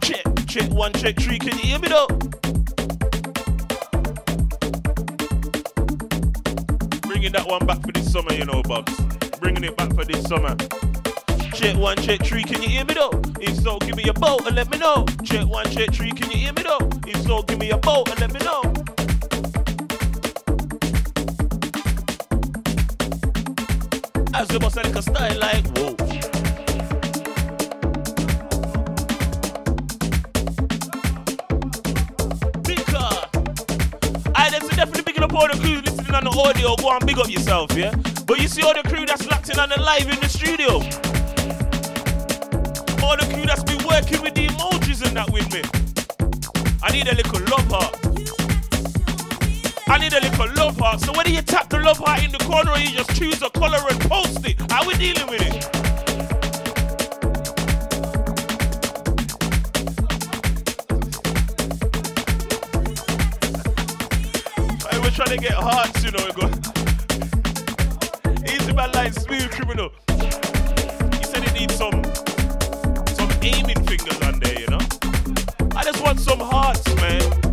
Check, 0.00 0.24
check 0.46 0.70
one, 0.72 0.92
check 0.94 1.16
three. 1.16 1.38
Can 1.38 1.56
you 1.58 1.64
hear 1.64 1.78
me 1.78 1.88
though? 1.88 2.06
Bringing 7.02 7.32
that 7.32 7.46
one 7.46 7.66
back 7.66 7.80
for 7.82 7.92
this 7.92 8.10
summer, 8.12 8.32
you 8.32 8.44
know, 8.44 8.62
Bobs. 8.62 8.98
Bringing 9.40 9.64
it 9.64 9.76
back 9.76 9.94
for 9.94 10.04
this 10.04 10.22
summer. 10.24 10.56
Check 11.54 11.76
one, 11.76 11.96
check 11.98 12.22
three, 12.22 12.42
can 12.42 12.62
you 12.62 12.68
hear 12.68 12.84
me 12.84 12.94
though? 12.94 13.22
If 13.40 13.56
so, 13.62 13.78
give 13.78 13.96
me 13.96 14.08
a 14.08 14.12
boat 14.12 14.46
and 14.46 14.56
let 14.56 14.70
me 14.70 14.78
know. 14.78 15.06
Check 15.24 15.46
one, 15.46 15.70
check 15.70 15.92
three, 15.92 16.10
can 16.10 16.30
you 16.30 16.38
hear 16.38 16.52
me 16.52 16.62
though? 16.62 16.90
If 17.06 17.22
so, 17.22 17.42
give 17.42 17.58
me 17.58 17.70
a 17.70 17.78
boat 17.78 18.10
and 18.10 18.20
let 18.20 18.32
me 18.32 18.40
know. 18.40 18.85
As 24.38 24.48
boss 24.58 24.76
like 24.76 24.94
a 24.94 25.00
style 25.00 25.38
like 25.38 25.66
whoa. 25.78 25.96
I 34.34 34.50
definitely 34.50 35.02
picking 35.04 35.22
up 35.22 35.32
all 35.32 35.48
the 35.48 35.58
crew 35.58 35.80
listening 35.80 36.14
on 36.14 36.24
the 36.24 36.30
audio. 36.30 36.76
Go 36.76 36.90
and 36.90 37.06
big 37.06 37.18
up 37.18 37.30
yourself, 37.30 37.72
yeah. 37.74 37.94
But 38.26 38.38
you 38.40 38.48
see 38.48 38.62
all 38.62 38.74
the 38.74 38.82
crew 38.82 39.06
that's 39.06 39.26
locked 39.26 39.48
in 39.48 39.58
on 39.58 39.70
the 39.70 39.80
live 39.80 40.02
in 40.02 40.20
the 40.20 40.28
studio. 40.28 40.74
All 43.02 43.16
the 43.16 43.24
crew 43.32 43.46
that's 43.46 43.64
been 43.64 43.82
working 43.88 44.20
with 44.20 44.34
the 44.34 44.48
emojis 44.48 45.06
and 45.06 45.16
that 45.16 45.30
with 45.30 45.50
me. 45.50 45.62
I 46.82 46.92
need 46.92 47.08
a 47.08 47.14
little 47.14 47.40
love 47.48 47.66
heart. 47.70 48.45
I 49.88 49.98
need 49.98 50.12
a 50.12 50.20
little 50.20 50.52
love 50.54 50.76
heart. 50.78 51.00
So 51.00 51.12
whether 51.12 51.30
you 51.30 51.42
tap 51.42 51.70
the 51.70 51.78
love 51.78 51.98
heart 51.98 52.24
in 52.24 52.32
the 52.32 52.38
corner 52.38 52.72
or 52.72 52.78
you 52.78 52.90
just 52.90 53.14
choose 53.16 53.40
a 53.40 53.50
color 53.50 53.78
and 53.88 54.00
post 54.00 54.44
it, 54.44 54.56
how 54.70 54.86
we 54.86 54.94
dealing 54.94 55.28
with 55.28 55.42
it? 55.42 55.64
Hey, 64.90 64.98
we're 64.98 65.10
trying 65.10 65.28
to 65.28 65.38
get 65.38 65.54
hearts, 65.54 66.04
you 66.04 66.10
know. 66.10 66.24
we 66.26 66.32
Go. 66.32 66.48
Easy 68.52 68.72
man 68.72 68.90
like 68.92 69.14
Smoove 69.14 69.50
Kriminal. 69.50 69.92
He 71.16 71.24
said 71.24 71.44
he 71.48 71.60
needs 71.60 71.76
some 71.76 72.02
some 73.14 73.30
aiming 73.40 73.84
fingers 73.86 74.20
on 74.22 74.40
there, 74.40 74.58
you 74.58 74.66
know. 74.66 74.80
I 75.76 75.84
just 75.84 76.02
want 76.02 76.18
some 76.18 76.40
hearts, 76.40 76.84
man. 76.96 77.45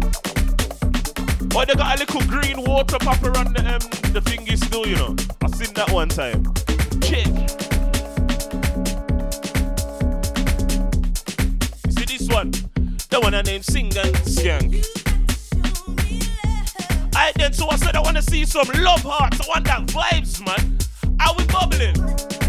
Or 1.56 1.66
they 1.68 1.76
got 1.76 1.96
a 1.96 2.00
little 2.00 2.22
green 2.22 2.64
water 2.64 2.98
pop 3.00 3.22
around 3.24 3.56
the 3.56 3.62
um, 3.62 3.80
the 4.12 4.22
thingy 4.22 4.58
still, 4.58 4.88
you 4.88 4.96
know. 4.96 5.16
I 5.42 5.48
seen 5.52 5.74
that 5.76 5.92
one 5.92 6.10
time. 6.10 6.44
Check. 7.00 7.28
You 11.86 11.92
see 11.92 12.18
this 12.18 12.28
one? 12.28 12.52
The 13.10 13.20
one 13.22 13.36
I 13.36 13.42
named 13.44 13.66
Sing 13.66 13.86
and 13.86 14.16
Skank. 14.26 14.84
I 17.16 17.32
then 17.36 17.54
so 17.54 17.70
I 17.70 17.76
said 17.76 17.96
I 17.96 18.02
wanna 18.02 18.24
see 18.24 18.46
some 18.46 18.68
love 18.80 19.04
hearts. 19.04 19.40
I 19.42 19.46
want 19.48 19.66
that 19.66 19.86
vibes, 19.88 20.44
man. 20.44 20.78
Are 21.20 21.36
we 21.38 21.46
bubbling? 21.46 22.43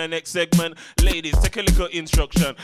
The 0.00 0.08
next 0.08 0.30
segment. 0.30 0.76
Ladies, 1.02 1.36
take 1.38 1.56
a 1.56 1.62
little 1.62 1.86
instruction. 1.86 2.56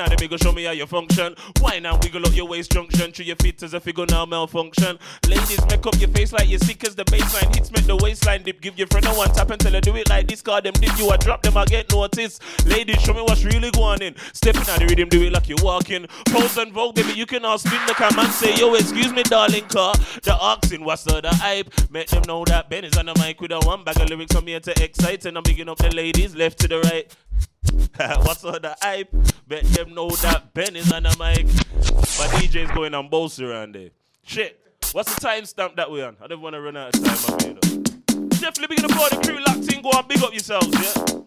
Stepping 0.00 0.12
out 0.14 0.18
the 0.18 0.28
big, 0.28 0.42
show 0.42 0.52
me 0.52 0.64
how 0.64 0.70
you 0.70 0.86
function. 0.86 1.34
Why 1.60 1.78
now 1.78 1.98
wiggle 2.02 2.24
up 2.24 2.34
your 2.34 2.48
waist 2.48 2.72
junction? 2.72 3.12
Through 3.12 3.26
your 3.26 3.36
feet 3.36 3.62
as 3.62 3.74
if 3.74 3.82
figure 3.82 4.06
now 4.08 4.24
malfunction. 4.24 4.98
Ladies, 5.28 5.60
make 5.66 5.86
up 5.86 6.00
your 6.00 6.08
face 6.08 6.32
like 6.32 6.48
you're 6.48 6.58
sick 6.58 6.86
as 6.86 6.94
the 6.94 7.04
baseline 7.04 7.54
hits. 7.54 7.70
Make 7.70 7.84
the 7.84 7.96
waistline 7.96 8.42
dip. 8.42 8.62
Give 8.62 8.78
your 8.78 8.86
friend 8.86 9.04
a 9.06 9.10
one 9.10 9.30
tap 9.32 9.50
until 9.50 9.74
you 9.74 9.80
do 9.82 9.94
it 9.96 10.08
like 10.08 10.26
this. 10.26 10.40
Call 10.40 10.62
them 10.62 10.72
dip 10.72 10.96
you, 10.98 11.10
I 11.10 11.18
drop 11.18 11.42
them, 11.42 11.54
I 11.54 11.66
get 11.66 11.92
noticed. 11.92 12.42
Ladies, 12.66 13.02
show 13.02 13.12
me 13.12 13.20
what's 13.20 13.44
really 13.44 13.70
going 13.72 14.00
in. 14.00 14.14
Stepping 14.32 14.62
out 14.70 14.78
the 14.78 14.86
rhythm, 14.86 15.10
do 15.10 15.22
it 15.22 15.34
like 15.34 15.50
you're 15.50 15.58
walking. 15.62 16.06
Pose 16.28 16.56
and 16.56 16.72
vogue, 16.72 16.94
baby, 16.94 17.12
you 17.12 17.26
can 17.26 17.44
all 17.44 17.58
spin 17.58 17.84
the 17.86 17.92
cam 17.92 18.18
and 18.18 18.32
say, 18.32 18.56
Yo, 18.56 18.72
excuse 18.74 19.12
me, 19.12 19.22
darling, 19.24 19.64
car. 19.64 19.92
The 20.22 20.34
oxen, 20.40 20.82
what's 20.82 21.04
the 21.04 21.20
hype? 21.24 21.68
Make 21.90 22.08
them 22.08 22.22
know 22.26 22.42
that 22.46 22.70
Ben 22.70 22.84
is 22.84 22.96
on 22.96 23.04
the 23.04 23.14
mic 23.16 23.42
with 23.42 23.52
a 23.52 23.60
one 23.60 23.84
bag 23.84 24.00
of 24.00 24.08
lyrics. 24.08 24.34
I'm 24.34 24.46
here 24.46 24.60
to 24.60 24.82
excite, 24.82 25.26
and 25.26 25.36
I'm 25.36 25.42
bigging 25.42 25.68
up 25.68 25.76
the 25.76 25.94
ladies 25.94 26.34
left 26.34 26.58
to 26.60 26.68
the 26.68 26.80
right. 26.80 27.14
What's 27.96 28.44
all 28.44 28.58
the 28.58 28.76
hype? 28.80 29.14
Bet 29.46 29.64
them 29.64 29.94
know 29.94 30.10
that 30.10 30.52
Ben 30.54 30.76
is 30.76 30.92
on 30.92 31.02
the 31.04 31.10
mic. 31.18 31.46
My 31.46 32.26
DJ's 32.36 32.70
going 32.72 32.94
on 32.94 33.08
both 33.08 33.38
around 33.40 33.74
there. 33.74 33.90
Shit. 34.22 34.58
What's 34.92 35.14
the 35.14 35.20
timestamp 35.20 35.76
that 35.76 35.90
we're 35.90 36.06
on? 36.06 36.16
I 36.20 36.26
don't 36.26 36.40
want 36.40 36.54
to 36.54 36.60
run 36.60 36.76
out 36.76 36.96
of 36.96 37.04
time 37.04 37.34
up 37.34 37.42
here, 37.42 37.54
though. 37.54 38.28
Definitely 38.40 38.76
big 38.76 38.84
up 38.84 38.96
all 38.96 39.08
the 39.10 39.20
crew 39.24 39.38
locked 39.46 39.72
in. 39.72 39.82
Go 39.82 39.90
and 39.92 40.08
big 40.08 40.22
up 40.22 40.32
yourselves, 40.32 40.68
yeah? 40.68 41.20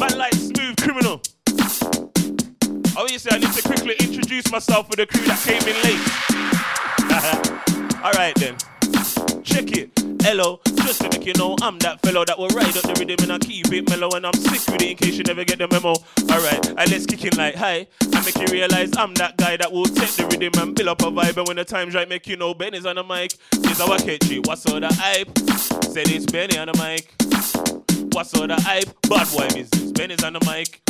Man 0.00 0.16
like 0.16 0.32
Smoove 0.32 0.76
Kriminal. 0.76 1.20
Oh, 2.96 3.02
obviously 3.02 3.32
I 3.32 3.38
need 3.38 3.52
to 3.52 3.62
quickly 3.62 3.96
introduce 3.98 4.50
myself 4.52 4.88
for 4.88 4.96
the 4.96 5.06
crew 5.06 5.24
that 5.26 5.40
came 5.42 5.62
in 5.66 5.74
late. 5.82 5.98
All 8.04 8.12
right 8.12 8.34
then. 8.36 8.56
Check 9.48 9.72
it. 9.72 9.90
Hello, 10.20 10.60
just 10.84 11.00
to 11.00 11.08
make 11.08 11.24
you 11.24 11.32
know, 11.32 11.56
I'm 11.62 11.78
that 11.78 12.02
fellow 12.02 12.22
that 12.22 12.38
will 12.38 12.48
ride 12.48 12.76
up 12.76 12.82
the 12.82 12.94
rhythm 12.98 13.16
and 13.22 13.32
I 13.32 13.38
keep 13.38 13.72
it 13.72 13.88
mellow 13.88 14.10
and 14.14 14.26
I'm 14.26 14.34
sick 14.34 14.66
with 14.70 14.82
it 14.82 14.90
in 14.90 14.96
case 14.98 15.16
you 15.16 15.24
never 15.24 15.42
get 15.42 15.56
the 15.56 15.66
memo. 15.68 15.94
Alright, 16.30 16.68
and 16.68 16.90
let's 16.90 17.06
kick 17.06 17.24
in 17.24 17.34
like 17.38 17.54
hi. 17.54 17.86
I 18.12 18.24
make 18.26 18.36
you 18.36 18.46
realize 18.52 18.94
I'm 18.98 19.14
that 19.14 19.38
guy 19.38 19.56
that 19.56 19.72
will 19.72 19.86
take 19.86 20.10
the 20.16 20.26
rhythm 20.26 20.60
and 20.60 20.76
build 20.76 20.88
up 20.88 21.00
a 21.00 21.06
vibe 21.06 21.38
and 21.38 21.48
when 21.48 21.56
the 21.56 21.64
time's 21.64 21.94
right, 21.94 22.06
make 22.06 22.26
you 22.26 22.36
know 22.36 22.52
Ben 22.52 22.74
is 22.74 22.84
on 22.84 22.96
the 22.96 23.04
mic. 23.04 23.36
Is 23.64 23.80
our 23.80 23.96
catchy. 23.96 24.40
What's 24.40 24.66
all 24.66 24.80
the 24.80 24.92
hype? 24.92 25.38
Said 25.84 26.10
it's 26.10 26.26
Benny 26.26 26.58
on 26.58 26.68
the 26.68 26.76
mic. 26.76 27.14
What's 28.12 28.34
all 28.34 28.46
the 28.46 28.60
hype? 28.60 28.88
Bad 29.08 29.32
boy 29.32 29.48
business. 29.54 29.92
Ben 29.92 30.10
is 30.10 30.22
on 30.24 30.34
the 30.34 30.44
mic. 30.44 30.82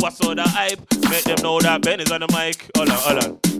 What's 0.00 0.22
all 0.22 0.34
the 0.34 0.48
hype? 0.48 0.80
Make 1.10 1.24
them 1.24 1.36
know 1.42 1.60
that 1.60 1.82
Ben 1.82 2.00
is 2.00 2.10
on 2.10 2.20
the 2.20 2.28
mic. 2.32 2.70
Hold 2.76 2.88
on, 2.88 2.96
hold 2.96 3.24
on. 3.24 3.57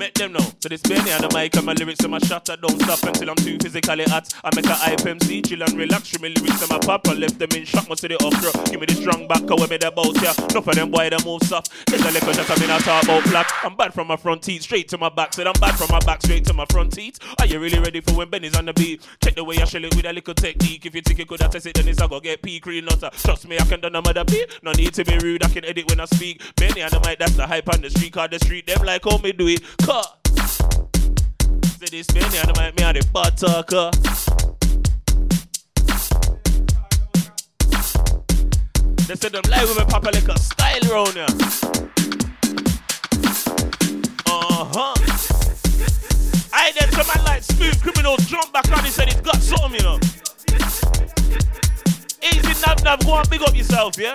Make 0.00 0.14
them 0.14 0.32
know. 0.32 0.40
So 0.60 0.70
this 0.70 0.80
Benny 0.80 1.12
on 1.12 1.20
the 1.20 1.28
mic 1.36 1.54
and 1.56 1.66
my 1.66 1.74
lyrics 1.74 2.00
and 2.00 2.10
my 2.10 2.18
shot 2.20 2.48
I 2.48 2.56
don't 2.56 2.80
stop 2.80 3.02
until 3.02 3.28
I'm 3.28 3.36
too 3.36 3.58
physically 3.60 4.04
hot. 4.04 4.32
I 4.42 4.48
make 4.56 4.64
a 4.64 4.72
hype 4.72 5.04
MC 5.04 5.42
chill 5.42 5.62
and 5.62 5.74
relax. 5.74 6.08
Show 6.08 6.22
me 6.22 6.30
lyrics 6.30 6.62
and 6.62 6.70
my 6.70 6.78
pop 6.78 7.06
and 7.08 7.20
left 7.20 7.38
them 7.38 7.50
in 7.54 7.66
shock. 7.66 7.86
Most 7.86 8.02
of 8.04 8.08
the 8.08 8.16
upro. 8.16 8.48
Give 8.70 8.80
me 8.80 8.86
the 8.86 8.94
strong 8.94 9.28
back 9.28 9.44
away 9.50 9.66
me 9.68 9.76
the 9.76 9.92
bout 9.92 10.16
yeah. 10.24 10.32
Enough 10.48 10.68
of 10.68 10.74
them 10.74 10.90
boy 10.90 11.10
they 11.10 11.20
move 11.22 11.42
soft. 11.44 11.68
There's 11.84 12.00
a 12.00 12.12
little 12.12 12.32
shot 12.32 12.48
I 12.48 12.58
mean 12.58 12.70
I 12.70 12.78
talk 12.78 13.04
about 13.04 13.24
black. 13.24 13.52
I'm 13.62 13.76
bad 13.76 13.92
from 13.92 14.06
my 14.06 14.16
front 14.16 14.40
teeth 14.40 14.62
straight 14.62 14.88
to 14.88 14.96
my 14.96 15.10
back. 15.10 15.34
Said 15.34 15.46
I'm 15.46 15.60
bad 15.60 15.76
from 15.76 15.88
my 15.90 16.00
back 16.00 16.22
straight 16.22 16.46
to 16.46 16.54
my 16.54 16.64
front 16.72 16.94
teeth. 16.94 17.18
Are 17.38 17.44
you 17.44 17.60
really 17.60 17.78
ready 17.78 18.00
for 18.00 18.14
when 18.14 18.30
Benny's 18.30 18.56
on 18.56 18.64
the 18.64 18.72
beat? 18.72 19.06
Check 19.22 19.34
the 19.34 19.44
way 19.44 19.58
I 19.58 19.66
shell 19.66 19.84
it 19.84 19.94
with 19.94 20.06
a 20.06 20.14
little 20.14 20.32
technique. 20.32 20.86
If 20.86 20.94
you 20.94 21.02
think 21.02 21.18
you 21.18 21.26
could 21.26 21.42
have 21.42 21.50
test 21.50 21.66
it, 21.66 21.74
then 21.74 21.86
it's 21.86 22.00
I 22.00 22.08
go 22.08 22.20
get 22.20 22.40
P 22.40 22.58
green 22.58 22.86
nutter. 22.86 23.10
Trust 23.12 23.46
me, 23.46 23.58
I 23.58 23.66
can 23.66 23.82
do 23.82 23.90
no 23.90 24.00
matter 24.00 24.24
beat. 24.24 24.48
No 24.62 24.72
need 24.72 24.94
to 24.94 25.04
be 25.04 25.18
rude. 25.18 25.44
I 25.44 25.48
can 25.50 25.66
edit 25.66 25.90
when 25.90 26.00
I 26.00 26.06
speak. 26.06 26.40
Benny 26.56 26.82
on 26.82 26.88
the 26.88 27.00
mic, 27.00 27.18
that's 27.18 27.34
the 27.34 27.46
hype 27.46 27.68
on 27.68 27.82
the 27.82 27.90
street. 27.90 28.14
Cause 28.14 28.30
the 28.30 28.38
street 28.38 28.66
them 28.66 28.82
like 28.82 29.04
how 29.04 29.18
me 29.18 29.32
do 29.32 29.46
it. 29.46 29.60
Cut. 29.90 30.06
Say 31.80 31.88
this 31.90 32.06
on 32.10 32.46
the 32.46 32.54
mic, 32.60 32.78
me 32.78 32.84
on 32.84 32.94
the 32.94 33.04
butt 33.12 33.36
talker. 33.36 33.90
They 39.08 39.16
said 39.16 39.32
them 39.32 39.42
live 39.50 39.68
with 39.68 39.78
me 39.78 39.84
papa 39.86 40.10
like 40.14 40.28
a 40.28 40.38
style 40.38 40.80
round 40.92 41.14
here. 41.14 41.26
Uh-huh. 44.26 44.94
I 46.52 46.70
then 46.78 46.92
some 46.92 47.08
man 47.08 47.24
like 47.24 47.42
Smoove 47.42 47.78
Kriminals 47.82 48.28
jump 48.28 48.52
back 48.52 48.70
on. 48.70 48.84
He 48.84 48.90
said 48.90 49.08
he's 49.08 49.20
got 49.20 49.42
something, 49.42 49.74
you 49.74 49.82
know. 49.82 49.98
Easy 52.22 52.54
nab 52.64 52.80
nab, 52.84 53.04
go 53.04 53.16
and 53.16 53.28
big 53.28 53.42
up 53.42 53.56
yourself, 53.56 53.98
yeah. 53.98 54.14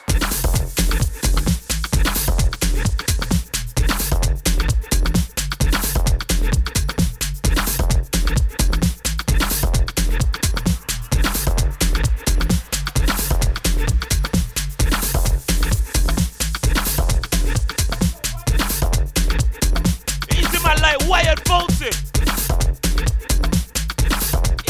Wyatt 21.31 21.47
Fulton. 21.47 21.87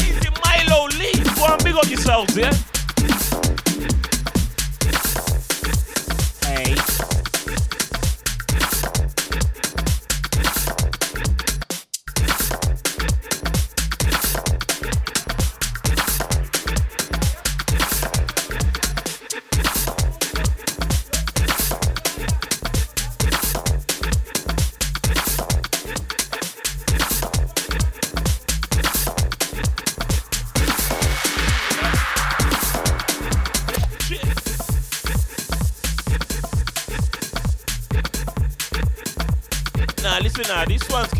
Easy 0.00 0.28
Milo 0.44 0.86
Lee. 0.98 1.12
Go 1.34 1.46
and 1.46 1.64
big 1.64 1.74
up 1.74 1.88
yourselves, 1.88 2.36
yeah? 2.36 2.52
Hey. 6.46 6.91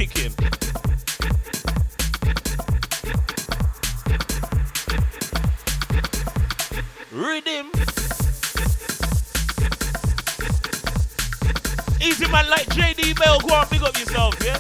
Kicking. 0.07 0.35
Rhythm. 7.13 7.71
Easy 12.01 12.29
man 12.31 12.49
like 12.51 12.67
JD 12.71 13.17
Bell, 13.19 13.39
go 13.41 13.55
and 13.55 13.71
big 13.71 13.83
up 13.83 13.97
yourself, 13.97 14.35
yeah? 14.45 14.59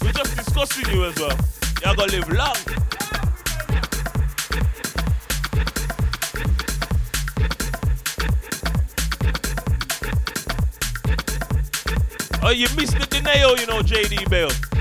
We're 0.00 0.12
just 0.12 0.36
discussing 0.36 0.94
you 0.94 1.06
as 1.06 1.16
well. 1.18 1.36
Y'all 1.82 1.96
gonna 1.96 2.12
live 2.12 2.30
long. 2.30 2.56
Oh, 12.46 12.50
you 12.50 12.68
missed 12.76 12.92
the 12.92 13.06
Deneo, 13.10 13.58
you 13.58 13.66
know, 13.66 13.80
JD 13.80 14.30
Bell. 14.30 14.73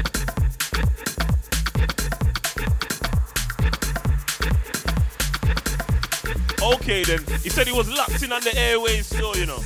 Then. 7.02 7.26
He 7.41 7.49
said 7.49 7.65
he 7.65 7.74
was 7.74 7.90
locked 7.90 8.22
in 8.22 8.32
on 8.32 8.41
the 8.41 8.56
airways 8.56 9.07
still, 9.07 9.36
you 9.36 9.48
know. 9.48 9.57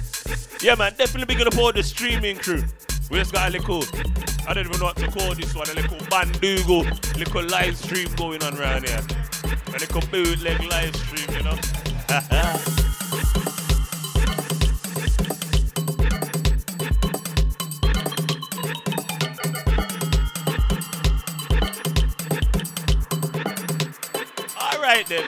Yeah 0.62 0.76
man, 0.76 0.94
definitely 0.98 1.36
big 1.36 1.46
up 1.46 1.58
all 1.58 1.74
the 1.74 1.84
streaming 1.84 2.38
crew. 2.38 2.64
We 3.12 3.20
just 3.20 3.34
got 3.34 3.50
a 3.50 3.52
little 3.52 3.84
I 4.48 4.54
don't 4.54 4.66
even 4.66 4.80
know 4.80 4.86
what 4.86 4.96
to 4.96 5.08
call 5.08 5.36
this 5.36 5.54
one, 5.54 5.70
a 5.70 5.74
little 5.74 5.98
bandugo, 6.08 6.86
little 7.18 7.44
live 7.50 7.76
stream 7.76 8.08
going 8.16 8.42
on 8.44 8.58
around 8.58 8.88
here. 8.88 9.02
A 9.68 9.80
little 9.80 10.00
bootleg 10.10 10.64
live 10.64 10.96
stream, 10.96 11.30
you 11.36 11.44
know. 11.44 11.60
Alright 24.58 25.06
then. 25.08 25.28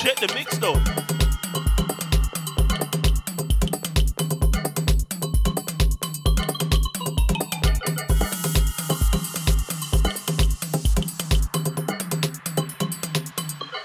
Check 0.00 0.16
the 0.16 0.32
mix 0.34 0.56
though. 0.56 0.72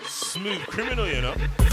Smoove 0.07 0.65
Kriminal, 0.67 1.13
you 1.13 1.21
know. 1.21 1.64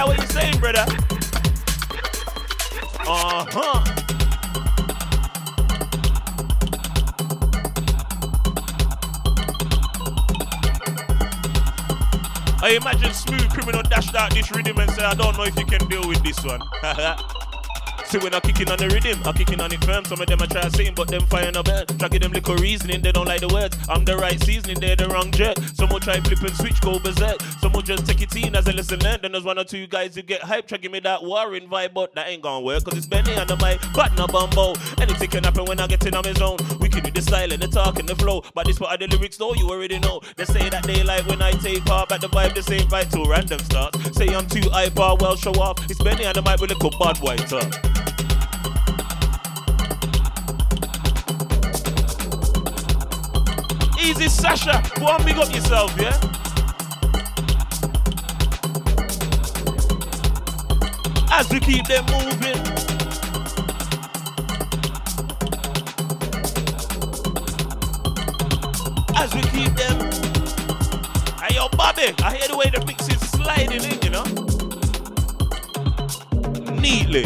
Vader, 0.00 0.06
what 0.06 0.18
you 0.18 0.26
saying, 0.34 0.58
brother? 0.60 0.84
Uh-huh. 3.06 3.84
I 12.62 12.70
imagine 12.70 13.10
Smoove 13.10 13.48
Kriminal 13.48 13.88
dashed 13.88 14.14
out 14.14 14.32
this 14.32 14.50
rhythm 14.52 14.78
and 14.78 14.90
said, 14.90 15.04
I 15.04 15.14
don't 15.14 15.36
know 15.36 15.44
if 15.44 15.58
you 15.58 15.66
can 15.66 15.86
deal 15.88 16.06
with 16.06 16.22
this 16.22 16.42
one. 16.44 16.60
See 18.10 18.18
when 18.18 18.34
I 18.34 18.40
kicking 18.40 18.68
on 18.68 18.78
the 18.78 18.88
rhythm, 18.88 19.22
I'm 19.24 19.34
kicking 19.34 19.60
on 19.60 19.72
it 19.72 19.84
firm. 19.84 20.04
Some 20.04 20.20
of 20.20 20.26
them 20.26 20.42
I 20.42 20.46
try 20.46 20.68
sing, 20.70 20.94
but 20.96 21.06
them 21.06 21.24
fire 21.26 21.52
no 21.52 21.62
burn. 21.62 21.86
Try 21.86 22.08
give 22.08 22.22
them 22.22 22.32
little 22.32 22.56
reasoning, 22.56 23.02
they 23.02 23.12
don't 23.12 23.28
like 23.28 23.40
the 23.40 23.46
words. 23.48 23.78
I'm 23.88 24.04
the 24.04 24.16
right 24.16 24.42
seasoning, 24.42 24.80
they're 24.80 24.96
the 24.96 25.08
wrong 25.08 25.30
jerk. 25.30 25.58
Some 25.74 25.90
will 25.90 26.00
try 26.00 26.18
flip 26.18 26.40
and 26.42 26.56
switch, 26.56 26.80
go 26.80 26.98
berserk. 26.98 27.40
Will 27.80 27.96
just 27.96 28.04
take 28.04 28.20
it 28.20 28.36
in 28.36 28.54
as 28.54 28.66
a 28.66 28.72
lesson 28.74 28.98
learned. 28.98 29.22
Then 29.22 29.32
there's 29.32 29.44
one 29.44 29.58
or 29.58 29.64
two 29.64 29.86
guys 29.86 30.14
who 30.14 30.20
get 30.20 30.42
hype, 30.42 30.68
try 30.68 30.76
give 30.76 30.92
me 30.92 31.00
that 31.00 31.24
warring 31.24 31.66
vibe, 31.66 31.94
but 31.94 32.14
that 32.14 32.28
ain't 32.28 32.42
gonna 32.42 32.62
work. 32.62 32.84
Cause 32.84 32.94
it's 32.94 33.06
Benny 33.06 33.32
and 33.32 33.48
the 33.48 33.56
mic, 33.56 33.80
but 33.94 34.14
no 34.18 34.26
bumbo. 34.26 34.74
Anything 35.00 35.30
can 35.30 35.44
happen 35.44 35.64
when 35.64 35.80
I 35.80 35.86
get 35.86 36.04
in 36.04 36.14
on 36.14 36.22
my 36.22 36.34
zone. 36.34 36.58
We 36.78 36.90
can 36.90 37.02
do 37.02 37.10
the 37.10 37.22
style 37.22 37.50
and 37.50 37.62
the 37.62 37.68
talk 37.68 37.98
and 37.98 38.06
the 38.06 38.14
flow. 38.16 38.44
But 38.54 38.66
this 38.66 38.78
part 38.78 39.00
of 39.00 39.08
the 39.08 39.16
lyrics, 39.16 39.38
though, 39.38 39.54
you 39.54 39.66
already 39.70 39.98
know. 39.98 40.20
They 40.36 40.44
say 40.44 40.68
that 40.68 40.82
they 40.82 41.02
like 41.02 41.26
when 41.26 41.40
I 41.40 41.52
take 41.52 41.82
part, 41.86 42.10
but 42.10 42.20
the 42.20 42.26
vibe 42.26 42.54
the 42.54 42.62
same 42.62 42.86
right 42.88 43.10
till 43.10 43.24
random 43.24 43.60
starts. 43.60 44.14
Say 44.14 44.28
I'm 44.28 44.46
too 44.46 44.68
hyper, 44.68 45.16
well 45.18 45.36
show 45.36 45.52
off. 45.52 45.78
It's 45.90 46.02
Benny 46.02 46.26
and 46.26 46.36
the 46.36 46.42
mic 46.42 46.60
with 46.60 46.72
a 46.72 46.74
little 46.74 46.90
bad 47.00 47.16
white 47.20 47.48
talk. 47.48 47.64
Easy, 53.98 54.28
Sasha. 54.28 54.82
Go 54.98 55.06
on, 55.06 55.24
big 55.24 55.38
up 55.38 55.50
yourself, 55.54 55.98
yeah? 55.98 56.20
As 61.40 61.48
we 61.48 61.58
keep 61.58 61.86
them 61.86 62.04
moving. 62.04 62.60
As 69.16 69.34
we 69.34 69.40
keep 69.48 69.72
them. 69.74 69.96
Hey, 71.40 71.54
yo, 71.54 71.70
Bobby, 71.70 72.12
I 72.22 72.36
hear 72.36 72.48
the 72.48 72.58
way 72.58 72.68
the 72.68 72.84
mix 72.86 73.08
is 73.08 73.30
sliding 73.30 73.82
in, 73.82 74.02
you 74.02 74.10
know? 74.10 74.24
Neatly. 76.78 77.24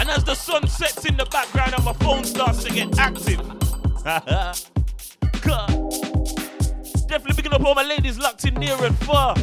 And 0.00 0.10
as 0.10 0.24
the 0.24 0.34
sun 0.34 0.66
sets 0.66 1.04
in 1.04 1.16
the 1.16 1.26
background 1.26 1.74
and 1.74 1.84
my 1.84 1.92
phone 1.92 2.24
starts 2.24 2.64
to 2.64 2.72
get 2.72 2.98
active. 2.98 3.40
Definitely 7.14 7.36
picking 7.36 7.52
up 7.52 7.64
all 7.64 7.76
my 7.76 7.84
ladies 7.84 8.18
locked 8.18 8.44
in 8.44 8.54
near 8.54 8.74
and 8.84 8.98
far. 9.04 9.36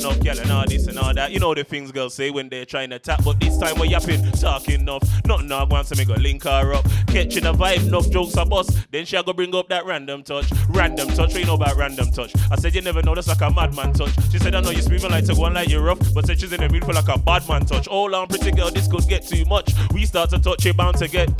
Saying 0.00 0.12
enough 0.12 0.24
girl 0.24 0.38
and 0.38 0.50
all 0.50 0.66
this 0.66 0.86
and 0.86 0.98
all 0.98 1.14
that. 1.14 1.30
You 1.30 1.40
know 1.40 1.54
the 1.54 1.64
things 1.64 1.92
girls 1.92 2.14
say 2.14 2.30
when 2.30 2.48
they're 2.48 2.64
trying 2.64 2.90
to 2.90 2.98
tap, 2.98 3.22
but 3.24 3.40
this 3.40 3.56
time 3.58 3.78
we're 3.78 3.86
yapping, 3.86 4.30
talking 4.32 4.80
enough. 4.80 5.02
Nothing 5.26 5.52
I 5.52 5.64
want 5.64 5.88
to 5.88 5.96
make 5.96 6.08
a 6.08 6.20
link 6.20 6.44
her 6.44 6.74
up. 6.74 6.84
Catching 7.06 7.46
a 7.46 7.52
vibe, 7.52 7.86
enough 7.86 8.10
jokes 8.10 8.36
a 8.36 8.44
bust. 8.44 8.76
Then 8.90 9.04
she 9.04 9.22
go 9.22 9.32
bring 9.32 9.54
up 9.54 9.68
that 9.68 9.86
random 9.86 10.22
touch. 10.22 10.50
Random 10.68 11.08
touch, 11.08 11.34
we 11.34 11.44
know 11.44 11.54
about 11.54 11.76
random 11.76 12.10
touch? 12.10 12.32
I 12.50 12.56
said 12.56 12.74
you 12.74 12.82
never 12.82 13.02
know, 13.02 13.14
that's 13.14 13.28
like 13.28 13.40
a 13.40 13.50
madman 13.50 13.92
touch. 13.92 14.12
She 14.30 14.38
said 14.38 14.54
I 14.54 14.60
know 14.60 14.70
you're 14.70 14.82
screaming 14.82 15.10
like 15.10 15.26
to 15.26 15.34
go 15.34 15.44
on 15.44 15.54
like 15.54 15.68
you're 15.68 15.82
rough, 15.82 16.00
but 16.14 16.26
said 16.26 16.40
she's 16.40 16.52
in 16.52 16.60
the 16.60 16.68
mood 16.68 16.84
for 16.84 16.92
like 16.92 17.08
a 17.08 17.18
bad 17.18 17.48
man 17.48 17.66
touch. 17.66 17.86
Hold 17.86 18.14
on, 18.14 18.28
pretty 18.28 18.52
girl, 18.52 18.70
this 18.70 18.88
could 18.88 19.06
get 19.08 19.26
too 19.26 19.44
much. 19.46 19.72
We 19.92 20.06
start 20.06 20.30
to 20.30 20.38
touch, 20.38 20.64
you 20.64 20.74
bound 20.74 20.98
to 20.98 21.08
get. 21.08 21.30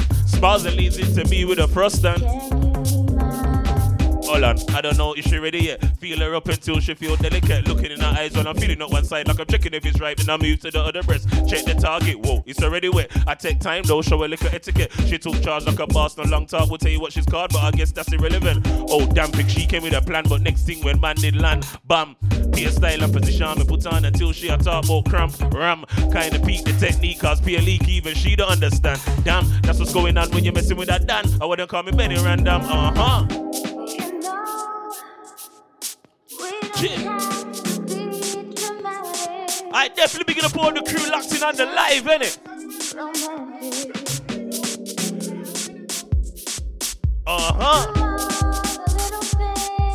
And 0.43 0.75
leads 0.75 0.97
into 0.97 1.29
me 1.29 1.45
with 1.45 1.59
a 1.59 1.69
thrust 1.69 2.03
and. 2.03 2.60
Hold 4.31 4.45
on, 4.45 4.59
I 4.77 4.81
don't 4.81 4.97
know 4.97 5.13
if 5.15 5.25
she 5.25 5.39
ready 5.39 5.59
yet. 5.59 5.85
Feel 5.99 6.21
her 6.21 6.37
up 6.37 6.47
until 6.47 6.79
she 6.79 6.95
feel 6.95 7.17
delicate. 7.17 7.67
Looking 7.67 7.91
in 7.91 8.01
her 8.01 8.15
eyes 8.17 8.33
when 8.37 8.47
I'm 8.47 8.57
feeling 8.57 8.81
up 8.81 8.93
one 8.93 9.05
side, 9.05 9.27
like 9.27 9.41
I'm 9.41 9.47
checking 9.47 9.75
if 9.75 9.85
it's 9.85 10.01
right. 10.01 10.17
Then 10.17 10.31
I 10.31 10.37
move 10.37 10.61
to 10.61 10.71
the 10.71 10.81
other 10.81 11.03
breast. 11.03 11.29
Check 11.49 11.65
the 11.65 11.75
target. 11.75 12.21
Whoa, 12.21 12.45
it's 12.47 12.63
already 12.63 12.89
wet. 12.89 13.11
I 13.27 13.35
take 13.35 13.59
time 13.59 13.83
though, 13.83 14.03
show 14.03 14.23
her 14.23 14.29
liquor 14.29 14.49
etiquette. 14.53 14.93
She 15.09 15.19
took 15.19 15.43
charge 15.43 15.67
like 15.67 15.81
a 15.81 15.87
boss. 15.89 16.17
No 16.17 16.23
long 16.23 16.47
talk 16.47 16.71
We'll 16.71 16.79
tell 16.79 16.93
you 16.93 17.01
what 17.01 17.13
she's 17.13 17.27
called, 17.27 17.53
but 17.53 17.59
I 17.59 17.73
guess 17.73 17.91
that's 17.91 18.13
irrelevant. 18.13 18.65
Oh 18.89 19.05
damn, 19.05 19.33
think 19.33 19.51
she 19.51 19.67
came 19.67 19.83
with 19.83 19.95
a 19.95 20.01
plan, 20.01 20.23
but 20.29 20.43
next 20.43 20.63
thing 20.63 20.85
when 20.85 21.01
man 21.01 21.17
did 21.17 21.35
land, 21.35 21.67
bam. 21.89 22.15
Peer 22.53 22.71
style 22.71 23.03
and 23.03 23.13
position 23.13 23.59
me 23.59 23.65
put 23.65 23.85
on 23.87 24.05
until 24.05 24.33
she 24.33 24.49
a 24.49 24.57
talk 24.57 24.85
about 24.85 25.07
cramp, 25.07 25.35
ram. 25.53 25.85
Kinda 25.97 26.39
peak 26.47 26.63
the 26.63 26.73
technique, 26.79 27.19
cause 27.19 27.41
peer 27.41 27.61
leak 27.61 27.89
even 27.89 28.15
she 28.15 28.37
don't 28.37 28.49
understand. 28.49 29.01
Damn, 29.25 29.45
that's 29.63 29.81
what's 29.81 29.93
going 29.93 30.17
on 30.17 30.31
when 30.31 30.45
you're 30.45 30.55
messing 30.55 30.77
with 30.77 30.87
that 30.87 31.09
Dan. 31.09 31.25
I 31.41 31.47
wouldn't 31.47 31.69
call 31.69 31.83
me 31.83 31.91
Benny 31.91 32.15
Random. 32.15 32.63
Uh 32.63 32.93
huh. 32.95 33.70
I 39.73 39.89
definitely 39.95 40.33
be 40.33 40.41
gonna 40.41 40.59
all 40.59 40.73
the 40.73 40.81
crew 40.81 41.11
locked 41.11 41.31
in 41.35 41.43
on 41.43 41.55
the 41.55 41.67
live, 41.67 42.05
innit? 42.05 42.39
Uh 47.27 47.53
huh. 47.53 47.87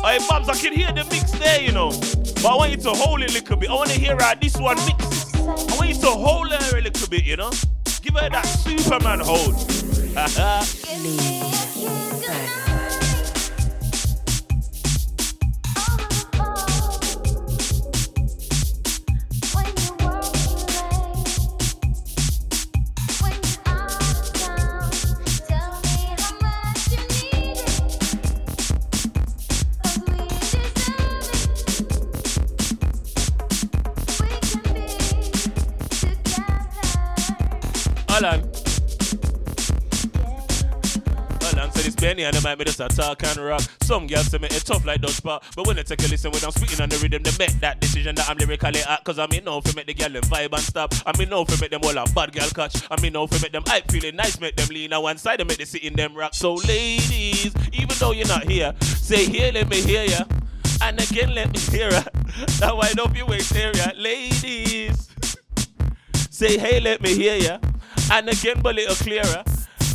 Hey, 0.04 0.18
Babs, 0.28 0.48
I 0.48 0.54
can 0.54 0.72
hear 0.72 0.92
the 0.92 1.04
mix 1.10 1.32
there, 1.32 1.60
you 1.60 1.72
know. 1.72 1.90
But 2.36 2.46
I 2.46 2.54
want 2.54 2.70
you 2.70 2.76
to 2.76 2.90
hold 2.90 3.22
it 3.22 3.30
a 3.30 3.32
little 3.32 3.56
bit. 3.56 3.68
I 3.68 3.74
want 3.74 3.90
to 3.90 3.98
hear 3.98 4.16
how 4.20 4.36
this 4.36 4.56
one 4.56 4.76
mixes. 4.86 5.34
I 5.34 5.76
want 5.76 5.88
you 5.88 5.96
to 5.96 6.06
hold 6.06 6.52
her 6.52 6.78
a 6.78 6.80
little 6.82 7.08
bit, 7.08 7.24
you 7.24 7.36
know. 7.36 7.50
Give 8.00 8.14
her 8.14 8.30
that 8.30 8.44
Superman 8.44 9.18
hold. 9.18 9.56
Hold 11.76 12.15
and 42.24 42.34
the 42.36 42.40
might 42.42 42.58
be 42.58 42.64
just 42.64 42.80
a 42.80 42.88
talk 42.88 43.22
and 43.24 43.38
rock. 43.38 43.62
Some 43.82 44.06
girls 44.06 44.26
say 44.26 44.38
me 44.38 44.48
it 44.48 44.64
tough 44.64 44.84
like 44.84 45.00
those 45.00 45.16
spot. 45.16 45.44
But 45.54 45.66
when 45.66 45.76
they 45.76 45.82
take 45.82 46.00
a 46.00 46.08
listen 46.08 46.30
when 46.30 46.44
I'm 46.44 46.50
spitting 46.50 46.80
on 46.80 46.88
the 46.88 46.96
rhythm, 46.98 47.22
they 47.22 47.32
make 47.38 47.60
that 47.60 47.80
decision 47.80 48.14
that 48.16 48.28
I'm 48.28 48.36
lyrically 48.38 48.80
at. 48.80 49.04
Cause 49.04 49.18
I 49.18 49.26
mean 49.26 49.44
know 49.44 49.60
for 49.60 49.74
make 49.76 49.86
the 49.86 49.94
girl 49.94 50.10
them 50.10 50.22
vibe 50.24 50.52
and 50.52 50.62
stop. 50.62 50.94
I 51.04 51.16
mean 51.18 51.28
know 51.28 51.44
for 51.44 51.60
make 51.60 51.70
them 51.70 51.80
all 51.84 51.96
a 51.96 52.06
bad 52.12 52.32
girl 52.32 52.48
catch. 52.50 52.82
I 52.90 53.00
mean 53.00 53.12
know 53.12 53.26
for 53.26 53.40
make 53.42 53.52
them 53.52 53.62
hype 53.66 53.90
feeling 53.90 54.16
nice, 54.16 54.40
make 54.40 54.56
them 54.56 54.68
lean 54.68 54.92
on 54.92 55.02
one 55.02 55.18
side 55.18 55.40
and 55.40 55.48
make 55.48 55.58
the 55.58 55.86
in 55.86 55.94
them 55.94 56.14
rock. 56.14 56.34
So 56.34 56.54
ladies, 56.54 57.54
even 57.72 57.94
though 57.98 58.12
you're 58.12 58.28
not 58.28 58.44
here, 58.44 58.74
say 58.80 59.26
here, 59.26 59.52
let 59.52 59.68
me 59.68 59.80
hear 59.80 60.04
ya. 60.04 60.24
And 60.82 61.00
again, 61.00 61.34
let 61.34 61.52
me 61.52 61.58
hear 61.58 61.90
ya. 61.90 62.02
Now 62.60 62.76
wind 62.76 63.00
up 63.00 63.16
your 63.16 63.26
waist 63.26 63.54
area, 63.54 63.92
ladies. 63.96 65.08
Say 66.30 66.58
hey, 66.58 66.80
let 66.80 67.00
me 67.00 67.14
hear 67.14 67.36
ya. 67.36 67.58
And 68.12 68.28
again, 68.28 68.60
but 68.62 68.74
little 68.74 68.94
clearer. 68.94 69.42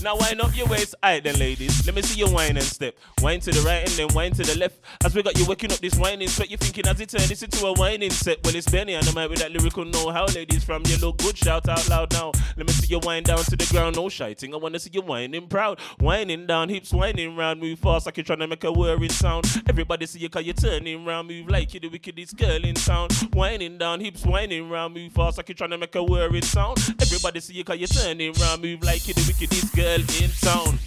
Now 0.04 0.18
wind 0.18 0.42
up 0.42 0.56
your 0.58 0.66
waist. 0.66 0.96
Alright 1.04 1.24
then, 1.24 1.38
ladies. 1.38 1.86
Let 1.86 1.96
me 1.96 2.02
see 2.02 2.20
you 2.20 2.32
wine 2.32 2.58
and 2.58 2.64
step. 2.64 2.96
Wine 3.22 3.40
to 3.42 3.52
the 3.52 3.62
right 3.62 3.88
and 3.88 3.92
then 3.92 4.08
wine 4.16 4.32
to 4.32 4.42
the 4.42 4.58
left. 4.58 4.80
As 5.06 5.14
we 5.14 5.22
got 5.22 5.38
you 5.38 5.46
waking 5.46 5.72
up 5.72 5.78
this 5.78 5.96
whining 5.96 6.28
sweat, 6.28 6.50
you 6.50 6.58
thinking 6.58 6.88
as 6.88 7.00
it 7.00 7.10
turn 7.10 7.28
this 7.28 7.44
into 7.44 7.68
a 7.68 7.74
whining 7.74 8.10
set. 8.10 8.44
Well, 8.44 8.56
it's 8.56 8.68
Benny 8.68 8.96
and 8.96 9.08
I 9.08 9.14
might 9.14 9.30
with 9.30 9.40
that 9.40 9.52
lyrical 9.52 9.86
know-how. 9.86 10.26
Ladies 10.34 10.64
from 10.64 10.82
you 10.88 10.98
look 10.98 11.18
good, 11.18 11.38
shout 11.38 11.70
out 11.70 11.88
loud 11.88 12.12
now. 12.14 12.32
Let 12.58 12.66
me 12.66 12.74
see 12.74 12.88
you 12.88 13.00
wind 13.04 13.28
down 13.28 13.44
to 13.44 13.56
the 13.56 13.68
ground, 13.72 13.96
no 13.96 14.10
shiting. 14.10 14.56
I 14.56 14.58
wanna 14.58 14.80
see 14.80 14.90
you 14.92 15.02
whining 15.02 15.48
proud. 15.48 15.80
Whining 16.00 16.48
down, 16.48 16.70
hips 16.70 16.92
whining 16.92 17.36
round, 17.36 17.60
move 17.60 17.78
fast 17.78 18.08
like 18.08 18.18
you're 18.18 18.24
trying 18.24 18.40
to 18.40 18.48
make 18.48 18.64
a 18.64 18.72
whirring 18.72 19.12
sound. 19.12 19.46
Everybody 19.70 20.08
see 20.08 20.20
you 20.20 20.30
cause 20.30 20.44
you're 20.44 20.56
turning 20.56 21.06
round, 21.06 21.28
move 21.28 21.48
like 21.48 21.76
you're 21.76 21.82
the 21.82 21.90
wickedest 21.90 22.38
girl 22.38 22.64
in 22.66 22.74
town. 22.74 23.10
Whining 23.34 23.78
down, 23.78 24.00
hips 24.00 24.26
whining 24.26 24.68
round, 24.68 24.96
move 24.96 25.12
fast 25.12 25.38
like 25.38 25.50
you're 25.50 25.56
trying 25.56 25.70
to 25.70 25.78
make 25.78 25.94
a 25.94 26.04
whirring 26.04 26.42
sound. 26.42 26.80
Everybody 27.00 27.40
see 27.40 27.54
you 27.54 27.64
cause 27.64 27.78
you're 27.78 27.88
turning 27.88 28.34
round, 28.34 28.64
move 28.64 28.82
like 28.82 29.08
you're 29.08 29.14
the 29.14 29.26
wickedest 29.28 29.76
girl 29.76 29.91
in 30.00 30.32
town. 30.40 30.80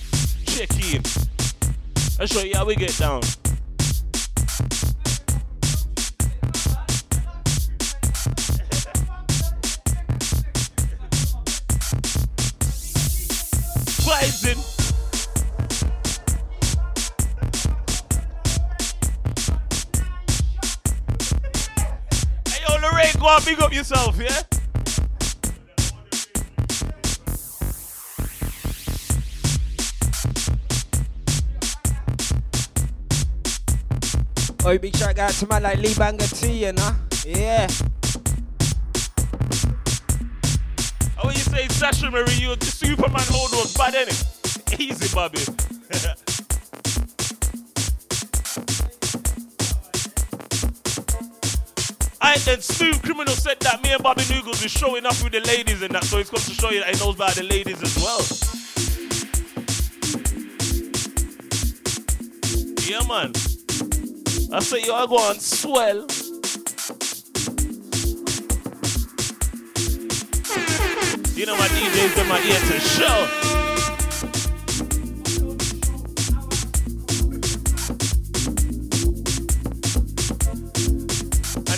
Check 0.47 0.71
in. 0.83 1.03
I'll 2.19 2.27
show 2.27 2.41
you 2.41 2.55
how 2.55 2.65
we 2.65 2.75
get 2.75 2.97
down. 2.97 3.21
In. 14.43 14.57
Hey, 22.47 22.63
yo, 22.67 22.77
Lorraine, 22.81 23.13
go 23.19 23.27
on, 23.27 23.45
big 23.45 23.61
up 23.61 23.73
yourself, 23.73 24.19
yeah? 24.19 24.64
Oh, 34.67 34.79
big 34.79 34.97
shout 34.97 35.19
out 35.19 35.31
to 35.33 35.47
man 35.47 35.63
like 35.63 35.77
Lee 35.77 35.93
Banger 35.93 36.27
T, 36.27 36.65
you 36.65 36.73
know? 36.73 36.97
Yeah. 37.27 37.69
How 41.19 41.29
you 41.29 41.37
say 41.37 41.69
Sasha 41.69 42.11
Marie, 42.11 42.33
you 42.33 42.57
the 42.57 42.65
Superman 42.65 43.27
hold 43.29 43.51
was 43.51 43.77
bad, 43.77 43.93
innit? 43.93 44.81
Easy, 44.81 45.15
Bobby. 45.15 45.41
I 52.23 52.39
then 52.39 52.59
Smoove 52.61 53.03
Kriminal 53.03 53.37
said 53.37 53.61
that 53.61 53.83
me 53.83 53.93
and 53.93 54.03
Bobby 54.03 54.23
Noodlez 54.23 54.65
is 54.65 54.73
showing 54.73 55.05
up 55.05 55.23
with 55.23 55.33
the 55.33 55.41
ladies 55.41 55.83
and 55.83 55.95
that, 55.95 56.05
so 56.05 56.17
it's 56.17 56.31
got 56.31 56.41
to 56.41 56.55
show 56.55 56.71
you 56.71 56.81
that 56.81 56.97
he 56.97 57.05
knows 57.05 57.17
about 57.17 57.35
the 57.35 57.43
ladies 57.43 57.83
as 57.83 57.99
well. 57.99 58.23
Yeah, 62.89 63.07
man. 63.07 63.54
I 64.55 64.61
say 64.61 64.83
you 64.85 64.93
are 64.93 65.09
going 65.09 65.41
swell. 65.41 66.07
You 71.35 71.45
know 71.45 71.57
my 71.57 71.67
DJs 71.67 72.23
in 72.23 72.29
my 72.29 72.39
ear 72.39 72.61
to 72.61 72.79
show. 72.79 73.27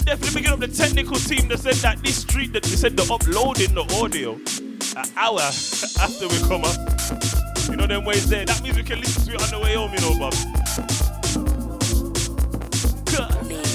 Definitely 0.04 0.34
picking 0.34 0.52
up 0.52 0.60
the 0.60 0.68
technical 0.68 1.16
team 1.16 1.48
that 1.48 1.60
said 1.60 1.76
that 1.76 2.02
this 2.02 2.16
street 2.16 2.52
that 2.52 2.62
they 2.62 2.76
said 2.76 2.94
they're 2.94 3.10
uploading 3.10 3.74
the 3.74 3.84
audio 4.02 4.34
an 4.34 5.10
hour 5.16 5.40
after 5.40 6.28
we 6.28 6.38
come 6.40 6.64
up. 6.64 6.76
You 7.70 7.76
know 7.76 7.86
them 7.86 8.04
ways 8.04 8.28
there. 8.28 8.44
That 8.44 8.62
means 8.62 8.76
we 8.76 8.82
can 8.82 9.00
listen 9.00 9.24
to 9.24 9.32
it 9.32 9.42
on 9.42 9.48
the 9.48 9.64
way 9.64 9.76
home, 9.76 9.94
you 9.94 10.00
know, 10.00 10.18
Bob. 10.18 10.65
Smooth 13.16 13.65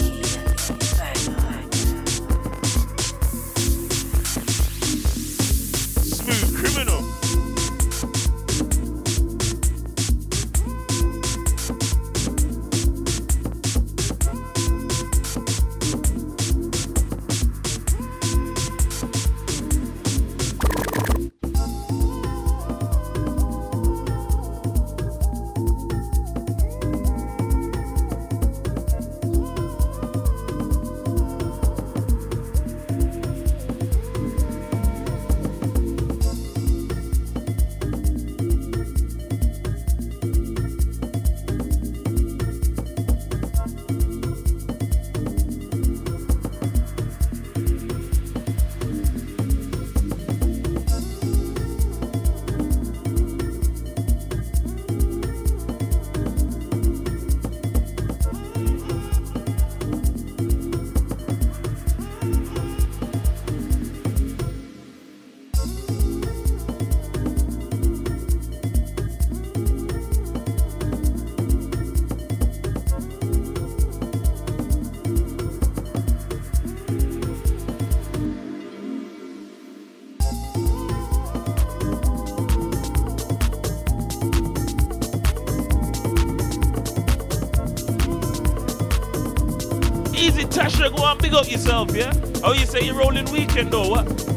big 91.21 91.33
up 91.33 91.49
yourself, 91.49 91.95
yeah? 91.95 92.11
Oh, 92.43 92.53
you 92.53 92.65
say 92.65 92.81
you're 92.81 92.95
rolling 92.95 93.31
weekend 93.31 93.73
or 93.73 93.89
what? 93.89 94.30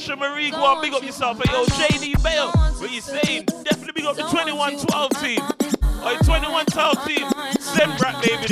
Easy 0.00 0.16
Marie, 0.16 0.50
go 0.50 0.64
on, 0.64 0.80
big 0.80 0.94
up 0.94 1.02
yourself. 1.02 1.36
Hey, 1.44 1.52
yo, 1.52 1.66
JD 1.66 2.24
Bale, 2.24 2.48
what 2.48 2.90
you 2.90 3.02
saying? 3.02 3.44
Definitely 3.44 3.92
big 3.94 4.06
up 4.06 4.16
the 4.16 4.22
2112 4.22 5.10
team. 5.20 5.42
Oi, 6.00 6.16
2112 6.24 7.04
team, 7.04 7.28
send 7.60 7.98
Brat 7.98 8.16
Baby 8.24 8.46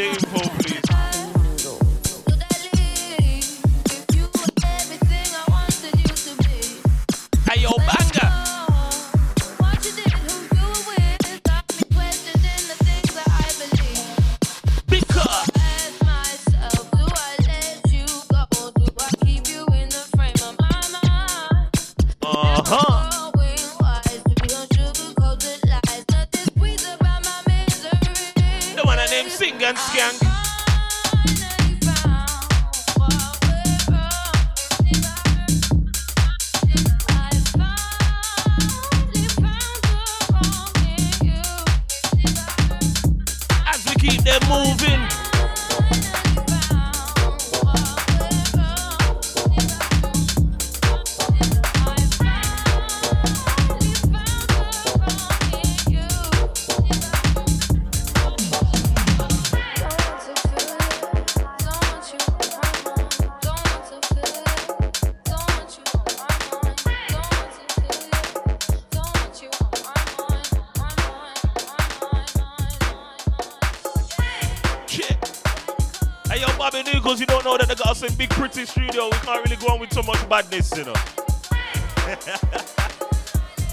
Yo, 76.38 76.46
Bobby 76.56 76.84
Noodlez, 76.84 77.18
you 77.18 77.26
don't 77.26 77.44
know 77.44 77.58
that 77.58 77.66
they 77.66 77.74
got 77.74 77.88
us 77.88 78.02
in 78.04 78.14
big 78.14 78.30
pretty 78.30 78.64
studio. 78.64 79.06
We 79.06 79.18
can't 79.26 79.44
really 79.44 79.56
go 79.56 79.72
on 79.72 79.80
with 79.80 79.92
so 79.92 80.02
much 80.04 80.28
badness, 80.28 80.70
you 80.76 80.84
know. 80.84 80.94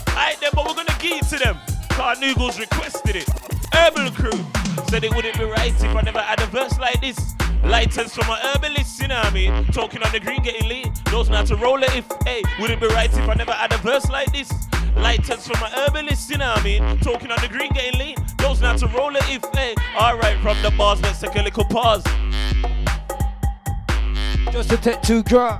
Alright 0.09 0.39
then, 0.41 0.49
but 0.51 0.65
we're 0.65 0.73
gonna 0.73 0.97
give 0.97 1.21
it 1.21 1.27
to 1.29 1.37
them. 1.37 1.59
Car 1.89 2.15
Noogles 2.15 2.59
requested 2.59 3.17
it. 3.17 3.29
Herbal 3.71 4.09
Crew 4.11 4.43
said 4.87 5.03
it 5.03 5.13
wouldn't 5.13 5.37
be 5.37 5.43
right 5.43 5.75
if 5.75 5.95
I 5.95 6.01
never 6.01 6.21
had 6.21 6.41
a 6.41 6.47
verse 6.47 6.79
like 6.79 7.01
this. 7.01 7.35
Lighters 7.63 8.15
from 8.15 8.25
my 8.25 8.39
herbalist, 8.39 8.99
you 8.99 9.09
know 9.09 9.17
what 9.17 9.27
I 9.27 9.33
mean? 9.33 9.65
Talking 9.67 10.01
on 10.01 10.11
the 10.11 10.19
green, 10.19 10.41
getting 10.41 10.67
lit. 10.67 10.89
Those 11.11 11.29
not 11.29 11.45
to 11.47 11.55
roll 11.57 11.83
it 11.83 11.95
if, 11.95 12.07
hey, 12.25 12.41
wouldn't 12.59 12.81
be 12.81 12.87
right 12.87 13.13
if 13.13 13.29
I 13.29 13.35
never 13.35 13.51
had 13.51 13.73
a 13.73 13.77
verse 13.77 14.09
like 14.09 14.31
this. 14.31 14.51
Lighters 14.95 15.47
from 15.47 15.59
my 15.59 15.69
herbalist, 15.69 16.31
you 16.31 16.37
know 16.39 16.49
what 16.49 16.61
I 16.61 16.63
mean? 16.63 16.97
Talking 16.97 17.31
on 17.31 17.39
the 17.41 17.47
green, 17.47 17.71
getting 17.73 17.99
lit. 17.99 18.19
Those 18.39 18.59
not 18.59 18.79
to 18.79 18.87
roll 18.87 19.15
it 19.15 19.23
if, 19.29 19.43
hey. 19.53 19.75
Alright, 19.95 20.39
from 20.39 20.59
the 20.63 20.71
bars, 20.71 20.99
let's 21.03 21.19
take 21.21 21.35
a 21.35 21.43
little 21.43 21.65
pause. 21.65 22.03
Just 24.55 24.69
to 24.69 24.77
take 24.77 25.01
two 25.01 25.21
draw. 25.21 25.59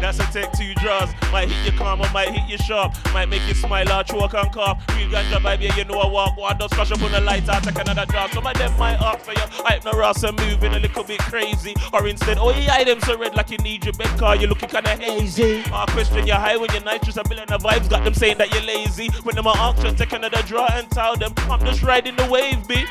That's 0.00 0.20
a 0.20 0.32
take 0.32 0.52
two 0.52 0.74
draws. 0.74 1.08
Might 1.32 1.48
hit 1.48 1.72
you 1.72 1.76
calm 1.76 2.00
or 2.00 2.08
might 2.10 2.30
hit 2.30 2.48
you 2.48 2.56
sharp. 2.56 2.94
Might 3.12 3.28
make 3.28 3.42
you 3.48 3.54
smile 3.54 3.90
or 3.90 4.04
choke 4.04 4.34
and 4.34 4.52
cough. 4.52 4.80
Real 4.96 5.08
ganja 5.08 5.40
vibe, 5.40 5.60
yeah, 5.60 5.76
you 5.76 5.84
know 5.86 5.98
I 5.98 6.06
walk. 6.08 6.36
One 6.36 6.56
does 6.56 6.72
crash 6.72 6.92
up 6.92 7.02
on 7.02 7.10
the 7.10 7.20
light, 7.20 7.48
I 7.48 7.58
take 7.58 7.76
another 7.80 8.06
draw. 8.06 8.28
Some 8.28 8.46
of 8.46 8.54
them 8.56 8.78
might 8.78 9.00
ask 9.00 9.24
for 9.24 9.32
you. 9.32 9.40
Hype 9.64 9.84
no 9.84 9.90
Ross 9.90 10.22
and 10.22 10.38
moving 10.38 10.72
a 10.72 10.78
little 10.78 11.02
bit 11.02 11.18
crazy. 11.18 11.74
Or 11.92 12.06
instead, 12.06 12.38
oh 12.38 12.50
yeah, 12.50 12.74
eye 12.74 12.84
them 12.84 13.00
so 13.00 13.18
red 13.18 13.34
like 13.34 13.50
you 13.50 13.58
need 13.58 13.84
your 13.84 13.94
bed 13.94 14.16
car. 14.20 14.36
You're 14.36 14.50
looking 14.50 14.68
kinda 14.68 14.90
hazy. 14.90 15.64
Or 15.74 15.86
question 15.86 16.24
you're 16.24 16.36
high 16.36 16.56
when 16.56 16.70
you're 16.70 16.84
nitrous. 16.84 17.16
A 17.16 17.24
billion 17.24 17.52
of 17.52 17.60
vibes 17.60 17.90
got 17.90 18.04
them 18.04 18.14
saying 18.14 18.38
that 18.38 18.54
you're 18.54 18.62
lazy. 18.62 19.08
When 19.24 19.34
them 19.34 19.48
are 19.48 19.74
just 19.82 19.98
take 19.98 20.12
another 20.12 20.42
draw 20.42 20.68
and 20.70 20.88
tell 20.92 21.16
them 21.16 21.32
I'm 21.50 21.58
just 21.66 21.82
riding 21.82 22.14
the 22.14 22.26
wave, 22.26 22.68
B. 22.68 22.86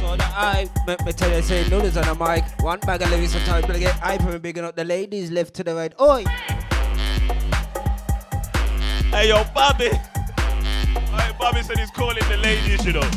So 0.00 0.16
the 0.16 0.24
I 0.24 0.68
me, 0.86 0.96
me 1.04 1.12
tell 1.12 1.30
you 1.30 1.42
say 1.42 1.68
noodles 1.68 1.96
on 1.98 2.06
the 2.06 2.14
mic. 2.14 2.44
One 2.62 2.80
bag 2.80 3.02
of 3.02 3.10
Lewis 3.10 3.32
sometimes 3.32 3.66
better 3.66 3.78
get 3.78 3.94
hype 4.00 4.22
and 4.22 4.40
bigging 4.40 4.64
up 4.64 4.74
the 4.74 4.84
ladies 4.84 5.30
left 5.30 5.52
to 5.54 5.64
the 5.64 5.74
right. 5.74 5.92
Oi! 6.00 6.24
Hey 9.10 9.28
yo, 9.28 9.44
Bobby. 9.54 9.90
Alright, 11.10 11.38
Bobby 11.38 11.62
said 11.62 11.78
he's 11.78 11.90
calling 11.90 12.24
the 12.30 12.38
ladies, 12.38 12.84
you 12.86 12.94
know. 12.94 13.10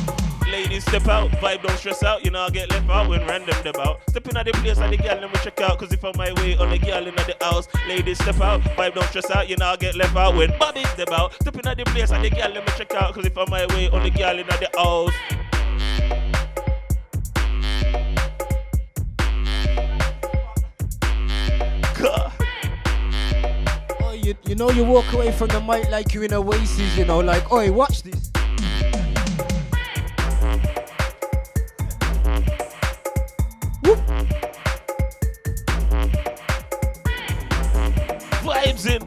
Ladies 0.52 0.84
step 0.84 1.08
out, 1.08 1.32
vibe 1.32 1.64
don't 1.64 1.78
stress 1.78 2.04
out, 2.04 2.24
you 2.24 2.30
know 2.30 2.42
I 2.42 2.50
get 2.50 2.70
left 2.70 2.88
out 2.90 3.10
when 3.10 3.26
random 3.26 3.56
them 3.64 3.74
out. 3.80 4.02
Stepping 4.10 4.36
at 4.36 4.46
the 4.46 4.52
place 4.52 4.78
and 4.78 4.92
the 4.92 4.98
girl 4.98 5.18
let 5.20 5.34
me 5.34 5.40
check 5.42 5.60
out, 5.62 5.80
cause 5.80 5.92
if 5.94 6.04
I'm 6.04 6.12
my 6.18 6.34
way 6.34 6.58
on 6.58 6.70
the 6.70 6.78
girl 6.78 7.08
in 7.08 7.16
the 7.16 7.36
house, 7.42 7.68
ladies 7.88 8.20
step 8.20 8.40
out, 8.42 8.62
vibe 8.62 8.94
don't 8.94 9.08
stress 9.08 9.32
out, 9.32 9.50
you 9.50 9.56
know 9.56 9.68
I 9.68 9.78
get 9.78 9.96
left 9.96 10.16
out 10.16 10.36
when 10.36 10.56
Bobby 10.60 10.84
step 10.94 11.12
out. 11.12 11.34
Stepping 11.36 11.66
at 11.66 11.78
the 11.78 11.86
place 11.86 12.12
and 12.12 12.24
the 12.24 12.30
girl 12.30 12.52
let 12.54 12.68
me 12.68 12.74
check 12.78 12.94
out, 12.94 13.16
cause 13.16 13.26
if 13.26 13.38
I'm 13.38 13.50
my 13.50 13.66
way 13.68 13.90
on 13.90 14.04
the 14.04 14.12
girl 14.12 14.38
in 14.38 14.46
the 14.46 14.70
house. 14.76 15.53
You, 24.34 24.50
you 24.50 24.56
know 24.56 24.70
you 24.72 24.84
walk 24.84 25.12
away 25.14 25.32
from 25.32 25.50
the 25.50 25.62
mic 25.62 25.90
like 25.92 26.14
you're 26.14 26.24
in 26.24 26.34
a 26.34 26.40
Oasis, 26.40 26.98
you 26.98 27.06
know, 27.06 27.20
like, 27.20 27.52
oi, 27.52 27.72
watch 27.72 28.04
this. 28.04 28.32
Vibes 38.44 38.86
in. 38.88 39.04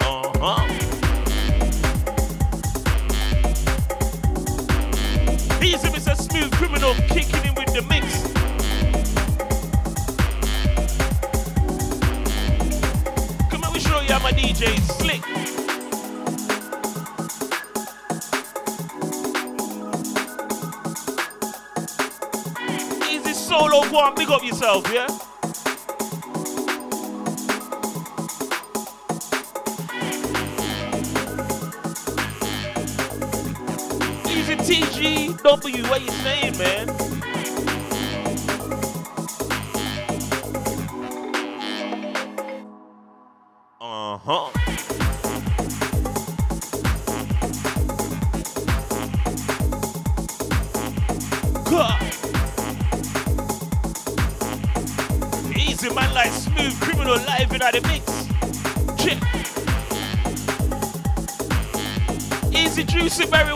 Uh-huh. 0.00 0.66
Easy, 5.62 5.88
Mr. 5.88 6.14
Smoove 6.16 6.50
Kriminal, 6.50 6.94
kicking 7.08 7.41
DJ 14.62 14.78
slick. 14.92 15.22
Easy 23.10 23.34
solo, 23.34 23.82
go 23.90 23.98
on, 23.98 24.14
big 24.14 24.30
up 24.30 24.44
yourself, 24.44 24.88
yeah? 24.92 25.08
Easy 34.28 34.54
TGW, 34.54 35.90
what 35.90 36.02
you 36.02 36.10
saying, 36.10 36.56
man? 36.56 37.21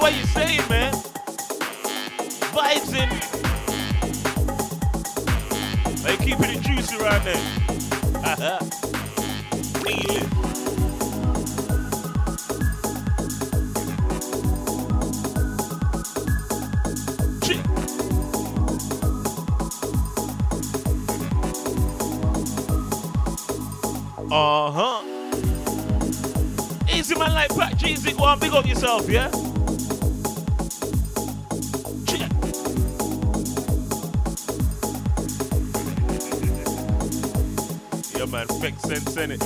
what 0.06 0.16
you 0.16 0.26
saying, 0.26 0.68
man. 0.68 0.92
Vibes 2.54 2.94
in. 2.94 3.08
They 6.04 6.16
keeping 6.18 6.50
it 6.50 6.60
juicy 6.62 6.96
right 6.98 7.24
now. 7.24 7.40
Feel 9.82 10.10
it. 10.16 10.26
Uh 24.30 24.70
huh. 24.70 25.02
Easy 26.92 27.14
man 27.16 27.32
like 27.34 27.50
Pat 27.50 27.72
Jeezy, 27.76 28.16
go 28.16 28.24
on, 28.24 28.38
big 28.38 28.52
up 28.52 28.66
yourself, 28.66 29.08
yeah? 29.08 29.35
In 38.90 39.32
it. 39.32 39.42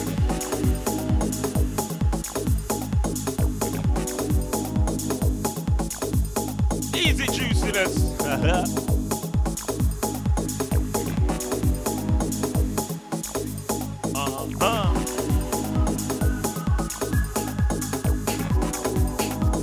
Easy 6.95 7.27
juiciness. 7.27 8.21
uh-huh. 8.21 8.67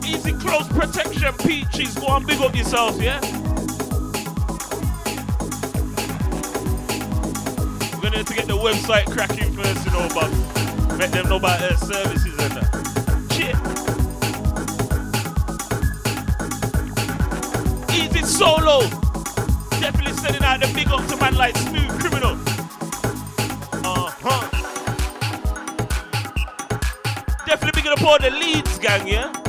Easy 0.03 0.31
close 0.33 0.67
protection, 0.69 1.33
peaches. 1.45 1.93
Go 1.95 2.07
on, 2.07 2.25
big 2.25 2.41
up 2.41 2.55
yourself, 2.55 2.99
yeah? 2.99 3.19
We're 7.93 8.01
gonna 8.01 8.23
to 8.23 8.33
get 8.33 8.47
the 8.47 8.57
website 8.57 9.05
cracking 9.11 9.46
Shit. 13.31 13.55
Easy 17.93 18.23
solo. 18.23 18.81
Definitely 19.79 20.13
sending 20.13 20.43
out 20.43 20.59
the 20.59 20.71
big 20.73 20.87
up 20.89 21.05
to 21.07 21.17
man 21.17 21.35
like 21.35 21.55
Smoove 21.55 21.99
Kriminal. 21.99 22.37
Uh-huh. 23.85 24.41
Definitely 27.45 27.81
up 27.93 28.03
all 28.03 28.19
the 28.19 28.29
gang, 28.79 29.07
yeah? 29.07 29.46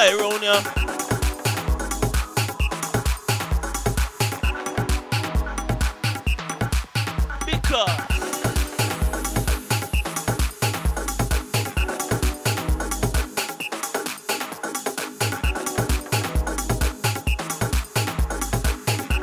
Little 0.00 0.30
around 0.30 0.40
here. 0.42 0.52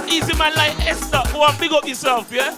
Easy 0.10 0.36
man 0.38 0.54
like 0.56 0.88
Esther, 0.88 1.22
go 1.32 1.46
and 1.46 1.60
big 1.60 1.72
up 1.74 1.88
yourself, 1.88 2.32
yeah? 2.32 2.57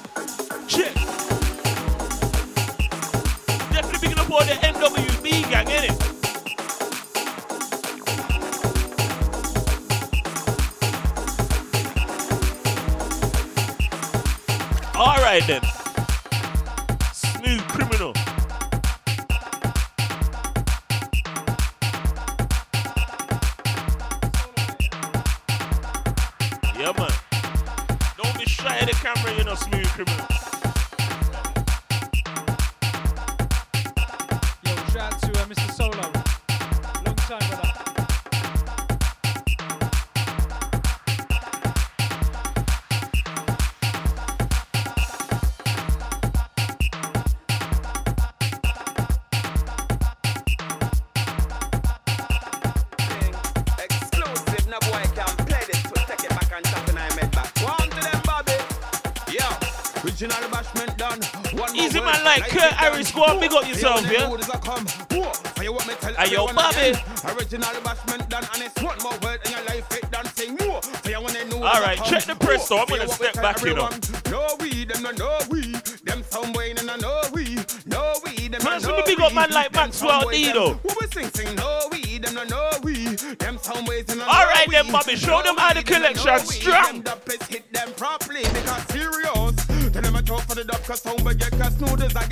Done 70.11 70.33
sing 70.33 70.55
more. 70.61 70.81
For 70.81 71.09
you 71.09 71.21
when 71.21 71.33
they 71.33 71.45
know 71.47 71.63
All 71.63 71.81
right, 71.81 71.97
check 72.03 72.25
the 72.25 72.35
press 72.35 72.67
though. 72.67 72.79
I'm 72.79 72.87
gonna 72.87 73.07
step 73.07 73.35
back, 73.35 73.61
you 73.61 73.73
know. 73.73 73.89
No 74.29 74.47
we, 74.59 74.85
them 74.85 75.03
no 75.03 75.11
no 75.11 75.37
we. 75.49 75.73
Them 76.03 76.23
some 76.23 76.53
way, 76.53 76.73
no 76.73 76.83
no 76.83 76.95
no 76.97 77.21
we. 77.33 77.57
No 77.85 78.15
we, 78.25 78.47
them 78.47 78.61
no 78.63 78.69
Man, 78.69 78.81
so 78.81 78.91
no 78.91 78.97
me 78.97 79.03
big 79.05 79.19
up 79.19 79.33
man 79.33 79.49
like 79.51 79.73
Maxwell 79.73 80.21
some 80.21 80.31
D, 80.31 80.51
though. 80.51 80.73
Who 80.73 80.89
we 80.99 81.07
sing 81.07 81.29
sing 81.33 81.55
no 81.55 81.87
we, 81.91 82.17
them 82.19 82.35
no 82.35 82.43
no 82.43 82.69
we. 82.83 83.05
Them 83.35 83.57
some 83.61 83.85
ways, 83.85 84.07
no 84.15 84.23
All 84.23 84.45
right 84.45 84.67
no 84.67 84.83
then. 84.83 84.91
Bobby, 84.91 85.15
show 85.15 85.41
them 85.41 85.57
how 85.57 85.73
the 85.73 85.83
collection 85.83 86.39
strong. 86.39 87.01
Them 87.01 87.17
hit 87.49 87.71
them 87.73 87.91
properly 87.93 88.43
because 88.43 88.83
serious. 88.89 89.55
Tell 89.91 90.01
them 90.01 90.15
I 90.15 90.21
talk 90.21 90.41
for 90.41 90.55
the 90.55 90.63
dub 90.63 90.83
cause 90.83 91.01
some 91.01 91.23
we 91.23 91.33
get 91.35 91.51
cause 91.51 91.79
noodles 91.79 92.15
I 92.15 92.27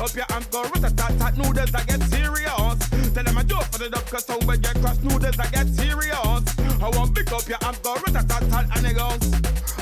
up 0.00 0.16
your 0.16 0.24
hands 0.30 0.46
go 0.46 0.62
rat 0.62 0.96
tat 0.96 1.18
tat 1.18 1.36
noodles 1.36 1.74
I 1.74 1.84
get 1.84 2.02
serious. 2.04 2.78
Tell 3.14 3.24
them 3.24 3.36
I 3.38 3.42
do 3.42 3.56
for 3.70 3.78
the 3.78 3.90
dub 3.90 4.06
cause 4.06 4.24
some 4.24 4.40
we 4.46 4.56
get 4.56 4.74
cause 4.82 5.02
noodles 5.04 5.38
I 5.38 5.46
get 5.50 5.66
serious. 5.68 6.42
I 6.80 6.88
want 6.96 7.14
pick 7.14 7.30
up 7.32 7.46
your 7.46 7.58
hands 7.60 7.78
go 7.80 7.94
rat 7.94 8.28
tat 8.28 8.44
tat 8.50 8.66
and 8.76 8.86
it 8.86 8.96
goes. 8.96 9.24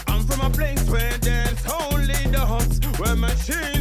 I'm 0.09 0.25
from 0.27 0.41
a 0.41 0.51
place 0.51 0.83
where 0.91 1.17
there's 1.19 1.63
only 1.67 2.21
the 2.35 2.41
huts, 2.41 2.81
where 2.99 3.15
machines 3.15 3.78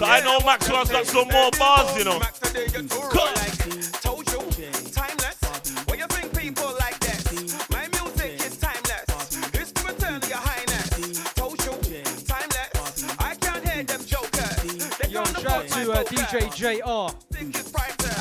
Cause 0.00 0.08
I 0.08 0.20
know 0.20 0.40
Maxwell's 0.46 0.88
got 0.88 1.04
some 1.04 1.28
more 1.28 1.50
bars, 1.58 1.94
you 1.94 2.04
know. 2.04 2.18
Cut. 2.20 3.36
Told 4.00 4.26
you, 4.32 4.40
timeless. 4.92 5.36
What 5.84 5.98
you 5.98 6.06
think 6.06 6.34
people 6.34 6.72
like 6.80 6.98
that? 7.00 7.68
My 7.68 7.86
music 7.88 8.40
is 8.40 8.56
timeless. 8.56 9.36
It's 9.52 9.72
to 9.72 9.86
return 9.86 10.22
your 10.26 10.38
highness. 10.38 11.34
Told 11.34 11.62
you, 11.66 11.72
timeless. 12.24 13.18
I 13.18 13.34
can't 13.34 13.68
hear 13.68 13.82
them 13.84 14.02
jokers. 14.06 14.88
They 14.96 15.08
Yo, 15.10 15.22
gonna 15.22 15.38
shout 15.38 15.52
out 15.52 15.68
to 15.68 15.92
uh. 15.92 16.04
DJ 16.04 16.48
JR. 16.80 17.14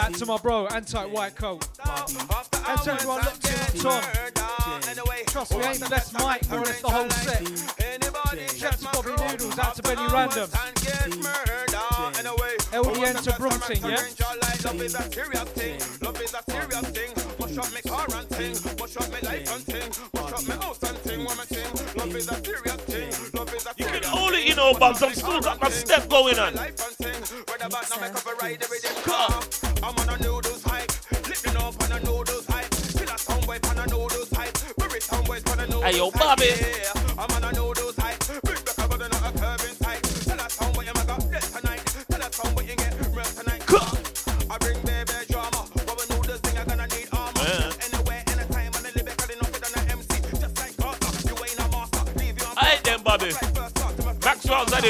And 0.06 0.16
to 0.16 0.26
my 0.26 0.36
bro, 0.36 0.68
Anti 0.68 1.06
White 1.06 1.38
Coat. 1.38 1.66
And 2.68 2.82
to 2.82 2.92
everyone 2.92 3.20
locked 3.20 3.48
in 3.48 3.88
on 3.88 4.02
Tom. 4.02 4.12
Trust 5.28 5.58
me, 5.58 5.64
ain't 5.64 5.90
less 5.90 6.12
Mike, 6.12 6.50
more 6.50 6.60
or 6.60 6.66
less 6.66 6.82
the 6.82 6.90
whole 6.90 7.10
set. 7.10 7.48
Shout 8.58 8.74
out 8.74 8.80
to 8.80 8.86
Bobby 8.92 9.12
Noodlez, 9.12 9.60
out 9.60 9.76
to 9.76 9.82
Benny 9.82 10.08
Random 10.12 10.50
to 13.18 13.88
yeah? 13.88 13.98
Love 14.65 14.81
is 14.81 14.95
a 14.95 15.02
serious 15.11 15.49
thing, 15.56 15.80
love 16.02 16.22
is 16.22 16.34
a 16.34 16.44
serious 16.52 16.88
thing. 16.90 17.11
Wash 17.40 17.57
up 17.57 17.73
my 17.73 17.81
car 17.81 18.06
and 18.14 18.27
thing, 18.30 18.77
wash 18.77 18.98
up 18.98 19.11
my 19.11 19.19
life 19.30 19.56
and 19.56 19.64
thing, 19.64 19.91
wash 20.14 20.34
up 20.34 20.48
my 20.48 20.56
house 20.56 20.84
and 20.84 20.98
thing, 20.99 21.19
woman 21.19 21.45
thing. 21.48 21.98
Love 21.98 22.15
is 22.15 22.30
a 22.30 22.36
serious 22.44 22.81
thing, 22.86 23.10
love 23.34 23.53
is 23.53 23.65
a 23.65 23.73
serious 23.73 23.76
thing. 23.76 23.77
You 23.77 23.86
can 23.86 24.06
only 24.18 24.48
you 24.48 24.56
know, 24.56 24.73
bugs, 24.73 25.02
I'm 25.02 25.14
still 25.14 25.41
got 25.41 25.61
my 25.61 25.69
step 25.69 26.10
going 26.10 26.38
on. 26.40 26.53
Come. 29.03 29.44
I'm 29.81 29.98
on 29.98 30.10
a 30.10 30.18
noodles 30.18 30.64
hype, 30.64 30.91
lifting 31.27 31.56
up 31.56 31.81
on 31.81 31.91
a 31.91 31.99
noodles 32.02 32.45
hype. 32.48 32.73
Still 32.73 33.10
a 33.10 33.69
on 33.69 33.77
a 33.80 33.88
noodles 33.88 34.30
hype, 34.34 34.57
very 34.77 34.99
on 35.11 35.60
a 35.60 35.68
noodles 35.68 35.84
hype. 35.84 35.91
Hey 35.91 35.98
yo, 35.98 36.11
Bobby. 36.11 36.52
I'm 37.18 37.31
on 37.31 37.44
a 37.44 37.52
noodles 37.53 37.89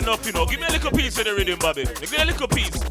You 0.10 0.31
know. 0.31 0.45
Give 0.48 0.60
me 0.60 0.65
a 0.65 0.72
little 0.72 0.91
piece 0.91 1.19
of 1.19 1.26
the 1.26 1.36
rhythm, 1.36 1.60
Bobby. 1.60 1.86
Give 1.86 2.11
me 2.11 2.18
a 2.18 2.26
little 2.26 2.48
piece. 2.48 2.89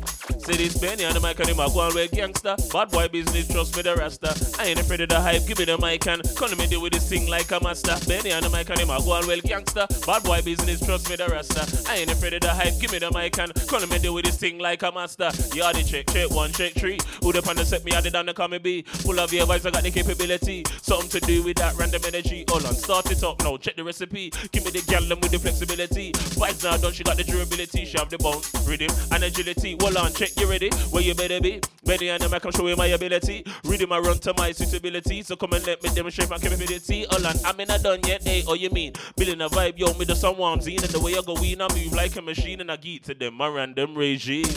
Say 0.48 0.56
this 0.56 0.78
Benny 0.78 1.04
and 1.04 1.14
the 1.14 1.20
mic 1.20 1.38
and 1.40 1.50
him 1.50 1.60
a 1.60 1.68
go 1.68 1.80
on 1.80 1.92
gangster. 2.08 2.56
Bad 2.72 2.90
boy 2.90 3.06
business, 3.08 3.46
trust 3.48 3.76
me 3.76 3.82
the 3.82 3.94
rasta. 3.96 4.32
I 4.58 4.68
ain't 4.68 4.80
afraid 4.80 5.02
of 5.02 5.10
the 5.10 5.20
hype, 5.20 5.46
give 5.46 5.58
me 5.58 5.66
the 5.66 5.76
mic 5.76 6.06
and 6.06 6.22
come 6.36 6.56
me 6.56 6.66
do 6.66 6.80
with 6.80 6.94
this 6.94 7.06
thing 7.06 7.28
like 7.28 7.50
a 7.50 7.60
master. 7.60 7.94
Benny 8.08 8.32
and 8.32 8.42
the 8.42 8.48
mic 8.48 8.70
and 8.70 8.80
go 8.80 9.12
on 9.12 9.28
gangster. 9.40 9.86
Bad 10.06 10.22
boy 10.22 10.40
business, 10.40 10.80
trust 10.80 11.10
me 11.10 11.16
the 11.16 11.28
rasta. 11.28 11.68
I 11.90 11.96
ain't 11.96 12.10
afraid 12.10 12.32
of 12.32 12.40
the 12.40 12.48
hype, 12.48 12.80
give 12.80 12.92
me 12.92 12.98
the 12.98 13.10
mic 13.12 13.38
and 13.38 13.52
come 13.68 13.86
me 13.90 13.98
do 13.98 14.14
with 14.14 14.24
this 14.24 14.38
thing 14.38 14.58
like 14.58 14.82
a 14.82 14.90
master. 14.90 15.26
Are 15.26 15.74
the 15.74 15.84
check, 15.84 16.06
check 16.08 16.30
one, 16.30 16.50
check 16.52 16.72
three. 16.72 16.96
Who 17.20 17.30
the 17.30 17.42
pan 17.42 17.56
the 17.56 17.66
set 17.66 17.84
me, 17.84 17.92
I 17.92 18.00
did 18.00 18.16
on 18.16 18.24
the 18.24 18.32
call 18.32 18.48
me 18.48 18.56
be. 18.56 18.82
Full 19.04 19.20
of 19.20 19.30
your 19.30 19.44
vibes, 19.44 19.66
I 19.66 19.70
got 19.70 19.82
the 19.82 19.90
capability. 19.90 20.64
Something 20.80 21.10
to 21.10 21.20
do 21.26 21.42
with 21.42 21.58
that 21.58 21.76
random 21.76 22.00
energy. 22.06 22.46
Hold 22.48 22.64
on, 22.64 22.72
start 22.72 23.10
it 23.10 23.22
up 23.22 23.38
now, 23.44 23.58
check 23.58 23.76
the 23.76 23.84
recipe. 23.84 24.32
Give 24.50 24.64
me 24.64 24.70
the 24.70 24.80
gal 24.88 25.02
them 25.02 25.20
with 25.20 25.30
the 25.30 25.38
flexibility. 25.38 26.12
Vibes 26.40 26.64
now 26.64 26.78
done, 26.78 26.94
she 26.94 27.04
got 27.04 27.18
the 27.18 27.24
durability. 27.24 27.84
She 27.84 27.98
have 27.98 28.08
the 28.08 28.16
bounce, 28.16 28.48
rhythm, 28.66 28.88
and 29.12 29.24
agility. 29.24 29.76
Hold 29.78 29.96
on, 29.98 30.14
check 30.14 30.37
you 30.38 30.48
ready? 30.48 30.70
Where 30.90 31.02
you 31.02 31.14
better 31.14 31.40
be? 31.40 31.60
Ready 31.84 32.08
and 32.10 32.22
the 32.22 32.28
mic, 32.28 32.44
I'm 32.44 32.52
showing 32.52 32.76
my 32.76 32.86
ability. 32.86 33.44
Rhythm, 33.64 33.92
I 33.92 33.98
run 33.98 34.18
to 34.18 34.32
my 34.36 34.52
suitability. 34.52 35.22
So 35.22 35.34
come 35.36 35.54
and 35.54 35.66
let 35.66 35.82
me 35.82 35.90
demonstrate 35.94 36.28
my 36.30 36.38
capability. 36.38 37.06
Hold 37.10 37.26
on, 37.26 37.34
I'm 37.44 37.56
not 37.66 37.82
done 37.82 37.98
yet, 38.06 38.22
hey, 38.22 38.44
oh 38.46 38.54
you 38.54 38.70
mean? 38.70 38.92
Building 39.16 39.40
a 39.40 39.48
vibe, 39.48 39.76
yo, 39.78 39.92
me 39.94 40.04
the 40.04 40.14
someone 40.14 40.60
zine. 40.60 40.80
And 40.82 40.90
the 40.90 41.00
way 41.00 41.16
I 41.16 41.22
go 41.22 41.34
in, 41.42 41.60
I 41.60 41.66
move 41.74 41.92
like 41.92 42.14
a 42.16 42.22
machine 42.22 42.60
and 42.60 42.70
I 42.70 42.76
get 42.76 43.02
to 43.04 43.14
them, 43.14 43.34
my 43.34 43.48
random 43.48 43.96
regime. 43.96 44.44
And 44.44 44.54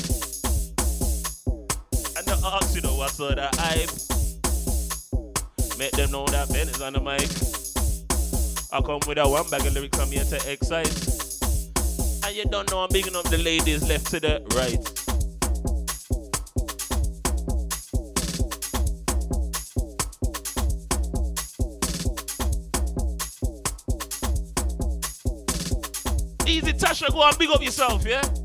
the 2.27 2.39
ask, 2.43 2.75
you 2.75 2.81
know, 2.81 2.95
what's 2.95 3.19
all 3.19 3.33
that 3.33 3.55
hype? 3.55 3.89
Make 5.79 5.93
them 5.93 6.11
know 6.11 6.27
that 6.27 6.49
Ben 6.49 6.67
is 6.67 6.81
on 6.81 6.93
the 6.93 6.99
mic. 6.99 7.27
I 8.73 8.81
come 8.81 8.99
with 9.07 9.17
a 9.17 9.27
one 9.27 9.49
bag 9.49 9.65
of 9.65 9.73
lyrics, 9.73 9.97
I'm 9.99 10.11
here 10.11 10.25
to 10.25 10.51
excite. 10.51 10.93
And 12.23 12.35
you 12.35 12.45
don't 12.45 12.69
know 12.69 12.79
I'm 12.79 12.89
bigging 12.91 13.15
up 13.15 13.25
the 13.25 13.39
ladies 13.39 13.81
left 13.87 14.07
to 14.11 14.19
the 14.19 14.43
right. 14.55 15.00
Tasha, 26.81 27.11
go 27.13 27.21
and 27.21 27.37
big 27.37 27.51
up 27.51 27.61
yourself, 27.61 28.03
yeah? 28.07 28.40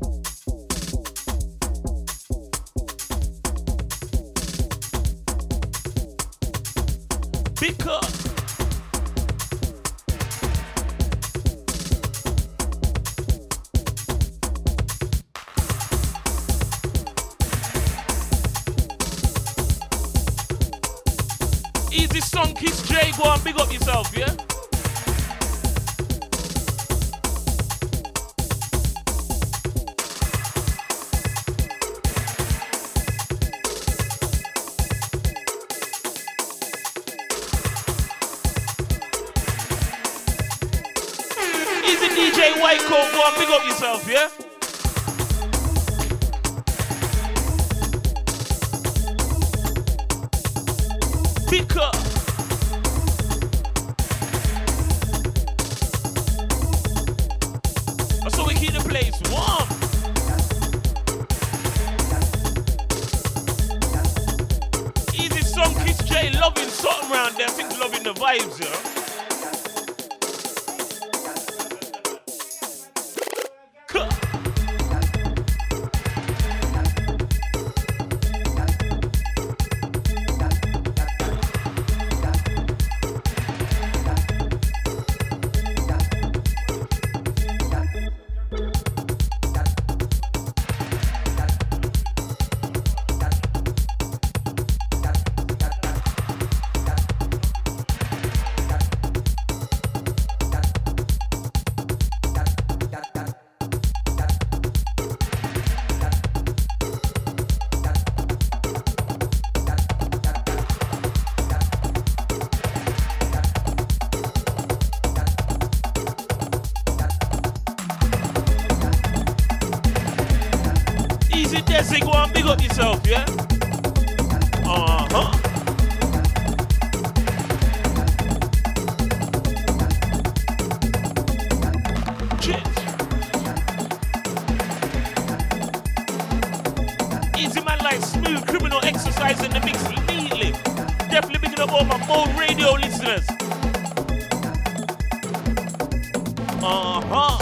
Uh-huh. 146.97 147.36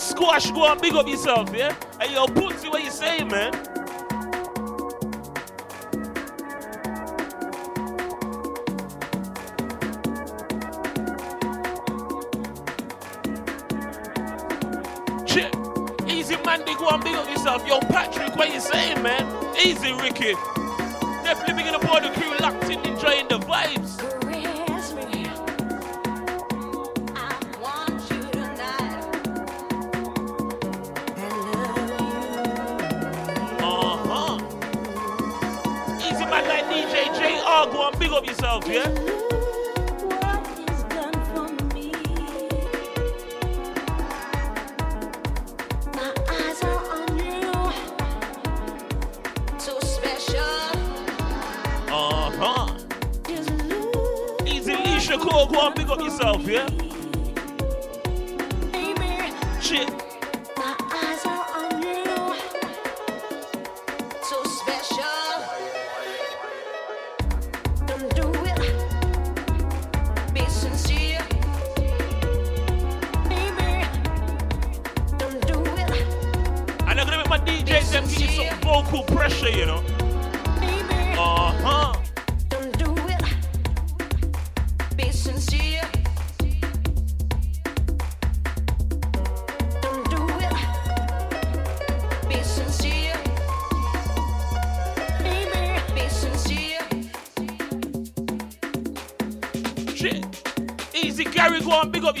squash 0.00 0.50
go 0.50 0.66
and 0.66 0.80
big 0.80 0.94
up 0.94 1.06
yourself, 1.06 1.54
yeah? 1.54 1.74
And 2.00 2.10
you 2.10 2.26
put 2.34 2.49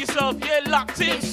yourself, 0.00 0.36
you're 0.44 0.64
locked 0.64 1.00
in. 1.00 1.29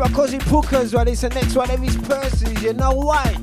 To 0.00 0.08
my 0.08 0.16
cousin 0.16 0.40
Pooker 0.40 0.76
as 0.76 0.94
well. 0.94 1.06
It's 1.06 1.20
the 1.20 1.28
next 1.30 1.54
one 1.54 1.70
of 1.70 1.80
his 1.80 1.96
persons, 1.96 2.62
you 2.62 2.72
know 2.72 2.92
why? 2.92 3.36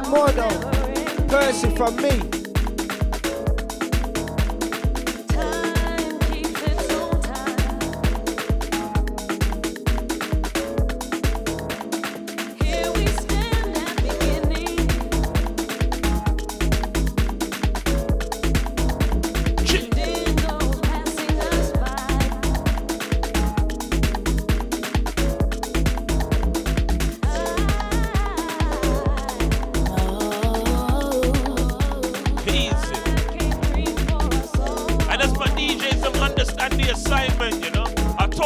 One 0.00 0.10
more 0.10 0.30
though. 0.32 1.26
Percy 1.28 1.68
from 1.76 1.96
me. 1.96 2.39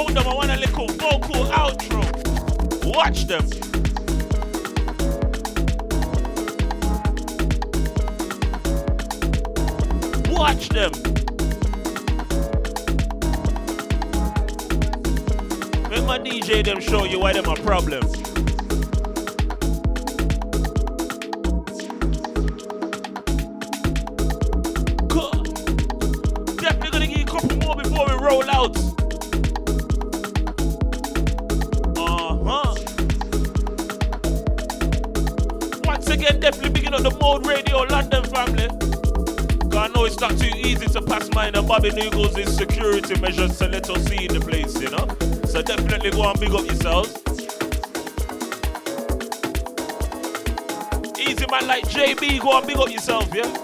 I 0.04 0.06
told 0.06 0.18
them 0.18 0.32
I 0.32 0.34
want 0.34 0.50
a 0.50 0.56
little 0.58 0.86
vocal 0.86 1.46
outro. 1.46 2.04
Watch 2.94 3.26
them. 3.26 3.44
Watch 10.30 10.68
them. 10.68 10.92
Let 15.90 16.04
my 16.04 16.18
DJ 16.18 16.62
them 16.62 16.80
show 16.80 17.04
you 17.04 17.20
why 17.20 17.32
them 17.32 17.46
a 17.46 17.54
problem. 17.56 18.23
And 41.84 41.94
Bobby 41.94 42.08
Noodlez' 42.08 42.38
insecurity 42.38 43.20
measures 43.20 43.58
to 43.58 43.68
let 43.68 43.90
us 43.90 44.04
see 44.04 44.26
the 44.26 44.40
place, 44.40 44.80
you 44.80 44.88
know? 44.88 45.06
So 45.46 45.60
definitely 45.60 46.12
go 46.12 46.30
and 46.30 46.40
big 46.40 46.54
up 46.54 46.64
yourselves. 46.64 47.12
Easy 51.18 51.46
man 51.50 51.66
like 51.66 51.84
JB, 51.84 52.40
go 52.40 52.56
and 52.56 52.66
big 52.66 52.78
up 52.78 52.90
yourself, 52.90 53.28
yeah? 53.34 53.63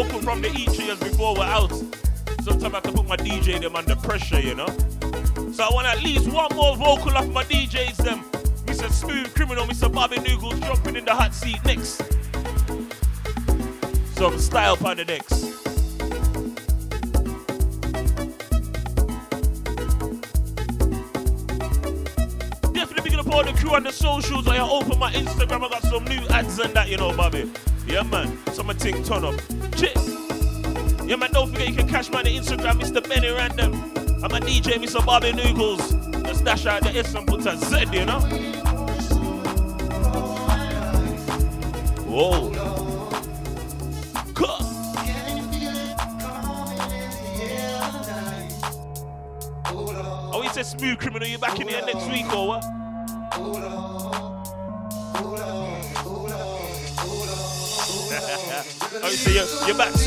Vocal 0.00 0.22
from 0.22 0.40
the 0.40 0.48
each 0.52 0.78
of 0.78 0.88
us 0.88 0.98
before 0.98 1.34
we're 1.34 1.44
out. 1.44 1.70
Sometimes 2.42 2.64
I 2.64 2.68
have 2.70 2.82
to 2.84 2.92
put 2.92 3.06
my 3.06 3.18
DJ 3.18 3.60
them 3.60 3.76
under 3.76 3.94
pressure, 3.96 4.40
you 4.40 4.54
know. 4.54 4.68
So 5.52 5.62
I 5.62 5.68
want 5.74 5.86
at 5.86 6.02
least 6.02 6.26
one 6.32 6.48
more 6.56 6.74
vocal 6.74 7.14
off 7.18 7.28
my 7.28 7.44
DJs 7.44 7.98
them. 7.98 8.20
Mr. 8.64 8.88
Smoove 8.88 9.26
Kriminal, 9.34 9.66
Mr. 9.66 9.92
Bobby 9.92 10.16
Noodlez 10.16 10.58
jumping 10.62 10.96
in 10.96 11.04
the 11.04 11.14
hot 11.14 11.34
seat 11.34 11.62
next. 11.66 12.00
Some 14.16 14.38
style 14.38 14.78
on 14.86 14.96
the 14.96 15.04
next. 15.04 15.40
Definitely 22.72 23.02
picking 23.02 23.20
up 23.20 23.30
all 23.34 23.44
the 23.44 23.52
crew 23.52 23.74
on 23.74 23.82
the 23.82 23.92
socials. 23.92 24.48
I 24.48 24.60
open 24.60 24.98
my 24.98 25.12
Instagram. 25.12 25.66
I 25.66 25.68
got 25.68 25.82
some 25.82 26.04
new 26.06 26.26
ads 26.28 26.58
and 26.58 26.72
that, 26.72 26.88
you 26.88 26.96
know, 26.96 27.14
Bobby. 27.14 27.52
Yeah, 27.86 28.02
man. 28.04 28.38
Some 28.54 28.68
thing 28.68 29.04
turn 29.04 29.26
up. 29.26 29.59
Cheers. 29.80 31.06
Yeah, 31.06 31.16
man. 31.16 31.30
Don't 31.32 31.50
forget 31.50 31.68
you 31.68 31.74
can 31.74 31.88
catch 31.88 32.10
me 32.10 32.18
on 32.18 32.24
the 32.24 32.36
Instagram, 32.36 32.80
Mr. 32.80 33.06
Benny 33.08 33.30
Random. 33.30 33.72
I'm 34.22 34.30
a 34.30 34.40
DJ, 34.40 34.74
Mr. 34.74 35.04
Bobby 35.04 35.32
Noodlez. 35.32 36.26
Just 36.26 36.44
dash 36.44 36.66
out 36.66 36.82
the 36.82 36.90
S 36.90 37.14
and 37.14 37.26
put 37.26 37.46
a 37.46 37.56
Z, 37.56 37.86
you 37.90 38.04
know. 38.04 38.20
Whoa. 42.06 42.49
You're. 59.70 59.78
Back 59.78 59.99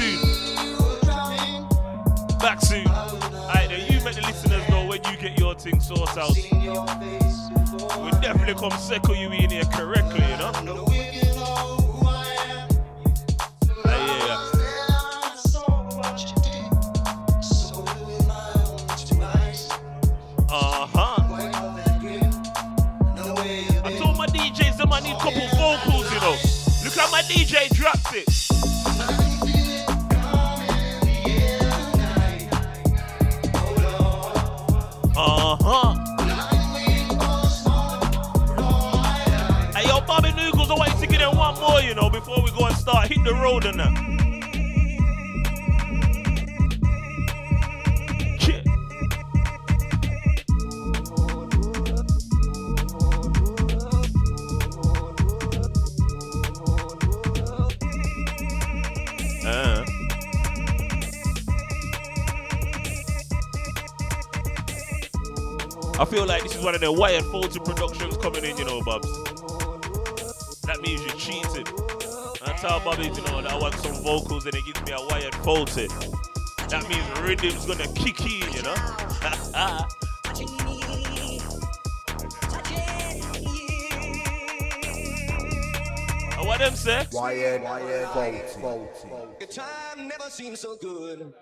one 66.63 66.75
of 66.75 66.81
the 66.81 66.91
wired 66.91 67.25
faulty 67.25 67.59
productions 67.59 68.15
coming 68.17 68.45
in, 68.45 68.57
you 68.57 68.63
know, 68.63 68.81
Bubs. 68.83 69.07
That 70.61 70.79
means 70.81 71.01
you 71.03 71.11
cheated. 71.11 71.67
I 72.41 72.53
tell 72.57 72.79
Bobby, 72.79 73.03
you 73.03 73.21
know, 73.23 73.41
that 73.41 73.51
I 73.51 73.57
want 73.57 73.75
some 73.75 74.01
vocals 74.01 74.45
and 74.45 74.55
it 74.55 74.63
gives 74.65 74.81
me 74.83 74.93
a 74.93 75.01
wired 75.07 75.35
faulty. 75.35 75.87
That 76.69 76.87
means 76.87 77.03
rhythm's 77.19 77.65
gonna 77.65 77.91
kick 77.93 78.21
in, 78.21 78.49
you 78.53 78.61
know? 78.61 78.75
And 86.35 86.47
what 86.47 86.59
them 86.59 86.75
say? 86.75 87.07
Wired, 87.13 87.63
wired, 87.63 88.47
faulty. 88.49 89.07
Your 89.39 89.49
time 89.49 90.07
never 90.07 90.29
seems 90.29 90.59
so 90.59 90.75
good. 90.75 91.33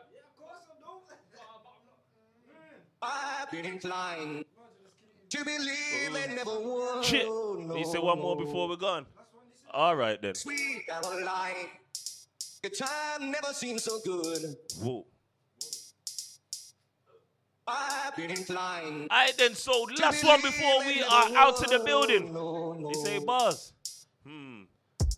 I've 3.02 3.49
been 3.49 3.65
inclined 3.65 4.45
to 5.32 5.45
believe 5.45 6.36
never 6.36 6.60
would. 6.60 7.06
Shit. 7.06 7.26
You 7.26 7.86
say 7.91 7.99
one 7.99 8.20
more 8.20 8.36
before 8.36 8.68
we're 8.68 8.76
gone. 8.76 9.06
All 9.72 9.95
right 9.95 10.22
then. 10.22 10.36
Sweet 10.36 10.84
Caroline, 10.88 11.70
your 12.62 12.72
time 12.72 13.32
never 13.32 13.53
seems 13.53 13.84
so 13.84 13.99
good. 14.03 14.56
Whoa. 14.82 15.06
I've 17.68 18.16
been 18.18 18.32
inclined. 18.32 19.08
I 19.10 19.32
then 19.38 19.56
so 19.56 19.88
last 20.02 20.26
one 20.26 20.41
before 20.41 20.86
we 20.86 21.02
are 21.03 21.30
out 21.36 21.64
of 21.64 21.70
the 21.70 21.80
building. 21.86 22.34
They 22.84 22.99
say 22.99 23.20
buzz. 23.20 23.72
Hmm. 24.28 24.64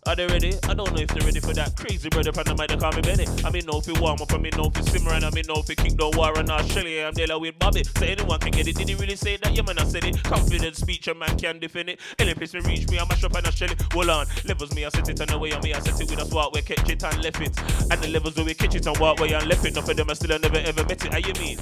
Are 0.06 0.14
they 0.14 0.26
ready? 0.26 0.52
I 0.68 0.74
don't 0.74 0.92
know 0.92 1.00
if 1.00 1.08
they're 1.08 1.24
ready 1.24 1.40
for 1.40 1.54
that 1.54 1.76
crazy 1.76 2.10
brother 2.10 2.30
from 2.30 2.44
the 2.44 2.54
mic 2.54 2.68
they 2.68 2.76
call 2.76 2.92
me 2.92 3.00
Benny. 3.00 3.24
I 3.42 3.48
mean 3.48 3.64
no 3.64 3.78
if 3.78 3.86
you 3.88 3.94
warm 3.98 4.20
up, 4.20 4.30
I 4.34 4.36
mean 4.36 4.52
no 4.54 4.68
if 4.68 4.76
you 4.76 4.82
simmer 4.84 5.12
and 5.14 5.24
I 5.24 5.30
mean 5.30 5.46
no 5.48 5.54
if 5.64 5.68
you 5.68 5.76
kick 5.76 5.96
the 5.96 6.10
war 6.10 6.38
and 6.38 6.50
Australia. 6.50 7.06
I'm 7.06 7.14
dealing 7.14 7.40
with 7.40 7.58
Bobby. 7.58 7.84
So 7.84 8.04
anyone 8.04 8.38
can 8.38 8.50
get 8.52 8.68
it. 8.68 8.76
Did 8.76 8.90
he 8.90 8.94
really 8.96 9.16
say 9.16 9.38
that? 9.38 9.54
Yeah 9.54 9.62
man 9.62 9.78
I 9.78 9.84
said 9.84 10.04
it. 10.04 10.22
Confident 10.22 10.76
speech 10.76 11.08
a 11.08 11.14
man 11.14 11.38
can 11.38 11.58
defend 11.58 11.88
it. 11.88 12.00
Any 12.18 12.34
place 12.34 12.52
me 12.52 12.60
reach 12.60 12.86
me, 12.90 12.98
I 12.98 13.08
mash 13.08 13.24
up 13.24 13.34
and 13.34 13.46
I 13.46 13.50
shell 13.50 13.70
it. 13.70 13.80
Hold 13.94 14.10
on. 14.10 14.26
Levels 14.44 14.74
me, 14.74 14.84
I 14.84 14.90
set 14.90 15.08
it 15.08 15.20
and 15.20 15.30
the 15.30 15.38
way 15.38 15.52
on 15.52 15.62
me, 15.62 15.72
I 15.72 15.80
set 15.80 15.98
it 15.98 16.10
with 16.10 16.20
a 16.20 16.26
swat 16.26 16.52
where 16.52 16.62
catch 16.62 16.90
it 16.90 17.02
and 17.02 17.22
left 17.24 17.40
it. 17.40 17.58
And 17.90 18.02
the 18.02 18.08
levels 18.08 18.36
where 18.36 18.44
we 18.44 18.52
catch 18.52 18.74
it 18.74 18.86
and 18.86 18.98
walk 18.98 19.20
where 19.20 19.34
and 19.34 19.48
left 19.48 19.64
it. 19.64 19.74
None 19.74 19.88
of 19.88 19.96
them 19.96 20.10
I 20.10 20.12
still 20.12 20.32
have 20.32 20.42
never 20.42 20.58
ever 20.58 20.84
met 20.84 21.02
it. 21.02 21.12
How 21.12 21.18
you 21.18 21.32
mean? 21.40 21.58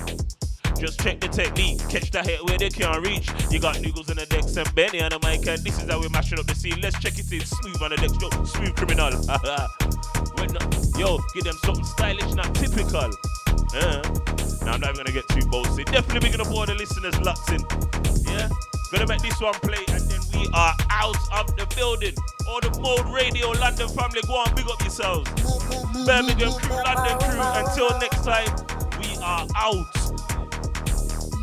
Just 0.82 0.98
check 0.98 1.20
the 1.20 1.28
technique, 1.28 1.78
catch 1.88 2.10
the 2.10 2.24
hit 2.24 2.44
where 2.44 2.58
they 2.58 2.68
can't 2.68 3.06
reach. 3.06 3.30
You 3.52 3.60
got 3.60 3.76
Noodlez 3.76 4.10
on 4.10 4.16
the 4.18 4.26
decks 4.26 4.56
and 4.56 4.66
Benny 4.74 5.00
on 5.00 5.10
the 5.10 5.20
mic, 5.22 5.46
and 5.46 5.62
this 5.62 5.78
is 5.78 5.88
how 5.88 6.00
we're 6.00 6.10
mashing 6.10 6.40
up 6.40 6.46
the 6.50 6.56
scene. 6.56 6.74
Let's 6.82 6.98
check 6.98 7.14
it 7.14 7.30
in 7.30 7.38
smooth 7.46 7.80
on 7.80 7.94
the 7.94 8.02
decks, 8.02 8.18
yo, 8.18 8.26
Smoove 8.42 8.74
Kriminal. 8.74 9.14
when 10.42 10.50
yo, 10.98 11.22
give 11.38 11.44
them 11.46 11.54
something 11.62 11.86
stylish, 11.86 12.34
not 12.34 12.50
typical. 12.58 13.14
Uh, 13.78 14.02
now 14.66 14.74
I'm 14.74 14.82
not 14.82 14.90
even 14.90 15.06
gonna 15.06 15.14
get 15.14 15.22
too 15.30 15.46
bossy. 15.54 15.84
Definitely 15.86 16.34
enough 16.34 16.50
all 16.50 16.66
the 16.66 16.74
listeners 16.74 17.14
locked 17.22 17.46
in. 17.54 17.62
Yeah, 18.26 18.50
gonna 18.90 19.06
make 19.06 19.22
this 19.22 19.38
one 19.38 19.54
play, 19.62 19.86
and 19.86 20.02
then 20.10 20.18
we 20.34 20.50
are 20.50 20.74
out 20.90 21.22
of 21.30 21.46
the 21.54 21.62
building. 21.78 22.18
All 22.50 22.58
the 22.58 22.74
Mode 22.82 23.06
Radio 23.14 23.54
London 23.54 23.86
family, 23.94 24.18
go 24.26 24.34
on, 24.34 24.50
big 24.58 24.66
up 24.66 24.82
yourselves. 24.82 25.30
Birmingham 26.02 26.58
crew, 26.58 26.74
London 26.74 27.14
crew. 27.22 27.38
Until 27.38 27.94
next 28.02 28.26
time, 28.26 28.50
we 28.98 29.14
are 29.22 29.46
out. 29.54 29.86